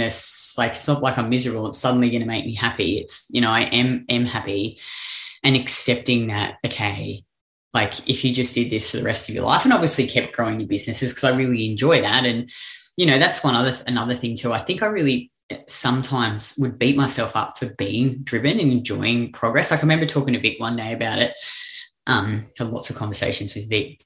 like, 0.56 0.72
it's 0.72 0.86
not 0.86 1.02
like 1.02 1.18
I'm 1.18 1.28
miserable. 1.28 1.66
It's 1.66 1.78
suddenly 1.78 2.10
to 2.10 2.24
make 2.24 2.46
me 2.46 2.54
happy. 2.54 2.98
It's, 2.98 3.26
you 3.30 3.40
know, 3.40 3.50
I 3.50 3.62
am, 3.62 4.04
am 4.08 4.24
happy 4.24 4.78
and 5.42 5.56
accepting 5.56 6.28
that, 6.28 6.58
okay, 6.64 7.24
like 7.74 8.08
if 8.08 8.24
you 8.24 8.32
just 8.32 8.54
did 8.54 8.70
this 8.70 8.90
for 8.90 8.98
the 8.98 9.02
rest 9.02 9.28
of 9.28 9.34
your 9.34 9.44
life 9.44 9.64
and 9.64 9.72
obviously 9.72 10.06
kept 10.06 10.32
growing 10.32 10.60
your 10.60 10.68
businesses 10.68 11.12
because 11.12 11.24
I 11.24 11.36
really 11.36 11.68
enjoy 11.68 12.02
that. 12.02 12.24
And, 12.24 12.48
you 12.96 13.04
know, 13.04 13.18
that's 13.18 13.42
one 13.42 13.56
other, 13.56 13.76
another 13.88 14.14
thing 14.14 14.36
too. 14.36 14.52
I 14.52 14.58
think 14.58 14.82
I 14.82 14.86
really 14.86 15.32
sometimes 15.66 16.54
would 16.58 16.78
beat 16.78 16.96
myself 16.96 17.36
up 17.36 17.58
for 17.58 17.66
being 17.66 18.18
driven 18.22 18.60
and 18.60 18.72
enjoying 18.72 19.32
progress. 19.32 19.70
Like 19.70 19.80
I 19.80 19.82
remember 19.82 20.06
talking 20.06 20.34
to 20.34 20.40
Vic 20.40 20.60
one 20.60 20.76
day 20.76 20.92
about 20.92 21.18
it. 21.18 21.34
Um, 22.06 22.46
had 22.56 22.68
lots 22.68 22.90
of 22.90 22.96
conversations 22.96 23.54
with 23.54 23.68
Vic. 23.68 24.04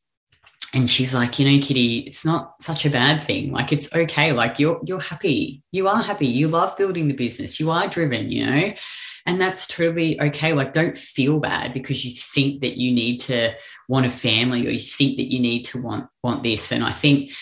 And 0.75 0.89
she's 0.89 1.15
like, 1.15 1.39
you 1.39 1.45
know, 1.45 1.63
Kitty, 1.63 1.99
it's 1.99 2.25
not 2.25 2.55
such 2.63 2.87
a 2.87 2.91
bad 2.91 3.23
thing. 3.23 3.53
Like 3.53 3.73
it's 3.73 3.95
okay. 3.95 4.33
Like 4.33 4.59
you're 4.59 4.81
you're 4.85 5.01
happy. 5.01 5.63
You 5.71 5.87
are 5.89 6.03
happy. 6.03 6.27
You 6.27 6.49
love 6.49 6.77
building 6.77 7.09
the 7.09 7.15
business. 7.15 7.61
You 7.61 7.71
are 7.71 7.89
driven, 7.89 8.33
you 8.33 8.47
know? 8.47 8.75
And 9.27 9.41
that's 9.41 9.67
totally 9.67 10.21
okay. 10.21 10.53
Like 10.53 10.73
don't 10.73 10.97
feel 10.97 11.41
bad 11.41 11.75
because 11.75 12.05
you 12.05 12.13
think 12.13 12.63
that 12.63 12.77
you 12.77 12.91
need 12.91 13.19
to 13.19 13.55
want 13.89 14.07
a 14.07 14.11
family 14.11 14.67
or 14.67 14.71
you 14.71 14.81
think 14.81 15.19
that 15.19 15.31
you 15.31 15.41
need 15.41 15.65
to 15.67 15.83
want 15.83 16.09
want 16.23 16.43
this. 16.43 16.73
And 16.73 16.83
I 16.83 16.93
think 16.93 17.33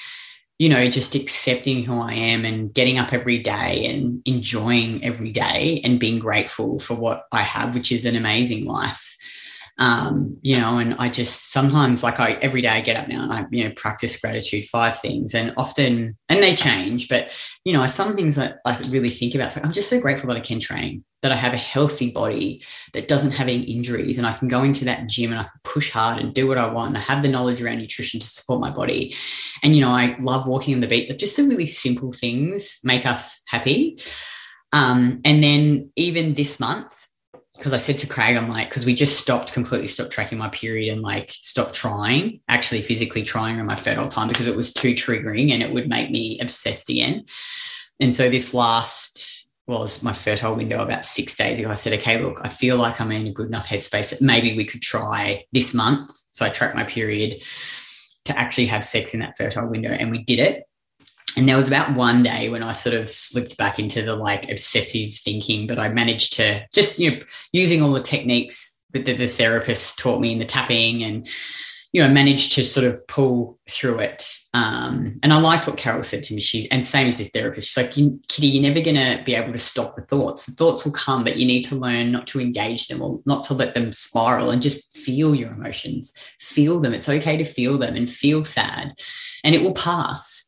you 0.60 0.68
know, 0.68 0.90
just 0.90 1.14
accepting 1.14 1.84
who 1.84 1.98
I 1.98 2.12
am 2.12 2.44
and 2.44 2.72
getting 2.74 2.98
up 2.98 3.14
every 3.14 3.38
day 3.38 3.86
and 3.86 4.20
enjoying 4.26 5.02
every 5.02 5.32
day 5.32 5.80
and 5.82 5.98
being 5.98 6.18
grateful 6.18 6.78
for 6.78 6.94
what 6.94 7.26
I 7.32 7.40
have, 7.40 7.72
which 7.74 7.90
is 7.90 8.04
an 8.04 8.14
amazing 8.14 8.66
life 8.66 9.09
um, 9.80 10.36
you 10.42 10.58
know, 10.58 10.76
and 10.76 10.94
I 10.98 11.08
just 11.08 11.52
sometimes 11.52 12.02
like 12.02 12.20
I 12.20 12.32
every 12.42 12.60
day 12.60 12.68
I 12.68 12.82
get 12.82 12.98
up 12.98 13.08
now 13.08 13.22
and 13.22 13.32
I, 13.32 13.46
you 13.50 13.64
know, 13.64 13.72
practice 13.74 14.20
gratitude, 14.20 14.66
five 14.66 15.00
things, 15.00 15.34
and 15.34 15.54
often, 15.56 16.18
and 16.28 16.42
they 16.42 16.54
change, 16.54 17.08
but 17.08 17.34
you 17.64 17.72
know, 17.72 17.86
some 17.86 18.14
things 18.14 18.36
that 18.36 18.58
I 18.66 18.78
really 18.90 19.08
think 19.08 19.34
about, 19.34 19.56
like 19.56 19.64
I'm 19.64 19.72
just 19.72 19.88
so 19.88 19.98
grateful 19.98 20.28
that 20.28 20.36
I 20.36 20.40
can 20.40 20.60
train, 20.60 21.02
that 21.22 21.32
I 21.32 21.36
have 21.36 21.54
a 21.54 21.58
healthy 21.58 22.10
body 22.10 22.62
that 22.92 23.08
doesn't 23.08 23.32
have 23.32 23.48
any 23.48 23.62
injuries, 23.62 24.18
and 24.18 24.26
I 24.26 24.34
can 24.34 24.48
go 24.48 24.62
into 24.62 24.84
that 24.84 25.08
gym 25.08 25.30
and 25.30 25.40
I 25.40 25.44
can 25.44 25.60
push 25.64 25.90
hard 25.90 26.20
and 26.20 26.34
do 26.34 26.46
what 26.46 26.58
I 26.58 26.70
want. 26.70 26.88
And 26.88 26.98
I 26.98 27.00
have 27.00 27.22
the 27.22 27.30
knowledge 27.30 27.62
around 27.62 27.78
nutrition 27.78 28.20
to 28.20 28.26
support 28.26 28.60
my 28.60 28.70
body. 28.70 29.14
And, 29.62 29.74
you 29.74 29.80
know, 29.80 29.92
I 29.92 30.14
love 30.20 30.46
walking 30.46 30.74
on 30.74 30.80
the 30.80 31.06
but 31.08 31.18
just 31.18 31.38
the 31.38 31.44
really 31.44 31.66
simple 31.66 32.12
things 32.12 32.80
make 32.84 33.06
us 33.06 33.40
happy. 33.48 33.98
Um, 34.72 35.22
and 35.24 35.42
then 35.42 35.90
even 35.96 36.34
this 36.34 36.60
month, 36.60 36.99
because 37.60 37.74
I 37.74 37.78
said 37.78 37.98
to 37.98 38.06
Craig, 38.06 38.36
I'm 38.36 38.48
like, 38.48 38.70
because 38.70 38.86
we 38.86 38.94
just 38.94 39.20
stopped 39.20 39.52
completely 39.52 39.86
stopped 39.86 40.12
tracking 40.12 40.38
my 40.38 40.48
period 40.48 40.90
and 40.90 41.02
like 41.02 41.30
stopped 41.30 41.74
trying, 41.74 42.40
actually 42.48 42.80
physically 42.80 43.22
trying 43.22 43.60
on 43.60 43.66
my 43.66 43.76
fertile 43.76 44.08
time 44.08 44.28
because 44.28 44.46
it 44.46 44.56
was 44.56 44.72
too 44.72 44.94
triggering 44.94 45.52
and 45.52 45.62
it 45.62 45.70
would 45.70 45.88
make 45.88 46.10
me 46.10 46.40
obsessed 46.40 46.88
again. 46.88 47.26
And 48.00 48.14
so 48.14 48.30
this 48.30 48.54
last 48.54 49.50
was 49.66 50.02
my 50.02 50.14
fertile 50.14 50.54
window 50.54 50.82
about 50.82 51.04
six 51.04 51.36
days 51.36 51.58
ago. 51.58 51.70
I 51.70 51.74
said, 51.74 51.92
okay, 51.92 52.22
look, 52.22 52.40
I 52.42 52.48
feel 52.48 52.78
like 52.78 52.98
I'm 52.98 53.12
in 53.12 53.26
a 53.26 53.32
good 53.32 53.48
enough 53.48 53.68
headspace 53.68 54.10
that 54.10 54.22
maybe 54.22 54.56
we 54.56 54.64
could 54.64 54.80
try 54.80 55.44
this 55.52 55.74
month. 55.74 56.10
So 56.30 56.46
I 56.46 56.48
tracked 56.48 56.74
my 56.74 56.84
period 56.84 57.42
to 58.24 58.38
actually 58.38 58.66
have 58.66 58.86
sex 58.86 59.12
in 59.12 59.20
that 59.20 59.36
fertile 59.36 59.68
window 59.68 59.90
and 59.90 60.10
we 60.10 60.24
did 60.24 60.38
it 60.38 60.64
and 61.36 61.48
there 61.48 61.56
was 61.56 61.68
about 61.68 61.94
one 61.94 62.22
day 62.22 62.48
when 62.48 62.62
I 62.62 62.72
sort 62.72 62.94
of 62.96 63.10
slipped 63.10 63.56
back 63.56 63.78
into 63.78 64.02
the 64.02 64.16
like 64.16 64.50
obsessive 64.50 65.14
thinking, 65.14 65.66
but 65.66 65.78
I 65.78 65.88
managed 65.88 66.34
to 66.34 66.66
just, 66.72 66.98
you 66.98 67.10
know, 67.10 67.22
using 67.52 67.82
all 67.82 67.92
the 67.92 68.02
techniques 68.02 68.78
that 68.92 69.06
the, 69.06 69.14
the 69.14 69.28
therapist 69.28 69.98
taught 69.98 70.20
me 70.20 70.32
in 70.32 70.38
the 70.38 70.44
tapping 70.44 71.04
and, 71.04 71.28
you 71.92 72.02
know, 72.02 72.10
managed 72.10 72.52
to 72.52 72.64
sort 72.64 72.86
of 72.86 73.06
pull 73.06 73.58
through 73.68 74.00
it. 74.00 74.24
Um, 74.54 75.18
and 75.22 75.32
I 75.32 75.40
liked 75.40 75.66
what 75.66 75.76
Carol 75.76 76.02
said 76.02 76.24
to 76.24 76.34
me. 76.34 76.40
She, 76.40 76.68
and 76.70 76.84
same 76.84 77.06
as 77.06 77.18
the 77.18 77.24
therapist, 77.24 77.68
she's 77.68 77.76
like, 77.76 77.92
Kitty, 77.92 78.48
you're 78.48 78.62
never 78.62 78.80
going 78.80 78.96
to 78.96 79.22
be 79.24 79.34
able 79.34 79.52
to 79.52 79.58
stop 79.58 79.94
the 79.94 80.02
thoughts. 80.02 80.46
The 80.46 80.52
thoughts 80.52 80.84
will 80.84 80.92
come, 80.92 81.22
but 81.22 81.36
you 81.36 81.46
need 81.46 81.62
to 81.64 81.76
learn 81.76 82.10
not 82.10 82.26
to 82.28 82.40
engage 82.40 82.88
them 82.88 83.02
or 83.02 83.20
not 83.26 83.44
to 83.44 83.54
let 83.54 83.74
them 83.74 83.92
spiral 83.92 84.50
and 84.50 84.62
just 84.62 84.96
feel 84.96 85.34
your 85.34 85.52
emotions, 85.52 86.14
feel 86.40 86.80
them. 86.80 86.94
It's 86.94 87.08
okay 87.08 87.36
to 87.36 87.44
feel 87.44 87.78
them 87.78 87.94
and 87.94 88.10
feel 88.10 88.44
sad 88.44 88.94
and 89.44 89.54
it 89.54 89.62
will 89.62 89.74
pass 89.74 90.46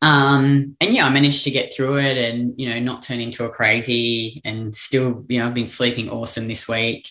um, 0.00 0.76
and 0.80 0.94
yeah, 0.94 1.06
I 1.06 1.10
managed 1.10 1.44
to 1.44 1.50
get 1.50 1.74
through 1.74 1.98
it 1.98 2.16
and, 2.16 2.54
you 2.56 2.68
know, 2.68 2.78
not 2.78 3.02
turn 3.02 3.20
into 3.20 3.44
a 3.44 3.50
crazy 3.50 4.40
and 4.44 4.74
still, 4.74 5.24
you 5.28 5.38
know, 5.38 5.46
I've 5.46 5.54
been 5.54 5.66
sleeping 5.66 6.08
awesome 6.08 6.46
this 6.46 6.68
week. 6.68 7.08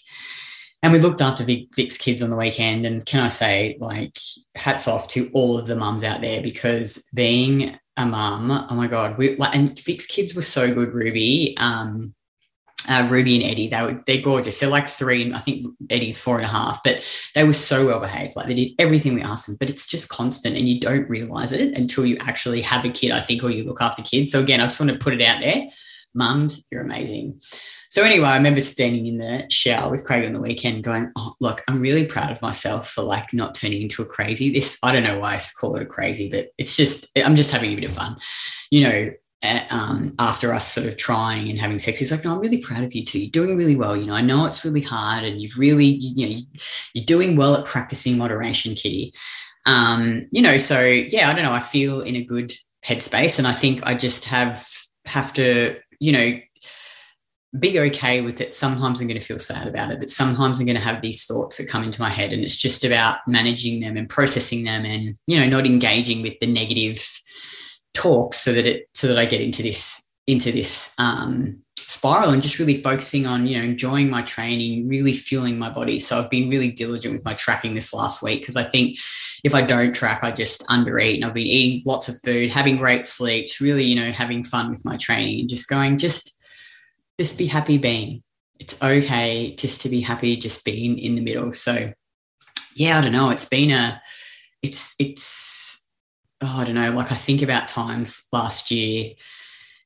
And 0.83 0.93
we 0.93 0.99
looked 0.99 1.21
after 1.21 1.43
Vic, 1.43 1.67
Vic's 1.75 1.97
kids 1.97 2.21
on 2.21 2.29
the 2.29 2.38
weekend. 2.38 2.85
And 2.85 3.05
can 3.05 3.21
I 3.21 3.27
say, 3.27 3.77
like, 3.79 4.17
hats 4.55 4.88
off 4.88 5.09
to 5.09 5.29
all 5.33 5.57
of 5.57 5.67
the 5.67 5.75
mums 5.75 6.03
out 6.03 6.21
there 6.21 6.41
because 6.41 7.09
being 7.13 7.77
a 7.97 8.05
mum, 8.05 8.51
oh 8.69 8.75
my 8.75 8.88
God, 8.88 9.17
we, 9.17 9.35
like, 9.35 9.55
and 9.55 9.77
Vic's 9.79 10.05
kids 10.05 10.33
were 10.33 10.41
so 10.41 10.73
good, 10.73 10.93
Ruby. 10.93 11.55
Um, 11.57 12.13
uh, 12.89 13.07
Ruby 13.09 13.35
and 13.35 13.51
Eddie. 13.51 13.67
They 13.67 13.81
were 13.81 14.03
they're 14.05 14.21
gorgeous. 14.21 14.59
They're 14.59 14.69
like 14.69 14.88
three, 14.88 15.33
I 15.33 15.39
think 15.39 15.67
Eddie's 15.89 16.19
four 16.19 16.38
and 16.38 16.45
a 16.45 16.49
half, 16.49 16.81
but 16.83 17.03
they 17.35 17.43
were 17.43 17.53
so 17.53 17.88
well 17.88 17.99
behaved. 17.99 18.35
Like 18.35 18.47
they 18.47 18.55
did 18.55 18.71
everything 18.79 19.13
we 19.13 19.21
asked 19.21 19.47
them. 19.47 19.57
But 19.59 19.69
it's 19.69 19.88
just 19.88 20.09
constant, 20.09 20.55
and 20.55 20.67
you 20.67 20.79
don't 20.79 21.09
realize 21.09 21.51
it 21.51 21.73
until 21.73 22.05
you 22.05 22.17
actually 22.19 22.61
have 22.61 22.85
a 22.85 22.89
kid. 22.89 23.11
I 23.11 23.21
think, 23.21 23.43
or 23.43 23.49
you 23.49 23.63
look 23.63 23.81
after 23.81 24.01
kids. 24.01 24.31
So 24.31 24.39
again, 24.39 24.59
I 24.59 24.65
just 24.65 24.79
want 24.79 24.91
to 24.91 24.97
put 24.97 25.13
it 25.13 25.21
out 25.21 25.41
there, 25.41 25.67
mums, 26.13 26.67
you're 26.71 26.81
amazing. 26.81 27.39
So 27.89 28.03
anyway, 28.03 28.27
I 28.27 28.38
remember 28.38 28.59
standing 28.59 29.05
in 29.05 29.17
the 29.17 29.47
shower 29.49 29.89
with 29.89 30.03
Craig 30.03 30.25
on 30.25 30.33
the 30.33 30.41
weekend, 30.41 30.83
going, 30.83 31.11
"Oh, 31.17 31.35
look, 31.39 31.63
I'm 31.67 31.81
really 31.81 32.05
proud 32.05 32.31
of 32.31 32.41
myself 32.41 32.89
for 32.89 33.03
like 33.03 33.33
not 33.33 33.55
turning 33.55 33.81
into 33.81 34.01
a 34.01 34.05
crazy." 34.05 34.51
This 34.51 34.77
I 34.83 34.91
don't 34.91 35.03
know 35.03 35.19
why 35.19 35.35
I 35.35 35.41
call 35.59 35.75
it 35.75 35.83
a 35.83 35.85
crazy, 35.85 36.29
but 36.29 36.49
it's 36.57 36.75
just 36.75 37.07
I'm 37.17 37.35
just 37.35 37.51
having 37.51 37.71
a 37.71 37.75
bit 37.75 37.85
of 37.85 37.93
fun, 37.93 38.17
you 38.71 38.81
know 38.81 39.11
um, 39.43 40.15
after 40.17 40.53
us 40.53 40.67
sort 40.67 40.88
of 40.88 40.97
trying 40.97 41.49
and 41.49 41.59
having 41.59 41.79
sex, 41.79 41.99
he's 41.99 42.11
like, 42.11 42.23
"No, 42.23 42.33
I'm 42.33 42.39
really 42.39 42.57
proud 42.57 42.83
of 42.83 42.93
you 42.95 43.05
too. 43.05 43.19
You're 43.19 43.29
doing 43.29 43.55
really 43.55 43.75
well. 43.75 43.95
You 43.95 44.05
know, 44.05 44.15
I 44.15 44.21
know 44.21 44.45
it's 44.45 44.65
really 44.65 44.81
hard, 44.81 45.23
and 45.23 45.41
you've 45.41 45.57
really, 45.57 45.85
you 45.85 46.29
know, 46.29 46.41
you're 46.93 47.05
doing 47.05 47.35
well 47.35 47.55
at 47.55 47.65
practicing 47.65 48.17
moderation, 48.17 48.73
Kitty. 48.75 49.13
Um, 49.65 50.27
you 50.31 50.41
know, 50.41 50.57
so 50.57 50.81
yeah, 50.81 51.29
I 51.29 51.33
don't 51.33 51.43
know. 51.43 51.53
I 51.53 51.59
feel 51.59 52.01
in 52.01 52.15
a 52.15 52.23
good 52.23 52.51
headspace, 52.85 53.38
and 53.38 53.47
I 53.47 53.53
think 53.53 53.81
I 53.83 53.93
just 53.93 54.25
have 54.25 54.67
have 55.05 55.33
to, 55.33 55.77
you 55.99 56.11
know, 56.11 56.39
be 57.59 57.79
okay 57.79 58.21
with 58.21 58.41
it. 58.41 58.53
Sometimes 58.53 58.99
I'm 58.99 59.07
going 59.07 59.19
to 59.19 59.25
feel 59.25 59.39
sad 59.39 59.67
about 59.67 59.91
it, 59.91 59.99
but 59.99 60.09
sometimes 60.09 60.59
I'm 60.59 60.65
going 60.65 60.77
to 60.77 60.81
have 60.81 61.01
these 61.01 61.25
thoughts 61.25 61.57
that 61.57 61.69
come 61.69 61.83
into 61.83 62.01
my 62.01 62.09
head, 62.09 62.33
and 62.33 62.43
it's 62.43 62.57
just 62.57 62.83
about 62.83 63.19
managing 63.27 63.81
them 63.81 63.97
and 63.97 64.09
processing 64.09 64.63
them, 64.63 64.83
and 64.83 65.15
you 65.27 65.39
know, 65.39 65.47
not 65.47 65.67
engaging 65.67 66.23
with 66.23 66.39
the 66.41 66.47
negative 66.47 67.05
talk 67.97 68.33
so 68.33 68.53
that 68.53 68.65
it 68.65 68.89
so 68.93 69.07
that 69.07 69.17
I 69.17 69.25
get 69.25 69.41
into 69.41 69.63
this 69.63 70.13
into 70.27 70.51
this 70.51 70.93
um, 70.97 71.61
spiral 71.77 72.31
and 72.31 72.41
just 72.41 72.59
really 72.59 72.81
focusing 72.81 73.25
on 73.25 73.47
you 73.47 73.57
know 73.57 73.63
enjoying 73.63 74.09
my 74.09 74.21
training 74.21 74.87
really 74.87 75.13
fueling 75.13 75.57
my 75.57 75.69
body. 75.69 75.99
So 75.99 76.19
i've 76.19 76.29
been 76.29 76.49
really 76.49 76.71
diligent 76.71 77.13
with 77.13 77.25
my 77.25 77.33
tracking 77.33 77.73
this 77.75 77.93
last 77.93 78.21
week 78.21 78.41
because 78.41 78.57
i 78.57 78.63
think 78.63 78.97
if 79.43 79.55
i 79.55 79.61
don't 79.61 79.95
track 79.95 80.19
i 80.21 80.31
just 80.31 80.67
undereat 80.67 81.15
and 81.15 81.25
i've 81.25 81.33
been 81.33 81.47
eating 81.47 81.83
lots 81.85 82.09
of 82.09 82.19
food 82.23 82.51
having 82.51 82.75
great 82.75 83.07
sleeps 83.07 83.61
really 83.61 83.85
you 83.85 83.95
know 83.95 84.11
having 84.11 84.43
fun 84.43 84.69
with 84.69 84.83
my 84.83 84.97
training 84.97 85.39
and 85.39 85.49
just 85.49 85.69
going 85.69 85.97
just 85.97 86.37
just 87.19 87.37
be 87.37 87.47
happy 87.47 87.77
being. 87.77 88.21
It's 88.59 88.81
okay 88.81 89.55
just 89.55 89.81
to 89.81 89.89
be 89.89 90.01
happy 90.01 90.35
just 90.35 90.63
being 90.65 90.99
in 90.99 91.15
the 91.15 91.21
middle. 91.21 91.53
So 91.53 91.93
yeah 92.75 92.99
i 92.99 93.01
don't 93.01 93.11
know. 93.11 93.29
It's 93.29 93.49
been 93.49 93.71
a 93.71 94.01
it's 94.61 94.93
it's 94.99 95.66
oh, 96.41 96.55
I 96.59 96.65
don't 96.65 96.75
know, 96.75 96.91
like 96.91 97.11
I 97.11 97.15
think 97.15 97.41
about 97.41 97.67
times 97.67 98.27
last 98.31 98.71
year 98.71 99.13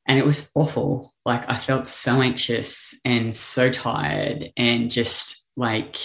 and 0.08 0.20
it 0.20 0.26
was 0.26 0.52
awful. 0.56 1.14
Like 1.26 1.50
I 1.50 1.56
felt 1.56 1.88
so 1.88 2.22
anxious 2.22 3.00
and 3.06 3.34
so 3.34 3.72
tired 3.72 4.52
and 4.58 4.90
just 4.90 5.52
like, 5.56 5.98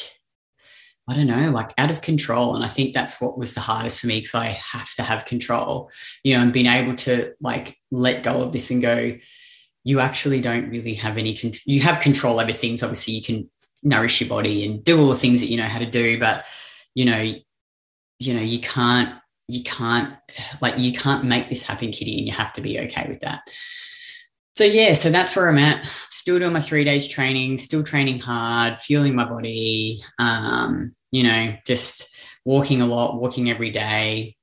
I 1.08 1.14
don't 1.14 1.26
know, 1.26 1.50
like 1.50 1.72
out 1.78 1.90
of 1.90 2.02
control. 2.02 2.54
And 2.54 2.64
I 2.64 2.68
think 2.68 2.92
that's 2.92 3.20
what 3.20 3.38
was 3.38 3.54
the 3.54 3.60
hardest 3.60 4.00
for 4.00 4.06
me 4.08 4.20
because 4.20 4.34
I 4.34 4.46
have 4.46 4.92
to 4.94 5.02
have 5.02 5.24
control, 5.24 5.90
you 6.24 6.36
know, 6.36 6.42
and 6.42 6.52
being 6.52 6.66
able 6.66 6.96
to 6.96 7.34
like 7.40 7.76
let 7.90 8.22
go 8.22 8.42
of 8.42 8.52
this 8.52 8.70
and 8.70 8.82
go, 8.82 9.16
you 9.84 10.00
actually 10.00 10.40
don't 10.40 10.68
really 10.68 10.94
have 10.94 11.16
any, 11.16 11.36
con- 11.36 11.52
you 11.64 11.80
have 11.80 12.00
control 12.00 12.40
over 12.40 12.52
things. 12.52 12.82
Obviously, 12.82 13.14
you 13.14 13.22
can 13.22 13.48
nourish 13.82 14.20
your 14.20 14.28
body 14.28 14.64
and 14.64 14.84
do 14.84 15.00
all 15.00 15.08
the 15.08 15.14
things 15.14 15.40
that 15.40 15.46
you 15.46 15.56
know 15.56 15.62
how 15.62 15.78
to 15.78 15.86
do, 15.86 16.18
but 16.18 16.44
you 16.94 17.04
know, 17.04 17.34
you 18.18 18.34
know, 18.34 18.40
you 18.40 18.58
can't 18.58 19.14
you 19.48 19.62
can't 19.62 20.14
like 20.60 20.78
you 20.78 20.92
can't 20.92 21.24
make 21.24 21.48
this 21.48 21.62
happen 21.62 21.92
kitty 21.92 22.18
and 22.18 22.26
you 22.26 22.32
have 22.32 22.52
to 22.54 22.60
be 22.60 22.80
okay 22.80 23.06
with 23.08 23.20
that. 23.20 23.42
So 24.54 24.64
yeah 24.64 24.92
so 24.94 25.10
that's 25.10 25.36
where 25.36 25.48
i'm 25.48 25.58
at. 25.58 25.86
Still 26.10 26.38
doing 26.38 26.52
my 26.52 26.60
three 26.60 26.84
days 26.84 27.08
training 27.08 27.58
still 27.58 27.82
training 27.82 28.20
hard 28.20 28.78
fueling 28.78 29.14
my 29.14 29.24
body 29.24 30.02
um 30.18 30.94
you 31.12 31.22
know 31.22 31.54
just 31.66 32.16
walking 32.44 32.80
a 32.80 32.86
lot 32.86 33.20
walking 33.20 33.50
every 33.50 33.70
day. 33.70 34.36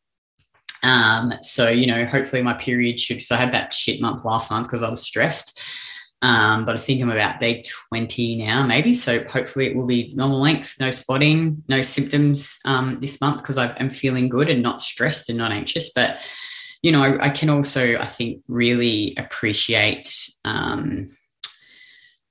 Um 0.84 1.34
so 1.42 1.70
you 1.70 1.88
know 1.88 2.06
hopefully 2.06 2.42
my 2.42 2.54
period 2.54 3.00
should 3.00 3.22
so 3.22 3.36
i 3.36 3.38
had 3.38 3.54
that 3.54 3.74
shit 3.74 4.02
month 4.02 4.24
last 4.24 4.52
month 4.52 4.68
because 4.68 4.84
i 4.84 4.90
was 4.90 5.04
stressed 5.04 5.60
um, 6.24 6.64
but 6.64 6.76
I 6.76 6.80
think 6.80 7.02
I'm 7.02 7.12
about 7.12 7.42
day 7.42 7.64
20 7.90 8.38
now, 8.38 8.66
maybe. 8.66 8.94
So 8.94 9.22
hopefully 9.26 9.68
it 9.68 9.76
will 9.76 9.86
be 9.86 10.14
normal 10.16 10.40
length, 10.40 10.78
no 10.80 10.90
spotting, 10.90 11.62
no 11.68 11.82
symptoms 11.82 12.60
um, 12.64 12.98
this 13.02 13.20
month 13.20 13.42
because 13.42 13.58
I'm 13.58 13.90
feeling 13.90 14.30
good 14.30 14.50
and 14.50 14.64
not 14.64 14.82
stressed 14.82 15.28
and 15.28 15.38
not 15.38 15.52
anxious. 15.52 15.92
But, 15.92 16.20
you 16.82 16.94
know, 16.94 17.04
I, 17.04 17.26
I 17.26 17.30
can 17.30 17.50
also, 17.50 17.98
I 17.98 18.06
think, 18.06 18.42
really 18.48 19.14
appreciate. 19.18 20.30
Um, 20.46 21.08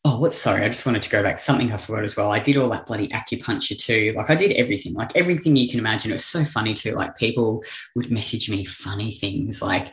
oh, 0.06 0.18
what? 0.20 0.32
Sorry, 0.32 0.62
I 0.62 0.68
just 0.68 0.86
wanted 0.86 1.02
to 1.02 1.10
go 1.10 1.22
back. 1.22 1.38
Something 1.38 1.70
I 1.70 1.76
forgot 1.76 2.04
as 2.04 2.16
well. 2.16 2.32
I 2.32 2.38
did 2.38 2.56
all 2.56 2.70
that 2.70 2.86
bloody 2.86 3.08
acupuncture 3.08 3.78
too. 3.78 4.14
Like 4.16 4.30
I 4.30 4.36
did 4.36 4.52
everything, 4.52 4.94
like 4.94 5.14
everything 5.14 5.54
you 5.54 5.68
can 5.68 5.78
imagine. 5.78 6.12
It 6.12 6.14
was 6.14 6.24
so 6.24 6.44
funny 6.44 6.72
too. 6.72 6.92
Like 6.92 7.18
people 7.18 7.62
would 7.94 8.10
message 8.10 8.48
me 8.48 8.64
funny 8.64 9.12
things 9.12 9.60
like, 9.60 9.92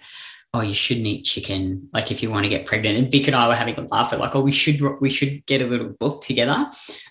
oh, 0.53 0.61
you 0.61 0.73
shouldn't 0.73 1.05
eat 1.05 1.23
chicken, 1.23 1.89
like 1.93 2.11
if 2.11 2.23
you 2.23 2.31
want 2.31 2.43
to 2.43 2.49
get 2.49 2.65
pregnant. 2.65 2.97
And 2.97 3.11
Vic 3.11 3.27
and 3.27 3.35
I 3.35 3.47
were 3.47 3.55
having 3.55 3.77
a 3.77 3.81
laugh 3.81 4.11
at 4.13 4.19
like, 4.19 4.35
oh, 4.35 4.41
we 4.41 4.51
should 4.51 4.81
we 4.99 5.09
should 5.09 5.45
get 5.45 5.61
a 5.61 5.67
little 5.67 5.89
book 5.89 6.21
together 6.21 6.65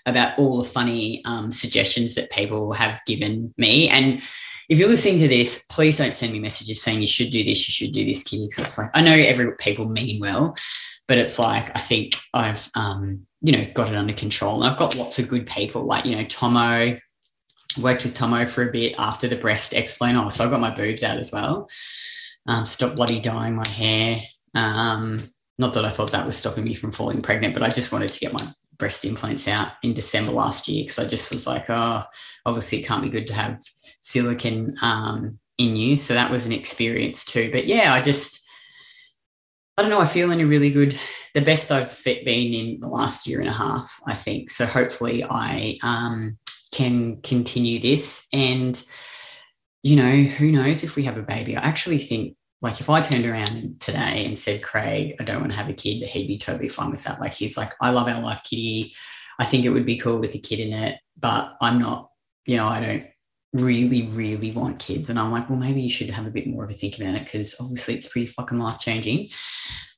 about 0.05 0.37
all 0.37 0.57
the 0.57 0.69
funny 0.69 1.23
um, 1.25 1.51
suggestions 1.51 2.15
that 2.15 2.31
people 2.31 2.73
have 2.73 2.99
given 3.05 3.53
me. 3.57 3.87
And 3.89 4.21
if 4.67 4.77
you're 4.77 4.89
listening 4.89 5.19
to 5.19 5.27
this, 5.27 5.65
please 5.69 5.97
don't 5.97 6.13
send 6.13 6.33
me 6.33 6.39
messages 6.39 6.81
saying 6.81 7.01
you 7.01 7.07
should 7.07 7.31
do 7.31 7.43
this, 7.43 7.67
you 7.67 7.71
should 7.71 7.93
do 7.93 8.05
this, 8.05 8.23
Kitty, 8.23 8.47
because 8.47 8.65
it's 8.65 8.77
like 8.77 8.91
I 8.93 9.01
know 9.01 9.13
every 9.13 9.55
people 9.57 9.87
mean 9.87 10.19
well, 10.19 10.55
but 11.07 11.17
it's 11.17 11.39
like 11.39 11.73
I 11.75 11.79
think 11.79 12.15
I've 12.33 12.69
um, 12.75 13.25
you 13.41 13.53
know 13.53 13.65
got 13.73 13.89
it 13.89 13.95
under 13.95 14.13
control. 14.13 14.61
And 14.61 14.69
I've 14.69 14.79
got 14.79 14.97
lots 14.97 15.17
of 15.17 15.29
good 15.29 15.47
people, 15.47 15.85
like 15.85 16.05
you 16.05 16.15
know 16.15 16.25
Tomo. 16.25 16.99
Worked 17.79 18.03
with 18.03 18.15
Tomo 18.15 18.47
for 18.47 18.67
a 18.67 18.71
bit 18.71 18.95
after 18.97 19.27
the 19.27 19.37
breast 19.37 19.73
explant. 19.73 20.21
Oh, 20.21 20.27
so 20.29 20.45
I 20.45 20.49
got 20.49 20.59
my 20.59 20.75
boobs 20.75 21.03
out 21.03 21.19
as 21.19 21.31
well 21.31 21.69
um, 22.47 22.65
stop 22.65 22.95
bloody 22.95 23.19
dyeing 23.19 23.55
my 23.55 23.67
hair. 23.67 24.21
Um, 24.55 25.19
not 25.57 25.73
that 25.73 25.85
I 25.85 25.89
thought 25.89 26.11
that 26.11 26.25
was 26.25 26.37
stopping 26.37 26.63
me 26.63 26.73
from 26.73 26.91
falling 26.91 27.21
pregnant, 27.21 27.53
but 27.53 27.63
I 27.63 27.69
just 27.69 27.91
wanted 27.91 28.09
to 28.09 28.19
get 28.19 28.33
my 28.33 28.45
breast 28.77 29.03
implants 29.05 29.47
out 29.47 29.73
in 29.83 29.93
December 29.93 30.31
last 30.31 30.67
year 30.67 30.83
because 30.83 30.99
I 30.99 31.05
just 31.05 31.31
was 31.33 31.45
like, 31.45 31.69
oh, 31.69 32.03
obviously 32.45 32.79
it 32.79 32.87
can't 32.87 33.03
be 33.03 33.09
good 33.09 33.27
to 33.27 33.33
have 33.33 33.61
silicon 33.99 34.75
um, 34.81 35.37
in 35.57 35.75
you. 35.75 35.97
So 35.97 36.13
that 36.13 36.31
was 36.31 36.45
an 36.45 36.53
experience 36.53 37.25
too. 37.25 37.51
But 37.51 37.67
yeah, 37.67 37.93
I 37.93 38.01
just, 38.01 38.47
I 39.77 39.81
don't 39.81 39.91
know, 39.91 39.99
I 39.99 40.07
feel 40.07 40.31
in 40.31 40.39
a 40.39 40.45
really 40.45 40.71
good, 40.71 40.97
the 41.33 41.41
best 41.41 41.71
I've 41.71 42.01
been 42.03 42.53
in 42.53 42.79
the 42.79 42.87
last 42.87 43.27
year 43.27 43.39
and 43.39 43.49
a 43.49 43.53
half, 43.53 43.99
I 44.07 44.15
think. 44.15 44.49
So 44.49 44.65
hopefully 44.65 45.23
I 45.23 45.77
um, 45.83 46.37
can 46.71 47.21
continue 47.21 47.79
this 47.79 48.27
and 48.31 48.81
you 49.83 49.95
know, 49.95 50.11
who 50.11 50.51
knows 50.51 50.83
if 50.83 50.95
we 50.95 51.03
have 51.03 51.17
a 51.17 51.23
baby? 51.23 51.55
I 51.55 51.61
actually 51.61 51.99
think, 51.99 52.35
like, 52.61 52.81
if 52.81 52.89
I 52.89 53.01
turned 53.01 53.25
around 53.25 53.79
today 53.79 54.25
and 54.25 54.37
said, 54.37 54.63
Craig, 54.63 55.15
I 55.19 55.23
don't 55.23 55.39
want 55.39 55.51
to 55.51 55.57
have 55.57 55.69
a 55.69 55.73
kid, 55.73 56.03
he'd 56.03 56.27
be 56.27 56.37
totally 56.37 56.69
fine 56.69 56.91
with 56.91 57.03
that. 57.03 57.19
Like, 57.19 57.33
he's 57.33 57.57
like, 57.57 57.73
I 57.79 57.91
love 57.91 58.07
our 58.07 58.21
life, 58.21 58.41
kitty. 58.43 58.93
I 59.39 59.45
think 59.45 59.63
it 59.63 59.69
would 59.69 59.85
be 59.85 59.97
cool 59.97 60.19
with 60.19 60.35
a 60.35 60.39
kid 60.39 60.59
in 60.59 60.73
it, 60.73 60.99
but 61.17 61.55
I'm 61.61 61.79
not, 61.79 62.09
you 62.45 62.57
know, 62.57 62.67
I 62.67 62.81
don't 62.81 63.05
really, 63.53 64.07
really 64.07 64.51
want 64.51 64.79
kids. 64.79 65.09
And 65.09 65.17
I'm 65.17 65.31
like, 65.31 65.49
well, 65.49 65.57
maybe 65.57 65.81
you 65.81 65.89
should 65.89 66.09
have 66.09 66.27
a 66.27 66.31
bit 66.31 66.47
more 66.47 66.65
of 66.65 66.69
a 66.69 66.73
think 66.73 66.99
about 66.99 67.15
it 67.15 67.23
because 67.23 67.55
obviously 67.61 67.95
it's 67.95 68.09
pretty 68.09 68.27
fucking 68.27 68.59
life 68.59 68.79
changing. 68.79 69.29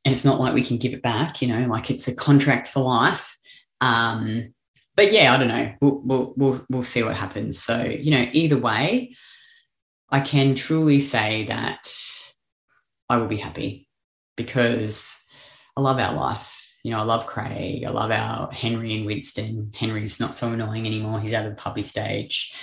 And 0.06 0.14
it's 0.14 0.26
not 0.26 0.40
like 0.40 0.54
we 0.54 0.64
can 0.64 0.78
give 0.78 0.94
it 0.94 1.02
back, 1.02 1.42
you 1.42 1.48
know, 1.48 1.68
like 1.68 1.90
it's 1.90 2.08
a 2.08 2.16
contract 2.16 2.68
for 2.68 2.82
life. 2.82 3.38
Um, 3.82 4.54
but 4.96 5.12
yeah, 5.12 5.34
I 5.34 5.38
don't 5.38 5.48
know. 5.48 5.74
We'll, 5.82 6.02
we'll, 6.04 6.34
we'll, 6.38 6.66
we'll 6.70 6.84
see 6.84 7.02
what 7.04 7.16
happens. 7.16 7.62
So, 7.62 7.84
you 7.84 8.12
know, 8.12 8.28
either 8.32 8.58
way, 8.58 9.16
I 10.12 10.20
can 10.20 10.56
truly 10.56 11.00
say 11.00 11.46
that 11.46 11.90
I 13.10 13.18
will 13.18 13.28
be 13.28 13.38
happy 13.38 13.88
because 14.36 15.26
I 15.78 15.82
love 15.82 16.00
our 16.00 16.14
life. 16.14 16.48
You 16.84 16.92
know, 16.92 17.00
I 17.00 17.04
love 17.04 17.28
Craig. 17.28 17.86
I 17.86 17.90
love 17.90 18.12
our 18.12 18.52
Henry 18.52 18.96
and 18.96 19.06
Winston. 19.06 19.72
Henry's 19.76 20.20
not 20.20 20.36
so 20.36 20.52
annoying 20.52 20.86
anymore. 20.86 21.20
He's 21.20 21.34
out 21.34 21.46
of 21.46 21.52
the 21.52 21.62
puppy 21.62 21.82
stage. 21.82 22.54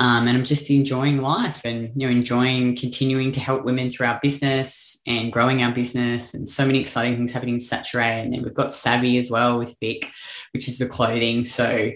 Um, 0.00 0.28
and 0.28 0.36
I'm 0.36 0.44
just 0.44 0.70
enjoying 0.70 1.18
life 1.18 1.62
and 1.64 1.90
you 1.96 2.06
know 2.06 2.12
enjoying 2.12 2.76
continuing 2.76 3.32
to 3.32 3.40
help 3.40 3.64
women 3.64 3.90
through 3.90 4.06
our 4.06 4.20
business 4.22 5.00
and 5.08 5.32
growing 5.32 5.60
our 5.60 5.72
business 5.72 6.34
and 6.34 6.48
so 6.48 6.64
many 6.64 6.78
exciting 6.78 7.16
things 7.16 7.32
happening 7.32 7.54
in 7.54 7.60
Saturée 7.60 8.22
and 8.22 8.32
then 8.32 8.42
we've 8.44 8.54
got 8.54 8.72
Savvy 8.72 9.18
as 9.18 9.28
well 9.28 9.58
with 9.58 9.76
Vic, 9.80 10.08
which 10.54 10.68
is 10.68 10.78
the 10.78 10.86
clothing. 10.86 11.44
So 11.44 11.90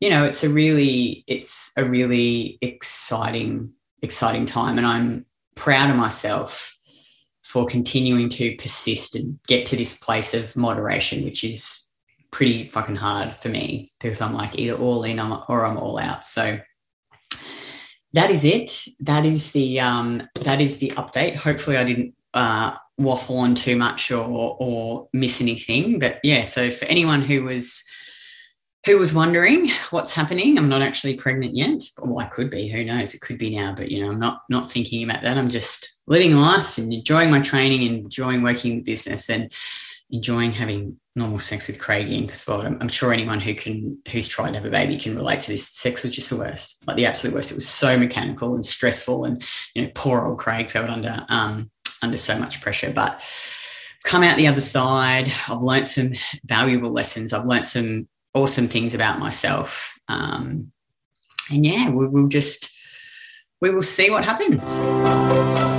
you 0.00 0.10
know 0.10 0.24
it's 0.24 0.42
a 0.42 0.48
really 0.48 1.22
it's 1.26 1.70
a 1.76 1.84
really 1.84 2.58
exciting 2.62 3.74
exciting 4.04 4.46
time 4.46 4.78
and 4.78 4.86
I'm 4.86 5.26
proud 5.56 5.90
of 5.90 5.96
myself 5.96 6.76
for 7.42 7.66
continuing 7.66 8.28
to 8.28 8.56
persist 8.56 9.14
and 9.14 9.38
get 9.46 9.66
to 9.66 9.76
this 9.76 9.96
place 9.96 10.34
of 10.34 10.56
moderation, 10.56 11.24
which 11.24 11.44
is 11.44 11.88
pretty 12.30 12.68
fucking 12.68 12.96
hard 12.96 13.34
for 13.34 13.48
me 13.48 13.90
because 14.00 14.20
I'm 14.20 14.34
like 14.34 14.58
either 14.58 14.76
all 14.76 15.04
in 15.04 15.20
or 15.20 15.64
I'm 15.64 15.76
all 15.76 15.98
out. 15.98 16.24
So 16.24 16.58
that 18.12 18.30
is 18.30 18.44
it. 18.44 18.84
That 19.00 19.24
is 19.24 19.52
the 19.52 19.80
um, 19.80 20.28
that 20.42 20.60
is 20.60 20.78
the 20.78 20.90
update. 20.90 21.36
Hopefully, 21.36 21.76
I 21.76 21.84
didn't 21.84 22.14
uh, 22.32 22.74
waffle 22.98 23.38
on 23.38 23.54
too 23.54 23.76
much 23.76 24.10
or 24.10 24.56
or 24.58 25.08
miss 25.12 25.40
anything. 25.40 25.98
But 25.98 26.20
yeah, 26.22 26.44
so 26.44 26.70
for 26.70 26.84
anyone 26.86 27.22
who 27.22 27.44
was 27.44 27.84
who 28.84 28.98
was 28.98 29.14
wondering 29.14 29.70
what's 29.90 30.14
happening, 30.14 30.58
I'm 30.58 30.68
not 30.68 30.82
actually 30.82 31.16
pregnant 31.16 31.56
yet. 31.56 31.82
Well, 31.98 32.18
I 32.18 32.26
could 32.26 32.50
be. 32.50 32.68
Who 32.68 32.84
knows? 32.84 33.14
It 33.14 33.20
could 33.20 33.38
be 33.38 33.56
now. 33.56 33.74
But 33.74 33.90
you 33.90 34.02
know, 34.02 34.10
I'm 34.10 34.20
not 34.20 34.42
not 34.50 34.70
thinking 34.70 35.02
about 35.02 35.22
that. 35.22 35.38
I'm 35.38 35.50
just 35.50 36.02
living 36.06 36.36
life 36.36 36.78
and 36.78 36.92
enjoying 36.92 37.30
my 37.30 37.40
training 37.40 37.86
and 37.86 38.04
enjoying 38.04 38.42
working 38.42 38.72
in 38.72 38.78
the 38.78 38.84
business 38.84 39.30
and 39.30 39.50
enjoying 40.10 40.52
having 40.52 40.98
normal 41.16 41.38
sex 41.38 41.66
with 41.66 41.80
Craigie 41.80 42.22
because 42.22 42.46
well, 42.46 42.60
I'm, 42.60 42.76
I'm, 42.80 42.88
sure 42.88 43.12
anyone 43.12 43.40
who 43.40 43.54
can 43.54 43.98
who's 44.10 44.28
tried 44.28 44.50
to 44.50 44.56
have 44.56 44.64
a 44.64 44.70
baby 44.70 44.98
can 44.98 45.14
relate 45.14 45.40
to 45.40 45.52
this. 45.52 45.68
Sex 45.68 46.02
was 46.02 46.12
just 46.12 46.30
the 46.30 46.36
worst, 46.36 46.82
like 46.86 46.96
the 46.96 47.06
absolute 47.06 47.34
worst. 47.34 47.52
It 47.52 47.56
was 47.56 47.68
so 47.68 47.98
mechanical 47.98 48.54
and 48.54 48.64
stressful, 48.64 49.24
and 49.24 49.42
you 49.74 49.82
know, 49.82 49.90
poor 49.94 50.22
old 50.22 50.38
Craig 50.38 50.70
felt 50.70 50.90
under 50.90 51.24
um, 51.28 51.70
under 52.02 52.16
so 52.16 52.38
much 52.38 52.60
pressure. 52.60 52.92
But 52.92 53.22
come 54.04 54.22
out 54.22 54.36
the 54.36 54.48
other 54.48 54.60
side. 54.60 55.32
I've 55.48 55.62
learned 55.62 55.88
some 55.88 56.12
valuable 56.44 56.90
lessons. 56.90 57.32
I've 57.32 57.46
learned 57.46 57.68
some 57.68 58.08
awesome 58.34 58.68
things 58.68 58.94
about 58.94 59.18
myself. 59.18 59.98
Um, 60.08 60.72
and 61.50 61.64
yeah, 61.64 61.90
we, 61.90 62.06
we'll 62.06 62.28
just 62.28 62.70
we 63.60 63.70
will 63.70 63.82
see 63.82 64.10
what 64.10 64.24
happens. 64.24 65.73